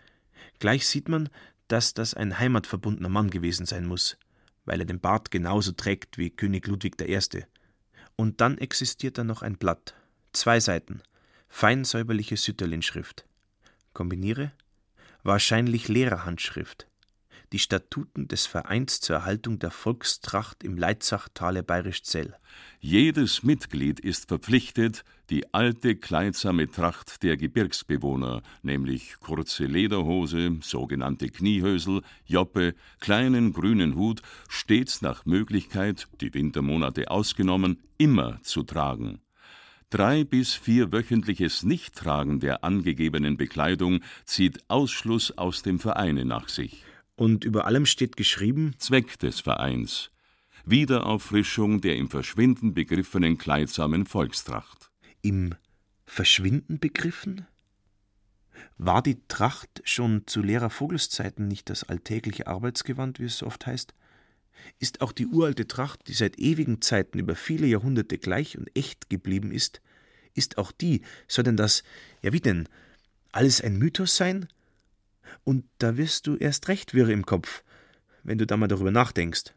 Gleich 0.59 0.88
sieht 0.88 1.09
man, 1.09 1.30
dass 1.68 1.93
das 1.93 2.14
ein 2.14 2.39
heimatverbundener 2.39 3.09
Mann 3.09 3.30
gewesen 3.30 3.66
sein 3.66 3.86
muss, 3.86 4.18
weil 4.64 4.80
er 4.80 4.86
den 4.86 4.99
Bart 5.01 5.32
genauso 5.32 5.74
trägt 5.74 6.18
wie 6.18 6.30
König 6.30 6.68
Ludwig 6.68 6.95
I. 7.01 7.20
Und 8.16 8.39
dann 8.39 8.57
existiert 8.57 9.18
da 9.18 9.24
noch 9.24 9.41
ein 9.41 9.57
Blatt, 9.57 9.95
zwei 10.32 10.59
Seiten, 10.59 11.01
fein 11.49 11.84
säuberliche 11.84 12.38
Sütterlin-Schrift. 12.38 13.26
Kombiniere 13.93 14.51
wahrscheinlich 15.24 15.88
Lehrerhandschrift. 15.88 16.88
die 17.52 17.60
Statuten 17.60 18.28
des 18.28 18.46
Vereins 18.46 19.02
zur 19.02 19.18
Erhaltung 19.18 19.60
der 19.60 19.72
Volkstracht 19.72 20.64
im 20.64 20.78
Leitzachtal 20.78 21.62
Bayerisch-Zell. 21.64 22.36
Jedes 22.80 23.44
Mitglied 23.44 24.00
ist 24.00 24.30
verpflichtet, 24.30 25.04
die 25.30 25.54
alte 25.54 25.96
kleidsame 25.96 26.70
Tracht 26.70 27.24
der 27.24 27.38
Gebirgsbewohner, 27.38 28.42
nämlich 28.62 29.16
kurze 29.20 29.66
Lederhose, 29.66 30.58
sogenannte 30.62 31.30
Kniehösel, 31.30 32.02
Joppe, 32.26 32.74
kleinen 33.00 33.54
grünen 33.54 33.96
Hut, 33.96 34.22
stets 34.48 35.02
nach 35.02 35.26
Möglichkeit, 35.26 36.08
die 36.22 36.34
Wintermonate 36.34 37.12
ausgenommen, 37.12 37.82
immer 37.98 38.42
zu 38.44 38.64
tragen. 38.64 39.22
Drei 39.92 40.24
bis 40.24 40.54
vier 40.54 40.94
wöchentliches 40.94 41.64
Nichttragen 41.64 42.39
der 42.39 42.64
angegebenen 42.64 43.36
Bekleidung 43.36 44.00
zieht 44.24 44.64
Ausschluss 44.70 45.38
aus 45.38 45.64
dem 45.64 45.80
Vereine 45.80 46.24
nach 46.24 46.48
sich. 46.48 46.86
Und 47.18 47.44
über 47.44 47.66
allem 47.66 47.86
steht 47.86 48.16
geschrieben 48.16 48.74
Zweck 48.78 49.20
des 49.20 49.42
Vereins 49.42 50.10
Wiederauffrischung 50.64 51.82
der 51.82 51.98
im 51.98 52.10
Verschwinden 52.10 52.74
begriffenen 52.74 53.38
kleidsamen 53.38 54.06
Volkstracht. 54.06 54.92
Im 55.22 55.56
Verschwinden 56.06 56.80
begriffen? 56.80 57.46
War 58.78 59.02
die 59.02 59.18
Tracht 59.28 59.82
schon 59.84 60.26
zu 60.26 60.42
Lehrer 60.42 60.70
Vogelszeiten 60.70 61.50
nicht 61.50 61.70
das 61.70 61.84
alltägliche 61.84 62.48
Arbeitsgewand, 62.48 63.20
wie 63.20 63.26
es 63.26 63.44
oft 63.44 63.66
heißt? 63.66 63.94
Ist 64.80 65.02
auch 65.02 65.12
die 65.12 65.28
uralte 65.28 65.68
Tracht, 65.68 66.08
die 66.08 66.14
seit 66.14 66.39
ewigen 66.39 66.82
Zeiten 66.82 67.20
über 67.20 67.36
viele 67.36 67.68
Jahrhunderte 67.68 68.18
gleich 68.18 68.58
und 68.58 68.70
echt 68.76 69.10
geblieben 69.10 69.52
ist, 69.52 69.82
ist 70.34 70.58
auch 70.58 70.72
die, 70.72 71.02
soll 71.28 71.43
denn 71.43 71.58
das, 71.58 71.84
ja 72.22 72.34
wie 72.34 72.39
denn, 72.39 72.68
alles 73.32 73.62
ein 73.62 73.78
Mythos 73.78 74.16
sein? 74.16 74.47
Und 75.43 75.66
da 75.80 75.97
wirst 75.97 76.28
du 76.28 76.36
erst 76.36 76.68
recht 76.68 76.93
wirr 76.93 77.10
im 77.10 77.26
Kopf, 77.26 77.64
wenn 78.24 78.38
du 78.38 78.45
da 78.45 78.58
mal 78.58 78.68
darüber 78.68 78.91
nachdenkst. 78.91 79.54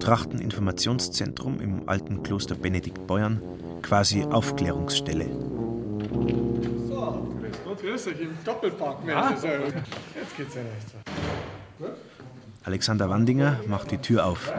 Trachteninformationszentrum 0.00 1.60
im 1.60 1.88
alten 1.88 2.22
Kloster 2.22 2.56
Benedikt 2.56 3.06
Beuern, 3.06 3.40
quasi 3.82 4.24
Aufklärungsstelle. 4.24 5.26
Grüß 8.02 8.14
euch 8.14 8.20
im 8.20 8.36
Doppelpark, 8.44 9.04
Mensch. 9.04 9.16
Ah. 9.16 9.30
Jetzt 9.30 10.36
geht's 10.36 10.54
ja 10.56 10.62
nicht. 10.62 11.92
Alexander 12.64 13.08
Wandinger 13.08 13.60
macht 13.68 13.92
die 13.92 13.98
Tür 13.98 14.26
auf. 14.26 14.52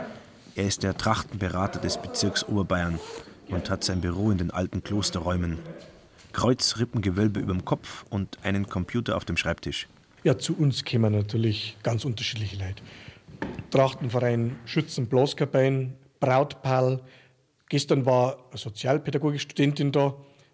Er 0.55 0.65
ist 0.65 0.83
der 0.83 0.95
Trachtenberater 0.95 1.79
des 1.81 1.97
Bezirks 1.97 2.47
Oberbayern 2.47 2.99
und 3.49 3.69
hat 3.69 3.83
sein 3.83 3.99
Büro 3.99 4.31
in 4.31 4.37
den 4.37 4.51
alten 4.51 4.81
Klosterräumen. 4.81 5.59
Kreuzrippengewölbe 6.31 7.41
überm 7.41 7.65
Kopf 7.65 8.05
und 8.09 8.37
einen 8.43 8.69
Computer 8.69 9.17
auf 9.17 9.25
dem 9.25 9.35
Schreibtisch. 9.35 9.89
Ja, 10.23 10.37
zu 10.37 10.55
uns 10.55 10.85
kommen 10.85 11.11
natürlich 11.11 11.77
ganz 11.83 12.05
unterschiedliche 12.05 12.55
Leute. 12.55 12.81
Trachtenverein 13.71 14.55
Schützen 14.63 15.07
Blaskapellen, 15.07 15.95
Brautpaar. 16.21 17.01
Gestern 17.67 18.05
war 18.05 18.37
eine 18.51 18.57
sozialpädagogische 18.57 19.43
Studentin 19.43 19.91
da 19.91 20.13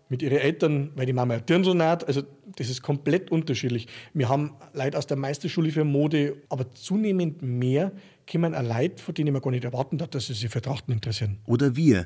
mit 0.10 0.24
ihren 0.24 0.40
Eltern, 0.40 0.92
weil 0.96 1.06
die 1.06 1.14
Mama 1.14 1.36
ein 1.36 1.46
Dirndl 1.46 1.76
näht. 1.76 2.06
Also 2.06 2.24
das 2.56 2.70
ist 2.70 2.82
komplett 2.82 3.32
unterschiedlich. 3.32 3.88
Wir 4.14 4.28
haben 4.28 4.56
Leute 4.74 4.98
aus 4.98 5.08
der 5.08 5.18
Meisterschule 5.18 5.72
für 5.72 5.84
Mode, 5.84 6.42
aber 6.50 6.72
zunehmend 6.72 7.42
mehr 7.42 7.92
kommen 8.30 8.56
auch 8.56 8.64
Leute, 8.64 9.02
von 9.02 9.14
denen 9.14 9.34
man 9.34 9.42
gar 9.42 9.52
nicht 9.52 9.64
erwarten 9.64 10.02
hat, 10.02 10.16
dass 10.16 10.28
sie 10.28 10.34
sich 10.34 10.50
für 10.50 10.62
Trachten 10.62 10.94
interessieren. 10.94 11.40
Oder 11.46 11.76
wir, 11.76 12.06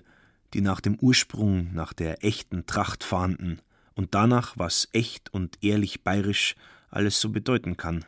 die 0.54 0.62
nach 0.62 0.82
dem 0.82 0.98
Ursprung, 1.00 1.74
nach 1.74 1.94
der 1.94 2.24
echten 2.24 2.66
Tracht 2.66 3.04
fahnden 3.04 3.62
und 3.96 4.14
danach, 4.14 4.58
was 4.58 4.90
echt 4.92 5.34
und 5.34 5.64
ehrlich 5.64 6.04
bayerisch 6.04 6.56
alles 6.90 7.20
so 7.20 7.30
bedeuten 7.30 7.78
kann. 7.78 8.06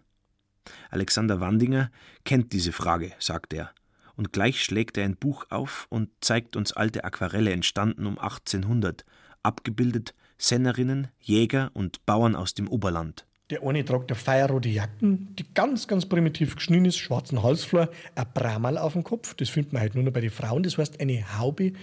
Alexander 0.90 1.40
Wandinger 1.40 1.92
kennt 2.24 2.54
diese 2.54 2.72
Frage, 2.72 3.14
sagt 3.20 3.54
er, 3.54 3.72
und 4.16 4.32
gleich 4.32 4.64
schlägt 4.64 4.98
er 4.98 5.06
ein 5.06 5.18
Buch 5.18 5.46
auf 5.50 5.88
und 5.90 6.10
zeigt 6.22 6.56
uns 6.56 6.72
alte 6.72 7.04
Aquarelle 7.04 7.52
entstanden 7.52 8.06
um 8.06 8.18
1800, 8.18 9.06
abgebildet 9.46 10.14
Sennerinnen, 10.38 11.08
Jäger 11.20 11.72
und 11.74 12.06
Bauern 12.06 12.36
aus 12.36 12.54
dem 12.54 12.68
Oberland. 12.68 13.26
Der 13.52 13.62
eine 13.64 13.86
tragt 13.86 14.12
eine 14.12 14.20
feierrote 14.20 14.70
Jacken, 14.70 15.36
die 15.36 15.46
ganz, 15.54 15.88
ganz 15.88 16.08
primitiv 16.08 16.56
geschnitten 16.56 16.86
ist, 16.86 16.98
schwarzen 16.98 17.44
Halsflor, 17.44 17.90
ein 18.16 18.26
Bramal 18.34 18.78
auf 18.78 18.94
dem 18.94 19.04
Kopf, 19.04 19.36
das 19.36 19.50
findet 19.50 19.72
man 19.72 19.82
halt 19.82 19.94
nur 19.94 20.04
noch 20.04 20.12
bei 20.12 20.22
den 20.22 20.32
Frauen, 20.32 20.64
das 20.64 20.78
heißt 20.78 21.00
eine 21.00 21.38
Haube, 21.38 21.74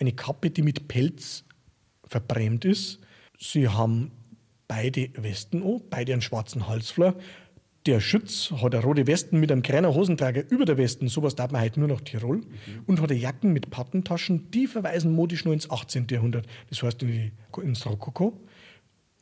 eine 0.00 0.12
Kappe, 0.12 0.50
die 0.50 0.62
mit 0.62 0.88
Pelz 0.88 1.44
verbrämt 2.04 2.64
ist. 2.64 2.98
Sie 3.38 3.68
haben 3.68 4.10
beide 4.66 5.10
Westen 5.14 5.62
an, 5.62 5.82
beide 5.88 6.12
einen 6.12 6.22
schwarzen 6.22 6.66
Halsflor. 6.66 7.14
Der 7.86 8.00
Schütz 8.00 8.50
hat 8.50 8.74
eine 8.74 8.82
rote 8.82 9.06
Westen 9.06 9.38
mit 9.40 9.52
einem 9.52 9.60
kleinen 9.60 9.94
Hosenträger 9.94 10.50
über 10.50 10.64
der 10.64 10.78
Westen, 10.78 11.08
sowas 11.08 11.34
darf 11.34 11.50
man 11.50 11.60
heute 11.60 11.80
nur 11.80 11.88
noch 11.88 12.00
Tirol, 12.00 12.38
mhm. 12.38 12.46
und 12.86 13.00
hat 13.02 13.10
eine 13.10 13.20
Jacken 13.20 13.52
mit 13.52 13.68
Pattentaschen, 13.68 14.50
die 14.50 14.66
verweisen 14.66 15.12
modisch 15.12 15.44
nur 15.44 15.52
ins 15.52 15.68
18. 15.68 16.06
Jahrhundert, 16.10 16.46
das 16.70 16.82
heißt 16.82 17.02
in 17.02 17.08
die, 17.08 17.32
ins 17.62 17.84
Rokoko. 17.84 18.40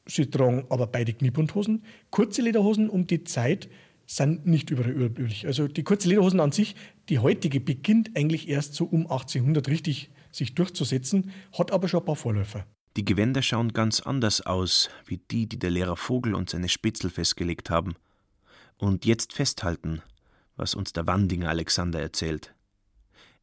Sie 0.07 0.27
tragen 0.31 0.65
aber 0.69 0.87
beide 0.87 1.13
Kniebundhosen. 1.13 1.85
Kurze 2.11 2.43
Lederhosen 2.43 2.89
um 2.89 3.09
die 3.09 3.25
Zeit 3.25 3.69
sind 4.07 4.47
nicht 4.47 4.71
überall 4.71 4.93
üblich. 4.93 5.47
Also 5.47 5.67
die 5.67 5.83
kurze 5.83 6.09
Lederhosen 6.09 6.39
an 6.39 6.53
sich, 6.53 6.77
die 7.09 7.19
heutige 7.19 7.59
beginnt 7.59 8.17
eigentlich 8.17 8.49
erst 8.49 8.75
so 8.75 8.85
um 8.85 9.03
1800 9.03 9.69
richtig 9.69 10.11
sich 10.31 10.55
durchzusetzen, 10.55 11.33
hat 11.57 11.73
aber 11.73 11.89
schon 11.89 12.01
ein 12.01 12.07
paar 12.07 12.17
Vorläufer. 12.17 12.65
Die 12.97 13.05
Gewänder 13.05 13.43
schauen 13.43 13.73
ganz 13.73 14.01
anders 14.01 14.41
aus, 14.43 14.91
wie 15.07 15.19
die, 15.19 15.49
die 15.49 15.59
der 15.59 15.71
Lehrer 15.71 15.97
Vogel 15.97 16.35
und 16.35 16.51
seine 16.51 16.69
Spitzel 16.69 17.11
festgelegt 17.11 17.71
haben. 17.71 17.95
Und 18.83 19.05
jetzt 19.05 19.33
festhalten, 19.33 20.03
was 20.57 20.75
uns 20.75 20.93
der 20.93 21.07
Wandinger 21.07 21.49
Alexander 21.49 22.01
erzählt. 22.01 22.53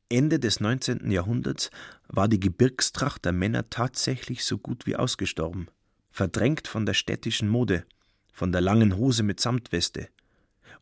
Ende 0.09 0.37
des 0.37 0.59
19. 0.59 1.09
Jahrhunderts 1.11 1.69
war 2.09 2.27
die 2.27 2.41
Gebirgstracht 2.41 3.23
der 3.23 3.31
Männer 3.31 3.69
tatsächlich 3.69 4.43
so 4.43 4.57
gut 4.57 4.85
wie 4.85 4.97
ausgestorben, 4.97 5.69
verdrängt 6.11 6.67
von 6.67 6.85
der 6.85 6.93
städtischen 6.93 7.47
Mode, 7.47 7.85
von 8.33 8.51
der 8.51 8.59
langen 8.59 8.97
Hose 8.97 9.23
mit 9.23 9.39
Samtweste. 9.39 10.09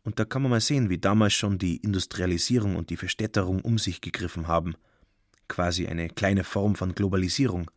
Und 0.02 0.18
da 0.18 0.24
kann 0.24 0.42
man 0.42 0.50
mal 0.50 0.60
sehen, 0.60 0.90
wie 0.90 0.98
damals 0.98 1.34
schon 1.34 1.58
die 1.58 1.76
Industrialisierung 1.76 2.74
und 2.74 2.90
die 2.90 2.96
Verstädterung 2.96 3.60
um 3.60 3.78
sich 3.78 4.00
gegriffen 4.00 4.48
haben– 4.48 4.74
quasi 5.48 5.86
eine 5.86 6.08
kleine 6.08 6.44
Form 6.44 6.74
von 6.74 6.94
Globalisierung. 6.94 7.70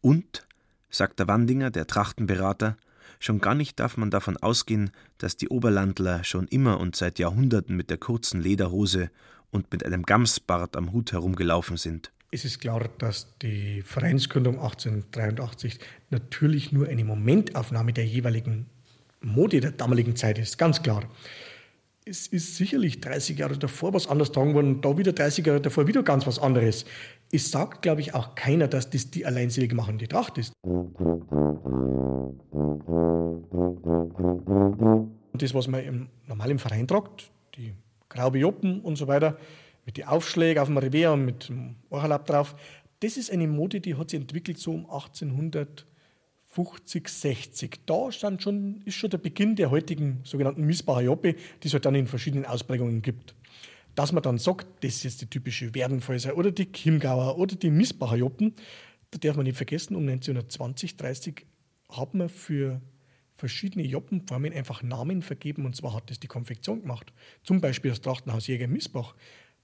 Und, 0.00 0.46
sagt 0.88 1.18
der 1.18 1.28
Wandinger, 1.28 1.70
der 1.70 1.86
Trachtenberater, 1.86 2.76
schon 3.20 3.40
gar 3.40 3.54
nicht 3.54 3.78
darf 3.78 3.96
man 3.96 4.10
davon 4.10 4.36
ausgehen, 4.36 4.90
dass 5.18 5.36
die 5.36 5.48
Oberlandler 5.48 6.24
schon 6.24 6.48
immer 6.48 6.80
und 6.80 6.96
seit 6.96 7.20
Jahrhunderten 7.20 7.76
mit 7.76 7.90
der 7.90 7.98
kurzen 7.98 8.40
Lederhose 8.40 9.10
und 9.52 9.70
mit 9.70 9.86
einem 9.86 10.02
Gamsbart 10.02 10.76
am 10.76 10.92
Hut 10.92 11.12
herumgelaufen 11.12 11.76
sind. 11.76 12.10
Es 12.32 12.44
ist 12.44 12.60
klar, 12.60 12.88
dass 12.98 13.36
die 13.38 13.82
Vereinsgründung 13.82 14.54
1883 14.54 15.78
natürlich 16.10 16.72
nur 16.72 16.88
eine 16.88 17.04
Momentaufnahme 17.04 17.92
der 17.92 18.06
jeweiligen 18.06 18.66
Mode 19.20 19.60
der 19.60 19.72
damaligen 19.72 20.16
Zeit 20.16 20.38
ist, 20.38 20.58
ganz 20.58 20.82
klar 20.82 21.08
es 22.04 22.26
ist 22.26 22.56
sicherlich 22.56 23.00
30 23.00 23.38
Jahre 23.38 23.58
davor 23.58 23.92
was 23.92 24.06
anderes 24.06 24.32
tragen 24.32 24.54
worden, 24.54 24.80
da 24.80 24.96
wieder 24.96 25.12
30 25.12 25.46
Jahre 25.46 25.60
davor 25.60 25.86
wieder 25.86 26.02
ganz 26.02 26.26
was 26.26 26.38
anderes. 26.38 26.84
Es 27.30 27.50
sagt, 27.50 27.82
glaube 27.82 28.00
ich, 28.00 28.14
auch 28.14 28.34
keiner, 28.34 28.68
dass 28.68 28.90
das 28.90 29.10
die 29.10 29.26
alleinselig 29.26 29.72
machende 29.72 30.08
Tracht 30.08 30.38
ist. 30.38 30.52
Das, 35.34 35.54
was 35.54 35.68
man 35.68 35.84
im, 35.84 36.08
normal 36.26 36.50
im 36.50 36.58
Verein 36.58 36.88
tragt, 36.88 37.30
die 37.56 37.74
graue 38.08 38.38
Joppen 38.38 38.80
und 38.80 38.96
so 38.96 39.06
weiter, 39.06 39.38
mit 39.86 39.96
den 39.96 40.04
Aufschlägen 40.04 40.60
auf 40.60 40.68
dem 40.68 40.78
Revier 40.78 41.12
und 41.12 41.24
mit 41.24 41.48
dem 41.48 41.76
Orchalab 41.90 42.26
drauf, 42.26 42.56
das 43.00 43.16
ist 43.16 43.30
eine 43.30 43.46
Mode, 43.46 43.80
die 43.80 43.94
hat 43.94 44.10
sich 44.10 44.20
entwickelt 44.20 44.58
so 44.58 44.72
um 44.72 44.84
1800 44.84 45.86
50, 46.50 47.08
60. 47.08 47.80
Da 47.86 48.10
stand 48.10 48.42
schon, 48.42 48.82
ist 48.84 48.96
schon 48.96 49.10
der 49.10 49.18
Beginn 49.18 49.54
der 49.54 49.70
heutigen 49.70 50.20
sogenannten 50.24 50.64
Missbacher 50.64 51.02
Joppe, 51.02 51.34
die 51.62 51.68
es 51.68 51.72
halt 51.72 51.84
dann 51.84 51.94
in 51.94 52.08
verschiedenen 52.08 52.44
Ausprägungen 52.44 53.02
gibt. 53.02 53.34
Dass 53.94 54.12
man 54.12 54.22
dann 54.22 54.38
sagt, 54.38 54.66
das 54.84 54.96
ist 54.96 55.04
jetzt 55.04 55.20
die 55.20 55.26
typische 55.26 55.74
Werdenfäuser 55.74 56.36
oder 56.36 56.50
die 56.50 56.70
Chiemgauer 56.70 57.38
oder 57.38 57.54
die 57.54 57.70
Missbacher 57.70 58.16
Joppen, 58.16 58.54
da 59.12 59.18
darf 59.18 59.36
man 59.36 59.44
nicht 59.44 59.56
vergessen, 59.56 59.94
um 59.94 60.02
1920, 60.02 60.96
30 60.96 61.46
hat 61.88 62.14
man 62.14 62.28
für 62.28 62.80
verschiedene 63.36 63.84
Joppenformen 63.86 64.52
einfach 64.52 64.82
Namen 64.82 65.22
vergeben 65.22 65.66
und 65.66 65.74
zwar 65.74 65.94
hat 65.94 66.10
das 66.10 66.20
die 66.20 66.26
Konfektion 66.26 66.82
gemacht. 66.82 67.12
Zum 67.42 67.60
Beispiel 67.60 67.90
das 67.90 68.00
Trachtenhaus 68.00 68.46
Jäger 68.46 68.68
Missbach. 68.68 69.14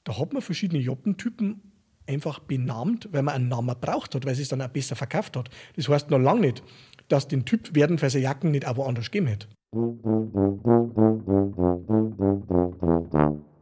Da 0.04 0.18
hat 0.18 0.32
man 0.32 0.40
verschiedene 0.40 0.80
Joppentypen 0.80 1.60
einfach 2.06 2.38
benannt, 2.40 3.08
weil 3.12 3.22
man 3.22 3.34
einen 3.34 3.48
Namen 3.48 3.74
braucht 3.80 4.14
hat, 4.14 4.24
weil 4.24 4.32
es 4.32 4.38
es 4.38 4.48
dann 4.48 4.62
auch 4.62 4.68
besser 4.68 4.96
verkauft 4.96 5.36
hat. 5.36 5.48
Das 5.76 5.88
heißt 5.88 6.10
noch 6.10 6.18
lange 6.18 6.40
nicht, 6.40 6.62
dass 7.08 7.28
den 7.28 7.44
Typ 7.44 7.74
werden 7.74 7.98
für 7.98 8.10
seine 8.10 8.24
Jacken 8.24 8.50
nicht 8.50 8.66
auch 8.66 8.76
woanders 8.76 9.10
gegeben 9.10 9.28
hätte. 9.28 9.48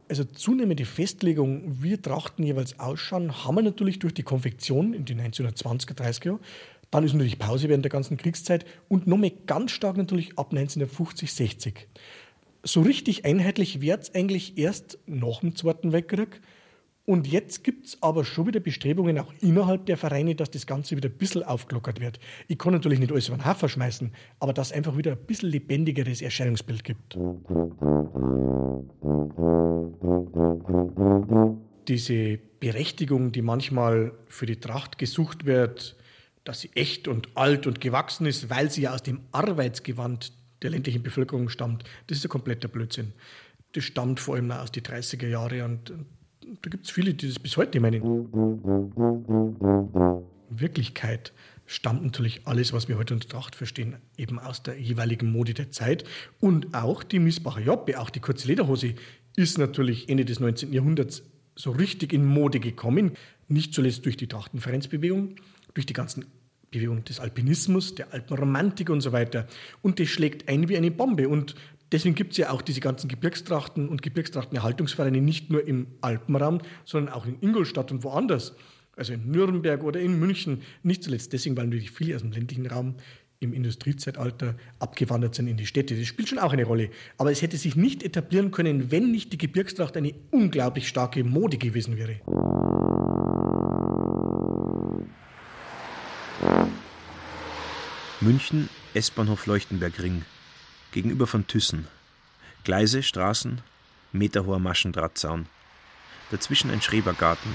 Also 0.07 0.23
zunehmende 0.23 0.85
Festlegung, 0.85 1.63
wie 1.81 1.97
Trachten 1.97 2.45
jeweils 2.45 2.79
ausschauen, 2.79 3.43
haben 3.43 3.55
wir 3.55 3.63
natürlich 3.63 3.99
durch 3.99 4.13
die 4.13 4.23
Konfektion 4.23 4.93
in 4.93 5.05
den 5.05 5.19
1920er, 5.19 5.95
30er 5.95 6.25
Jahren. 6.25 6.39
Dann 6.91 7.03
ist 7.03 7.13
natürlich 7.13 7.39
Pause 7.39 7.67
während 7.67 7.83
der 7.83 7.89
ganzen 7.89 8.15
Kriegszeit 8.15 8.65
und 8.87 9.07
nochmal 9.07 9.31
ganz 9.47 9.71
stark 9.71 9.97
natürlich 9.97 10.37
ab 10.37 10.51
1950, 10.51 11.33
60. 11.33 11.87
So 12.63 12.81
richtig 12.81 13.25
einheitlich 13.25 13.81
wird 13.81 14.03
es 14.03 14.15
eigentlich 14.15 14.57
erst 14.57 14.99
nach 15.05 15.41
dem 15.41 15.55
Zweiten 15.55 15.91
Weltkrieg. 15.91 16.39
Und 17.05 17.27
jetzt 17.27 17.63
gibt 17.63 17.85
es 17.85 18.01
aber 18.01 18.25
schon 18.25 18.47
wieder 18.47 18.59
Bestrebungen 18.59 19.19
auch 19.19 19.31
innerhalb 19.39 19.85
der 19.85 19.95
Vereine, 19.95 20.33
dass 20.33 20.49
das 20.49 20.65
Ganze 20.65 20.97
wieder 20.97 21.07
ein 21.07 21.17
bisschen 21.17 21.43
aufgelockert 21.43 21.99
wird. 21.99 22.19
Ich 22.47 22.57
kann 22.57 22.73
natürlich 22.73 22.99
nicht 22.99 23.11
alles 23.11 23.27
über 23.27 23.37
den 23.37 23.45
Haufen 23.45 23.69
schmeißen, 23.69 24.11
aber 24.39 24.53
dass 24.53 24.67
es 24.67 24.73
einfach 24.73 24.97
wieder 24.97 25.11
ein 25.11 25.25
bisschen 25.27 25.49
lebendigeres 25.49 26.23
Erscheinungsbild 26.23 26.83
gibt. 26.83 27.15
Diese 31.87 32.39
Berechtigung, 32.59 33.31
die 33.31 33.43
manchmal 33.43 34.11
für 34.27 34.47
die 34.47 34.59
Tracht 34.59 34.97
gesucht 34.97 35.45
wird, 35.45 35.95
dass 36.43 36.61
sie 36.61 36.71
echt 36.73 37.07
und 37.07 37.37
alt 37.37 37.67
und 37.67 37.81
gewachsen 37.81 38.25
ist, 38.25 38.49
weil 38.49 38.71
sie 38.71 38.83
ja 38.83 38.95
aus 38.95 39.03
dem 39.03 39.19
Arbeitsgewand 39.31 40.33
der 40.63 40.71
ländlichen 40.71 41.03
Bevölkerung 41.03 41.49
stammt, 41.49 41.83
das 42.07 42.17
ist 42.17 42.25
ein 42.25 42.29
kompletter 42.29 42.67
Blödsinn. 42.67 43.13
Das 43.73 43.83
stammt 43.83 44.19
vor 44.19 44.35
allem 44.35 44.49
aus 44.49 44.71
den 44.71 44.83
30er 44.83 45.27
Jahren 45.27 45.61
und 45.61 45.93
da 46.61 46.69
gibt 46.69 46.85
es 46.85 46.91
viele, 46.91 47.13
die 47.13 47.27
das 47.27 47.39
bis 47.39 47.57
heute 47.57 47.79
meinen. 47.79 48.01
In 50.49 50.59
Wirklichkeit 50.59 51.33
stammt 51.65 52.03
natürlich 52.03 52.41
alles, 52.45 52.73
was 52.73 52.87
wir 52.87 52.97
heute 52.97 53.13
unter 53.13 53.27
Tracht 53.27 53.55
verstehen, 53.55 53.95
eben 54.17 54.39
aus 54.39 54.63
der 54.63 54.79
jeweiligen 54.79 55.31
Mode 55.31 55.53
der 55.53 55.71
Zeit. 55.71 56.03
Und 56.39 56.73
auch 56.73 57.03
die 57.03 57.19
Missbacher 57.19 57.61
Joppe, 57.61 57.99
auch 57.99 58.09
die 58.09 58.19
kurze 58.19 58.47
Lederhose, 58.47 58.95
ist 59.35 59.57
natürlich 59.57 60.09
Ende 60.09 60.25
des 60.25 60.39
19. 60.39 60.71
Jahrhunderts 60.71 61.23
so 61.55 61.71
richtig 61.71 62.13
in 62.13 62.25
Mode 62.25 62.59
gekommen. 62.59 63.13
Nicht 63.47 63.73
zuletzt 63.73 64.05
durch 64.05 64.17
die 64.17 64.27
Trachtenvereinsbewegung, 64.27 65.35
durch 65.73 65.85
die 65.85 65.93
ganzen 65.93 66.25
Bewegungen 66.71 67.03
des 67.05 67.19
Alpinismus, 67.19 67.95
der 67.95 68.13
Alpenromantik 68.13 68.89
und 68.89 69.01
so 69.01 69.11
weiter. 69.11 69.47
Und 69.81 69.99
das 69.99 70.09
schlägt 70.09 70.49
ein 70.49 70.67
wie 70.67 70.77
eine 70.77 70.91
Bombe. 70.91 71.29
Und 71.29 71.55
deswegen 71.91 72.15
gibt 72.15 72.31
es 72.31 72.37
ja 72.37 72.49
auch 72.51 72.61
diese 72.61 72.79
ganzen 72.79 73.07
Gebirgstrachten 73.07 73.89
und 73.89 74.01
Gebirgstrachtenerhaltungsvereine 74.01 75.21
nicht 75.21 75.49
nur 75.49 75.67
im 75.67 75.87
Alpenraum, 76.01 76.59
sondern 76.83 77.13
auch 77.13 77.25
in 77.25 77.37
Ingolstadt 77.41 77.91
und 77.91 78.03
woanders. 78.03 78.55
Also 78.97 79.13
in 79.13 79.29
Nürnberg 79.29 79.83
oder 79.83 79.99
in 79.99 80.19
München. 80.19 80.61
Nicht 80.83 81.03
zuletzt 81.03 81.33
deswegen, 81.33 81.57
weil 81.57 81.65
natürlich 81.65 81.91
viele 81.91 82.15
aus 82.15 82.21
dem 82.21 82.31
ländlichen 82.31 82.65
Raum 82.65 82.95
im 83.39 83.53
Industriezeitalter 83.53 84.55
abgewandert 84.79 85.35
sind 85.35 85.47
in 85.47 85.57
die 85.57 85.65
Städte. 85.65 85.95
Das 85.95 86.07
spielt 86.07 86.29
schon 86.29 86.39
auch 86.39 86.53
eine 86.53 86.65
Rolle. 86.65 86.89
Aber 87.17 87.31
es 87.31 87.41
hätte 87.41 87.57
sich 87.57 87.75
nicht 87.75 88.03
etablieren 88.03 88.51
können, 88.51 88.91
wenn 88.91 89.11
nicht 89.11 89.33
die 89.33 89.37
Gebirgstracht 89.37 89.97
eine 89.97 90.13
unglaublich 90.31 90.87
starke 90.87 91.23
Mode 91.23 91.57
gewesen 91.57 91.97
wäre. 91.97 92.21
München, 98.21 98.69
S-Bahnhof 98.93 99.45
Leuchtenbergring, 99.45 100.23
gegenüber 100.95 101.27
von 101.27 101.45
Thyssen. 101.45 101.87
Gleise, 102.63 103.03
Straßen, 103.03 103.61
meterhoher 104.13 104.59
Maschendrahtzaun. 104.59 105.45
Dazwischen 106.31 106.71
ein 106.71 106.81
Schrebergarten, 106.81 107.51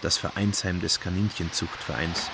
das 0.00 0.16
Vereinsheim 0.16 0.80
des 0.80 0.98
Kaninchenzuchtvereins. 0.98 2.30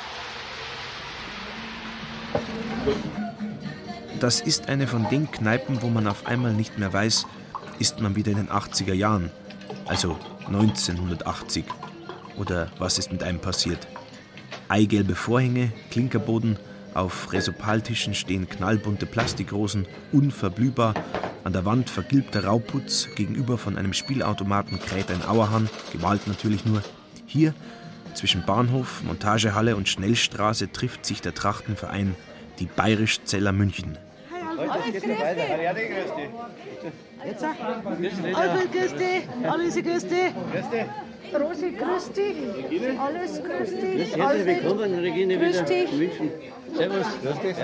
Das 4.20 4.40
ist 4.40 4.68
eine 4.68 4.86
von 4.86 5.08
den 5.08 5.28
Kneipen, 5.32 5.82
wo 5.82 5.88
man 5.88 6.06
auf 6.06 6.26
einmal 6.26 6.52
nicht 6.52 6.78
mehr 6.78 6.92
weiß, 6.92 7.26
ist 7.80 7.98
man 7.98 8.14
wieder 8.14 8.30
in 8.30 8.38
den 8.38 8.48
80er 8.48 8.94
Jahren, 8.94 9.32
also 9.84 10.16
1980. 10.46 11.64
Oder 12.36 12.70
was 12.78 12.98
ist 13.00 13.10
mit 13.10 13.24
einem 13.24 13.40
passiert? 13.40 13.88
Eigelbe 14.68 15.16
Vorhänge, 15.16 15.72
Klinkerboden, 15.90 16.56
auf 16.96 17.32
Resopaltischen 17.32 18.14
stehen 18.14 18.48
knallbunte 18.48 19.06
Plastikrosen, 19.06 19.86
unverblühbar. 20.12 20.94
An 21.44 21.52
der 21.52 21.64
Wand 21.64 21.90
vergilbter 21.90 22.44
Rauputz, 22.44 23.08
gegenüber 23.14 23.58
von 23.58 23.76
einem 23.78 23.92
Spielautomaten 23.92 24.80
kräht 24.80 25.10
ein 25.10 25.24
Auerhahn, 25.24 25.68
gemalt 25.92 26.26
natürlich 26.26 26.64
nur. 26.64 26.82
Hier, 27.26 27.54
zwischen 28.14 28.44
Bahnhof, 28.44 29.02
Montagehalle 29.04 29.76
und 29.76 29.88
Schnellstraße, 29.88 30.72
trifft 30.72 31.06
sich 31.06 31.20
der 31.20 31.34
Trachtenverein, 31.34 32.16
die 32.58 32.66
Bayerisch-Zeller 32.66 33.52
München. 33.52 33.98
Alles 34.58 34.84
grüß 34.86 35.02
dich. 35.02 36.30
Jetzt 37.24 37.40
sag. 37.40 37.56
Alfred, 38.34 38.72
grüß 41.32 41.60
dich. 41.60 41.82
Alice, 41.82 41.82
grüß 41.82 42.12
dich. 42.12 42.36
Rosi, 42.40 42.62
grüß 42.62 42.78
dich. 42.80 43.00
Alles 43.00 43.42
grüß 43.42 43.70
dich. 43.80 44.16
Herzlich 44.16 44.46
willkommen, 44.46 44.94
Regine, 44.98 45.38
grüß 45.38 45.48
wieder 45.54 45.62
dich. 45.62 45.92
in 45.92 45.98
München. 45.98 46.30
Servus. 46.74 47.06
Grüß 47.22 47.40
dich. 47.42 47.56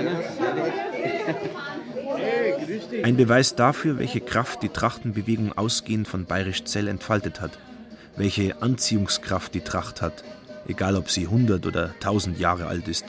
Hey, 2.16 2.54
grüß 2.66 2.88
dich. 2.88 3.04
Ein 3.04 3.16
Beweis 3.16 3.54
dafür, 3.54 3.98
welche 3.98 4.20
Kraft 4.20 4.62
die 4.62 4.68
Trachtenbewegung 4.68 5.52
ausgehend 5.56 6.08
von 6.08 6.26
Bayerisch 6.26 6.64
Zell 6.64 6.88
entfaltet 6.88 7.40
hat. 7.40 7.58
Welche 8.16 8.60
Anziehungskraft 8.60 9.54
die 9.54 9.62
Tracht 9.62 10.02
hat, 10.02 10.22
egal 10.68 10.96
ob 10.96 11.10
sie 11.10 11.24
100 11.24 11.64
oder 11.66 11.94
1000 11.94 12.38
Jahre 12.38 12.66
alt 12.66 12.88
ist. 12.88 13.06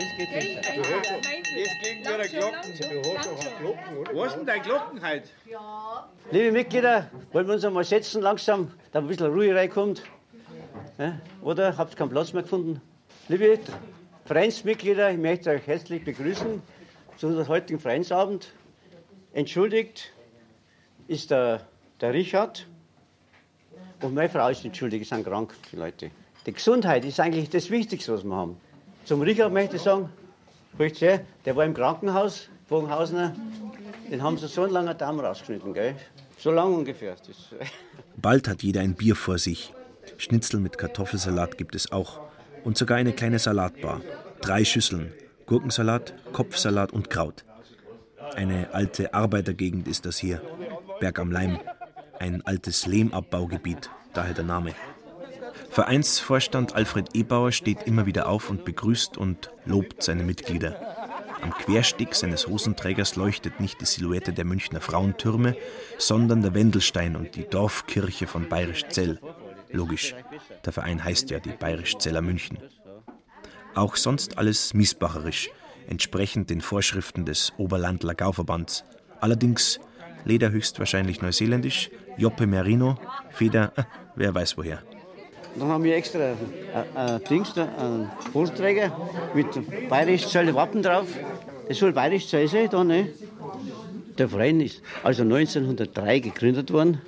Das 0.00 0.16
geht 0.16 0.32
nicht. 0.34 0.56
Das 0.56 0.66
klingt 0.66 2.06
wie 2.06 2.08
eine 2.08 2.28
Glocken. 2.28 3.02
Du 3.02 3.18
hast 3.18 3.26
doch 3.26 3.38
eine 3.38 3.56
Glocken, 3.60 3.96
oder? 3.98 4.14
Wo 4.14 4.24
ist 4.24 4.34
denn 4.34 4.46
deine 4.46 4.62
Glocken 4.62 5.06
heute? 5.06 5.28
Liebe 6.30 6.52
Mitglieder, 6.52 7.10
wollen 7.32 7.46
wir 7.46 7.54
uns 7.54 7.64
einmal 7.66 7.84
setzen 7.84 8.22
langsam, 8.22 8.72
da 8.92 9.00
ein 9.00 9.06
bisschen 9.06 9.26
Ruhe 9.26 9.54
reinkommt? 9.54 10.02
Ja? 10.96 11.20
Oder 11.42 11.76
habt 11.76 11.92
ihr 11.92 11.96
keinen 11.98 12.08
Platz 12.08 12.32
mehr 12.32 12.42
gefunden? 12.42 12.80
Liebe 13.28 13.58
Vereinsmitglieder, 14.24 15.10
ich 15.10 15.18
möchte 15.18 15.50
euch 15.50 15.66
herzlich 15.66 16.02
begrüßen 16.02 16.62
zu 17.18 17.26
unserem 17.26 17.48
heutigen 17.48 17.78
Vereinsabend. 17.78 18.54
Entschuldigt 19.34 20.14
ist 21.08 21.30
der, 21.30 21.66
der 22.00 22.14
Richard 22.14 22.66
und 24.00 24.14
meine 24.14 24.30
Frau 24.30 24.48
ist 24.48 24.64
entschuldigt, 24.64 25.06
sind 25.06 25.26
krank, 25.26 25.54
die 25.70 25.76
Leute. 25.76 26.10
Die 26.46 26.54
Gesundheit 26.54 27.04
ist 27.04 27.20
eigentlich 27.20 27.50
das 27.50 27.68
Wichtigste, 27.68 28.14
was 28.14 28.24
wir 28.24 28.34
haben. 28.34 28.58
Zum 29.10 29.22
Richard 29.22 29.52
möchte 29.52 29.74
ich 29.74 29.82
sagen, 29.82 30.08
der 31.44 31.56
war 31.56 31.64
im 31.64 31.74
Krankenhaus, 31.74 32.48
Bogenhausener, 32.68 33.34
den 34.08 34.22
haben 34.22 34.38
sie 34.38 34.46
so 34.46 34.62
einen 34.62 34.72
langen 34.72 34.96
Darm 34.96 35.18
rausgeschnitten, 35.18 35.74
gell? 35.74 35.96
So 36.38 36.52
lang 36.52 36.72
ungefähr. 36.72 37.16
Bald 38.16 38.46
hat 38.46 38.62
jeder 38.62 38.82
ein 38.82 38.94
Bier 38.94 39.16
vor 39.16 39.38
sich. 39.38 39.74
Schnitzel 40.16 40.60
mit 40.60 40.78
Kartoffelsalat 40.78 41.58
gibt 41.58 41.74
es 41.74 41.90
auch. 41.90 42.20
Und 42.62 42.78
sogar 42.78 42.98
eine 42.98 43.12
kleine 43.12 43.40
Salatbar. 43.40 44.00
Drei 44.42 44.64
Schüsseln. 44.64 45.12
Gurkensalat, 45.46 46.14
Kopfsalat 46.32 46.92
und 46.92 47.10
Kraut. 47.10 47.44
Eine 48.36 48.72
alte 48.72 49.12
Arbeitergegend 49.12 49.88
ist 49.88 50.06
das 50.06 50.18
hier. 50.18 50.40
Berg 51.00 51.18
am 51.18 51.32
Leim. 51.32 51.58
Ein 52.20 52.46
altes 52.46 52.86
Lehmabbaugebiet, 52.86 53.90
daher 54.14 54.34
der 54.34 54.44
Name. 54.44 54.72
Vereinsvorstand 55.70 56.74
Alfred 56.74 57.14
Ebauer 57.14 57.52
steht 57.52 57.84
immer 57.84 58.04
wieder 58.04 58.28
auf 58.28 58.50
und 58.50 58.64
begrüßt 58.64 59.16
und 59.16 59.50
lobt 59.64 60.02
seine 60.02 60.24
Mitglieder. 60.24 60.76
Am 61.42 61.54
Querstick 61.54 62.14
seines 62.14 62.48
Hosenträgers 62.48 63.14
leuchtet 63.14 63.60
nicht 63.60 63.80
die 63.80 63.86
Silhouette 63.86 64.32
der 64.32 64.44
Münchner 64.44 64.80
Frauentürme, 64.80 65.56
sondern 65.96 66.42
der 66.42 66.54
Wendelstein 66.54 67.14
und 67.14 67.36
die 67.36 67.48
Dorfkirche 67.48 68.26
von 68.26 68.48
Bayerisch-Zell. 68.48 69.20
Logisch, 69.70 70.16
der 70.64 70.72
Verein 70.72 71.02
heißt 71.04 71.30
ja 71.30 71.38
die 71.38 71.52
Bayerisch-Zeller 71.52 72.20
München. 72.20 72.58
Auch 73.76 73.94
sonst 73.94 74.38
alles 74.38 74.74
miesbacherisch, 74.74 75.50
entsprechend 75.88 76.50
den 76.50 76.60
Vorschriften 76.60 77.24
des 77.24 77.52
Oberlandler 77.56 78.16
Gauverbands. 78.16 78.84
Allerdings 79.20 79.78
Leder 80.24 80.50
höchstwahrscheinlich 80.50 81.22
neuseeländisch, 81.22 81.90
Joppe 82.18 82.46
Merino, 82.46 82.98
Feder, 83.30 83.72
wer 84.16 84.34
weiß 84.34 84.58
woher. 84.58 84.82
Dann 85.56 85.68
haben 85.68 85.84
wir 85.84 85.96
extra 85.96 86.20
ein, 86.20 86.96
ein 86.96 87.24
Dings, 87.24 87.56
einen 87.56 88.10
Hosenträger 88.32 88.96
mit 89.34 89.46
bayerisch 89.88 90.26
Zelle 90.28 90.54
Wappen 90.54 90.82
drauf. 90.82 91.08
Das 91.68 91.78
soll 91.78 91.92
bayerisch 91.92 92.28
Zell 92.28 92.48
sein, 92.48 92.68
da, 92.70 92.84
ne? 92.84 93.08
Der 94.18 94.28
Verein 94.28 94.60
ist 94.60 94.82
also 95.02 95.22
1903 95.22 96.18
gegründet 96.18 96.72
worden. 96.72 97.00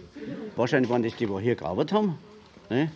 Wahrscheinlich 0.57 0.91
waren 0.91 1.03
das 1.03 1.17
die, 1.17 1.27
die 1.27 1.41
hier 1.41 1.55
gearbeitet 1.55 1.93
haben. 1.93 2.19
Ne? 2.71 2.91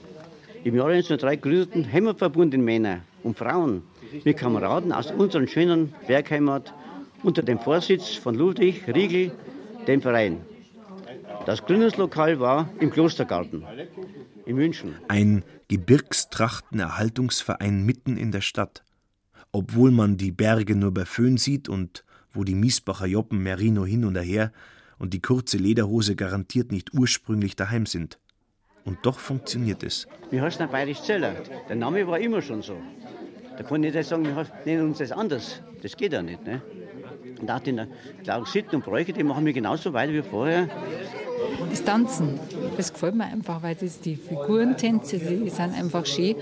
Im 0.64 0.74
Jahr 0.74 0.86
1903 0.86 1.36
gründeten 1.36 1.92
heimatverbundene 1.92 2.62
Männer 2.62 3.00
und 3.22 3.36
Frauen 3.36 3.82
mit 4.24 4.36
Kameraden 4.36 4.92
aus 4.92 5.10
unserer 5.10 5.46
schönen 5.46 5.94
Bergheimat 6.06 6.72
unter 7.22 7.42
dem 7.42 7.58
Vorsitz 7.58 8.14
von 8.14 8.34
Ludwig 8.34 8.82
Riegel 8.88 9.32
den 9.86 10.00
Verein. 10.00 10.40
Das 11.46 11.64
Gründungslokal 11.64 12.38
war 12.40 12.68
im 12.80 12.90
Klostergarten 12.90 13.64
in 14.46 14.56
München. 14.56 14.96
Ein 15.06 15.44
Gebirgstrachtenerhaltungsverein 15.68 17.84
mitten 17.84 18.16
in 18.16 18.32
der 18.32 18.40
Stadt. 18.40 18.82
Obwohl 19.52 19.92
man 19.92 20.16
die 20.16 20.32
Berge 20.32 20.74
nur 20.74 20.92
bei 20.92 21.04
Föhn 21.04 21.36
sieht 21.36 21.68
und 21.68 22.04
wo 22.32 22.42
die 22.42 22.56
Miesbacher 22.56 23.06
Joppen 23.06 23.44
Merino 23.44 23.86
hin 23.86 24.04
und 24.04 24.16
her 24.16 24.50
und 24.98 25.14
die 25.14 25.22
kurze 25.22 25.56
Lederhose 25.56 26.16
garantiert 26.16 26.72
nicht 26.72 26.92
ursprünglich 26.92 27.54
daheim 27.54 27.86
sind. 27.86 28.18
Und 28.84 29.06
doch 29.06 29.20
funktioniert 29.20 29.84
es. 29.84 30.08
Wir 30.30 30.42
heißen 30.42 30.58
der 30.58 30.66
Bayerisch 30.66 31.02
Zeller. 31.02 31.36
Der 31.68 31.76
Name 31.76 32.08
war 32.08 32.18
immer 32.18 32.42
schon 32.42 32.62
so. 32.62 32.76
Da 33.56 33.62
kann 33.62 33.84
ich 33.84 33.94
nicht 33.94 34.08
sagen, 34.08 34.24
wir 34.24 34.46
nennen 34.64 34.88
uns 34.88 34.98
das 34.98 35.12
anders. 35.12 35.62
Das 35.80 35.96
geht 35.96 36.12
ja 36.12 36.22
nicht. 36.22 36.44
Ne? 36.44 36.60
Und 37.40 37.50
auch 37.50 37.60
den 37.60 37.86
Klaus 38.24 38.52
Sitten 38.52 38.76
und 38.76 38.84
Bräuche, 38.84 39.12
die 39.12 39.22
machen 39.22 39.44
wir 39.44 39.52
genauso 39.52 39.92
weiter 39.92 40.12
wie 40.12 40.22
vorher. 40.22 40.68
Das 41.70 41.84
Tanzen, 41.84 42.38
das 42.76 42.92
gefällt 42.92 43.14
mir 43.14 43.24
einfach, 43.24 43.62
weil 43.62 43.74
das 43.74 44.00
die 44.00 44.16
Figurentänze, 44.16 45.18
die 45.18 45.48
sind 45.50 45.74
einfach 45.74 46.06
schön. 46.06 46.36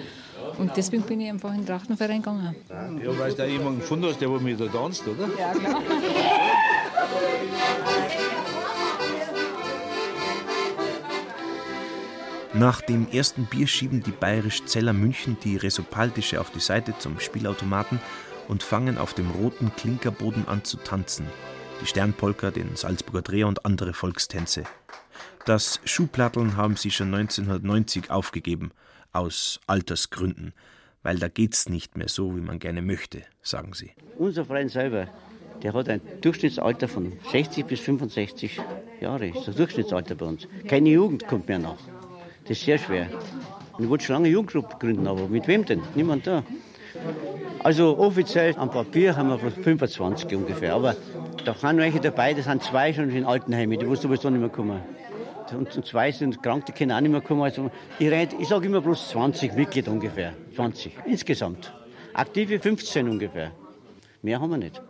Und 0.58 0.76
deswegen 0.76 1.02
bin 1.02 1.20
ich 1.20 1.30
einfach 1.30 1.50
in 1.50 1.58
den 1.58 1.66
Trachtenverein 1.66 2.22
gegangen. 2.22 2.54
Ja, 2.68 3.18
weil 3.18 3.30
du 3.30 3.36
da 3.36 3.44
jemanden 3.44 3.80
gefunden 3.80 4.06
hast, 4.06 4.20
der 4.20 4.28
mit 4.28 4.60
da 4.60 4.66
tanzt, 4.66 5.06
oder? 5.06 5.28
Ja, 5.38 5.52
klar. 5.52 5.82
Nach 12.52 12.80
dem 12.80 13.08
ersten 13.10 13.46
Bier 13.46 13.66
schieben 13.66 14.04
die 14.04 14.12
bayerisch 14.12 14.64
Zeller 14.64 14.92
München 14.92 15.36
die 15.42 15.56
Resopaltische 15.56 16.40
auf 16.40 16.50
die 16.50 16.60
Seite 16.60 16.94
zum 16.98 17.18
Spielautomaten 17.18 17.98
und 18.48 18.62
fangen 18.62 18.98
auf 18.98 19.14
dem 19.14 19.30
roten 19.30 19.72
Klinkerboden 19.76 20.46
an 20.48 20.64
zu 20.64 20.76
tanzen. 20.76 21.26
Die 21.80 21.86
Sternpolka, 21.86 22.50
den 22.50 22.76
Salzburger 22.76 23.22
Dreher 23.22 23.48
und 23.48 23.64
andere 23.64 23.92
Volkstänze. 23.92 24.64
Das 25.44 25.80
Schuhplatteln 25.84 26.56
haben 26.56 26.76
sie 26.76 26.90
schon 26.90 27.12
1990 27.12 28.10
aufgegeben, 28.10 28.72
aus 29.12 29.60
Altersgründen, 29.66 30.52
weil 31.02 31.18
da 31.18 31.28
geht's 31.28 31.68
nicht 31.68 31.96
mehr 31.96 32.08
so, 32.08 32.36
wie 32.36 32.40
man 32.40 32.58
gerne 32.58 32.82
möchte, 32.82 33.22
sagen 33.42 33.74
sie. 33.74 33.92
Unser 34.16 34.44
Verein 34.44 34.68
selber, 34.68 35.08
der 35.62 35.72
hat 35.72 35.88
ein 35.88 36.00
Durchschnittsalter 36.20 36.88
von 36.88 37.12
60 37.30 37.66
bis 37.66 37.80
65 37.80 38.60
Jahre. 39.00 39.28
Das 39.28 39.40
ist 39.40 39.48
das 39.48 39.56
Durchschnittsalter 39.56 40.14
bei 40.14 40.26
uns. 40.26 40.48
Keine 40.66 40.90
Jugend 40.90 41.26
kommt 41.26 41.48
mehr 41.48 41.58
nach. 41.58 41.78
Das 42.42 42.58
ist 42.58 42.64
sehr 42.64 42.78
schwer. 42.78 43.08
Ich 43.78 43.88
wollte 43.88 44.04
schon 44.04 44.14
lange 44.14 44.26
eine 44.26 44.34
Jugendgruppe 44.34 44.76
gründen, 44.78 45.06
aber 45.06 45.28
mit 45.28 45.46
wem 45.46 45.64
denn? 45.64 45.82
Niemand 45.94 46.26
da. 46.26 46.42
Also 47.64 47.96
offiziell 47.96 48.54
am 48.58 48.70
Papier 48.70 49.16
haben 49.16 49.30
wir 49.30 49.38
25 49.38 50.36
ungefähr. 50.36 50.74
Aber 50.74 50.94
da 51.46 51.54
sind 51.54 51.78
welche 51.78 51.98
dabei, 51.98 52.34
das 52.34 52.44
sind 52.44 52.62
zwei 52.62 52.92
schon 52.92 53.08
in 53.08 53.24
Altenheimen, 53.24 53.78
die 53.78 53.88
wussten 53.88 54.08
sowieso 54.08 54.28
nicht 54.28 54.40
mehr 54.40 54.50
kommen. 54.50 54.82
Und 55.50 55.86
zwei 55.86 56.12
sind 56.12 56.42
krank, 56.42 56.66
die 56.66 56.72
können 56.72 56.92
auch 56.92 57.00
nicht 57.00 57.10
mehr 57.10 57.22
kommen. 57.22 57.40
Also 57.40 57.70
ich, 57.98 58.12
ich 58.38 58.48
sage 58.48 58.66
immer 58.66 58.82
bloß 58.82 59.08
20 59.08 59.54
Mitglieder 59.54 59.92
ungefähr. 59.92 60.34
20 60.54 60.92
insgesamt. 61.06 61.72
Aktive 62.12 62.60
15 62.60 63.08
ungefähr. 63.08 63.50
Mehr 64.20 64.38
haben 64.38 64.50
wir 64.50 64.58
nicht. 64.58 64.82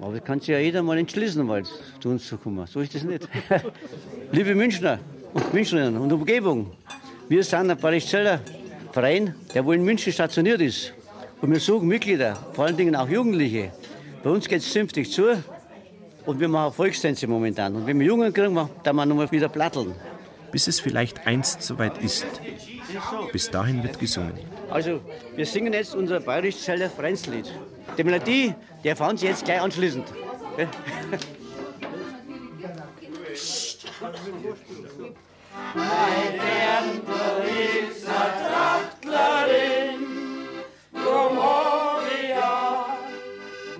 Aber 0.00 0.12
das 0.12 0.22
kann 0.22 0.38
sich 0.38 0.50
ja 0.50 0.58
jeder 0.60 0.84
mal 0.84 0.98
entschließen, 0.98 1.44
mal 1.44 1.64
zu 1.98 2.10
uns 2.10 2.28
zu 2.28 2.38
kommen. 2.38 2.64
So 2.68 2.78
ist 2.78 2.94
das 2.94 3.02
nicht. 3.02 3.28
Liebe 4.30 4.54
Münchner 4.54 5.00
und 5.34 5.52
Münchnerinnen 5.52 6.00
und 6.00 6.12
Umgebung, 6.12 6.70
wir 7.28 7.42
sind 7.42 7.72
ein 7.72 7.76
Paris-Zeller 7.76 8.40
Verein, 8.92 9.34
der 9.52 9.64
wohl 9.64 9.74
in 9.74 9.84
München 9.84 10.12
stationiert 10.12 10.60
ist. 10.60 10.94
Und 11.40 11.50
wir 11.50 11.60
suchen 11.60 11.88
Mitglieder, 11.88 12.36
vor 12.52 12.66
allen 12.66 12.76
Dingen 12.76 12.94
auch 12.94 13.08
Jugendliche. 13.08 13.72
Bei 14.22 14.30
uns 14.30 14.46
geht 14.46 14.60
es 14.60 14.70
zünftig 14.70 15.10
zu 15.10 15.42
und 16.26 16.38
wir 16.38 16.48
machen 16.48 16.74
Volkstänze 16.74 17.26
momentan. 17.26 17.74
Und 17.74 17.86
wenn 17.86 17.98
wir 17.98 18.06
Jungen 18.06 18.32
kriegen, 18.32 18.68
dann 18.82 18.96
wir 18.96 19.06
nochmal 19.06 19.30
wieder 19.30 19.48
platteln. 19.48 19.94
Bis 20.52 20.66
es 20.66 20.80
vielleicht 20.80 21.26
einst 21.26 21.62
soweit 21.62 21.96
ist. 21.98 22.26
Bis 23.32 23.50
dahin 23.50 23.82
wird 23.82 23.98
gesungen. 23.98 24.34
Also, 24.68 25.00
wir 25.34 25.46
singen 25.46 25.72
jetzt 25.72 25.94
unser 25.94 26.20
bayerisch-zeller 26.20 26.90
Vereinslied. 26.90 27.52
Die 27.96 28.04
Melodie, 28.04 28.54
die 28.84 28.88
erfahren 28.88 29.16
Sie 29.16 29.26
jetzt 29.26 29.44
gleich 29.44 29.60
anschließend. 29.60 30.06
Mein 35.74 36.34
Ernte 36.34 37.12
ist 37.88 38.06
eine 38.06 38.32
Trachtlerin, 39.00 40.19
ja 42.28 42.86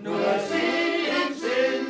nur 0.02 0.38
sie 0.48 1.08
im 1.20 1.34
Sinn. 1.34 1.86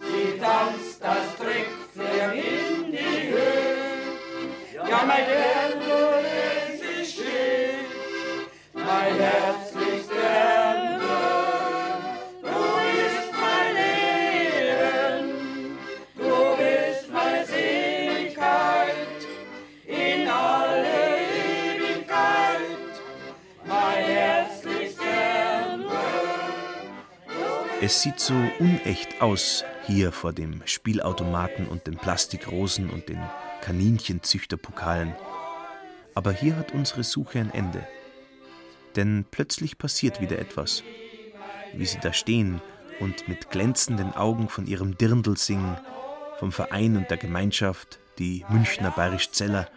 Sie 0.00 0.38
tanzt 0.38 1.02
das 1.02 1.26
Trickflirr 1.36 2.32
in 2.32 2.92
die 2.92 3.32
Höhe. 3.32 4.88
Ja, 4.88 5.04
mein 5.06 5.26
Ernte, 5.28 5.96
es 6.68 6.80
ist 7.00 7.14
schön, 7.16 7.84
mein 8.72 9.14
herzlichster 9.16 9.73
Es 27.84 28.00
sieht 28.00 28.18
so 28.18 28.32
unecht 28.60 29.20
aus, 29.20 29.62
hier 29.86 30.10
vor 30.10 30.32
dem 30.32 30.62
Spielautomaten 30.64 31.66
und 31.68 31.86
den 31.86 31.98
Plastikrosen 31.98 32.88
und 32.88 33.10
den 33.10 33.20
Kaninchenzüchterpokalen. 33.60 35.14
Aber 36.14 36.32
hier 36.32 36.56
hat 36.56 36.72
unsere 36.72 37.04
Suche 37.04 37.40
ein 37.40 37.52
Ende. 37.52 37.86
Denn 38.96 39.26
plötzlich 39.30 39.76
passiert 39.76 40.22
wieder 40.22 40.38
etwas. 40.38 40.82
Wie 41.74 41.84
sie 41.84 41.98
da 42.00 42.14
stehen 42.14 42.62
und 43.00 43.28
mit 43.28 43.50
glänzenden 43.50 44.14
Augen 44.14 44.48
von 44.48 44.66
ihrem 44.66 44.96
Dirndl 44.96 45.36
singen, 45.36 45.76
vom 46.38 46.52
Verein 46.52 46.96
und 46.96 47.10
der 47.10 47.18
Gemeinschaft, 47.18 47.98
die 48.18 48.46
Münchner 48.48 48.92
Bayerisch 48.92 49.30
Zeller. 49.32 49.68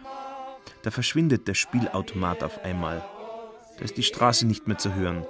Da 0.80 0.90
verschwindet 0.90 1.46
der 1.46 1.52
Spielautomat 1.52 2.42
auf 2.42 2.64
einmal. 2.64 3.04
Da 3.76 3.84
ist 3.84 3.98
die 3.98 4.02
Straße 4.02 4.46
nicht 4.46 4.66
mehr 4.66 4.78
zu 4.78 4.94
hören. 4.94 5.26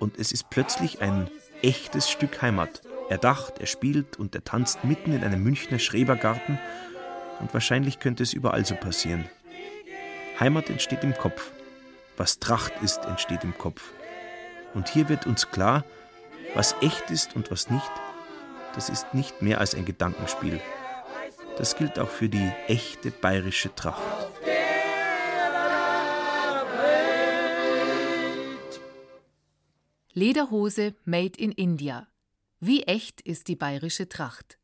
Und 0.00 0.18
es 0.18 0.32
ist 0.32 0.50
plötzlich 0.50 1.00
ein 1.00 1.30
echtes 1.64 2.10
Stück 2.10 2.42
Heimat. 2.42 2.82
Er 3.08 3.18
dacht, 3.18 3.58
er 3.58 3.66
spielt 3.66 4.18
und 4.18 4.34
er 4.34 4.44
tanzt 4.44 4.84
mitten 4.84 5.12
in 5.12 5.24
einem 5.24 5.42
Münchner 5.42 5.78
Schrebergarten 5.78 6.58
und 7.40 7.52
wahrscheinlich 7.54 7.98
könnte 8.00 8.22
es 8.22 8.34
überall 8.34 8.64
so 8.64 8.74
passieren. 8.74 9.24
Heimat 10.38 10.68
entsteht 10.68 11.04
im 11.04 11.14
Kopf. 11.14 11.52
Was 12.16 12.38
Tracht 12.38 12.72
ist, 12.82 13.04
entsteht 13.06 13.44
im 13.44 13.56
Kopf. 13.56 13.92
Und 14.74 14.88
hier 14.88 15.08
wird 15.08 15.26
uns 15.26 15.50
klar, 15.50 15.84
was 16.54 16.76
echt 16.80 17.10
ist 17.10 17.34
und 17.34 17.50
was 17.50 17.70
nicht, 17.70 17.90
das 18.74 18.88
ist 18.88 19.14
nicht 19.14 19.40
mehr 19.40 19.58
als 19.58 19.74
ein 19.74 19.84
Gedankenspiel. 19.84 20.60
Das 21.56 21.76
gilt 21.76 21.98
auch 21.98 22.10
für 22.10 22.28
die 22.28 22.52
echte 22.66 23.10
bayerische 23.10 23.74
Tracht. 23.74 24.02
Lederhose 30.16 30.94
made 31.04 31.36
in 31.40 31.50
India. 31.50 32.06
Wie 32.60 32.84
echt 32.84 33.20
ist 33.20 33.48
die 33.48 33.56
bayerische 33.56 34.08
Tracht? 34.08 34.58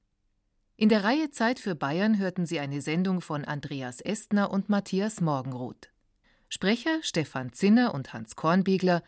In 0.77 0.89
der 0.89 1.03
Reihe 1.03 1.33
Zeit 1.33 1.59
für 1.59 1.75
Bayern 1.75 2.19
hörten 2.19 2.47
Sie 2.47 2.61
eine 2.61 2.81
Sendung 2.81 3.21
von 3.21 3.45
Andreas 3.45 4.01
Estner 4.01 4.53
und 4.53 4.69
Matthias 4.69 5.21
Morgenroth. 5.21 5.91
Sprecher 6.49 7.03
Stefan 7.03 7.53
Zinner 7.53 7.95
und 7.95 8.13
Hans 8.13 8.37
Kornbiegler, 8.37 9.03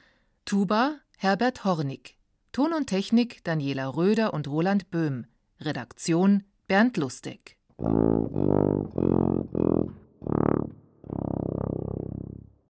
Tuba 0.45 0.97
Herbert 1.17 1.65
Hornig, 1.65 2.19
Ton 2.51 2.73
und 2.73 2.89
Technik 2.89 3.45
Daniela 3.45 3.87
Röder 3.87 4.35
und 4.35 4.49
Roland 4.49 4.91
Böhm, 4.91 5.27
Redaktion 5.61 6.43
Bernd 6.67 6.97
Lustig. 6.97 7.57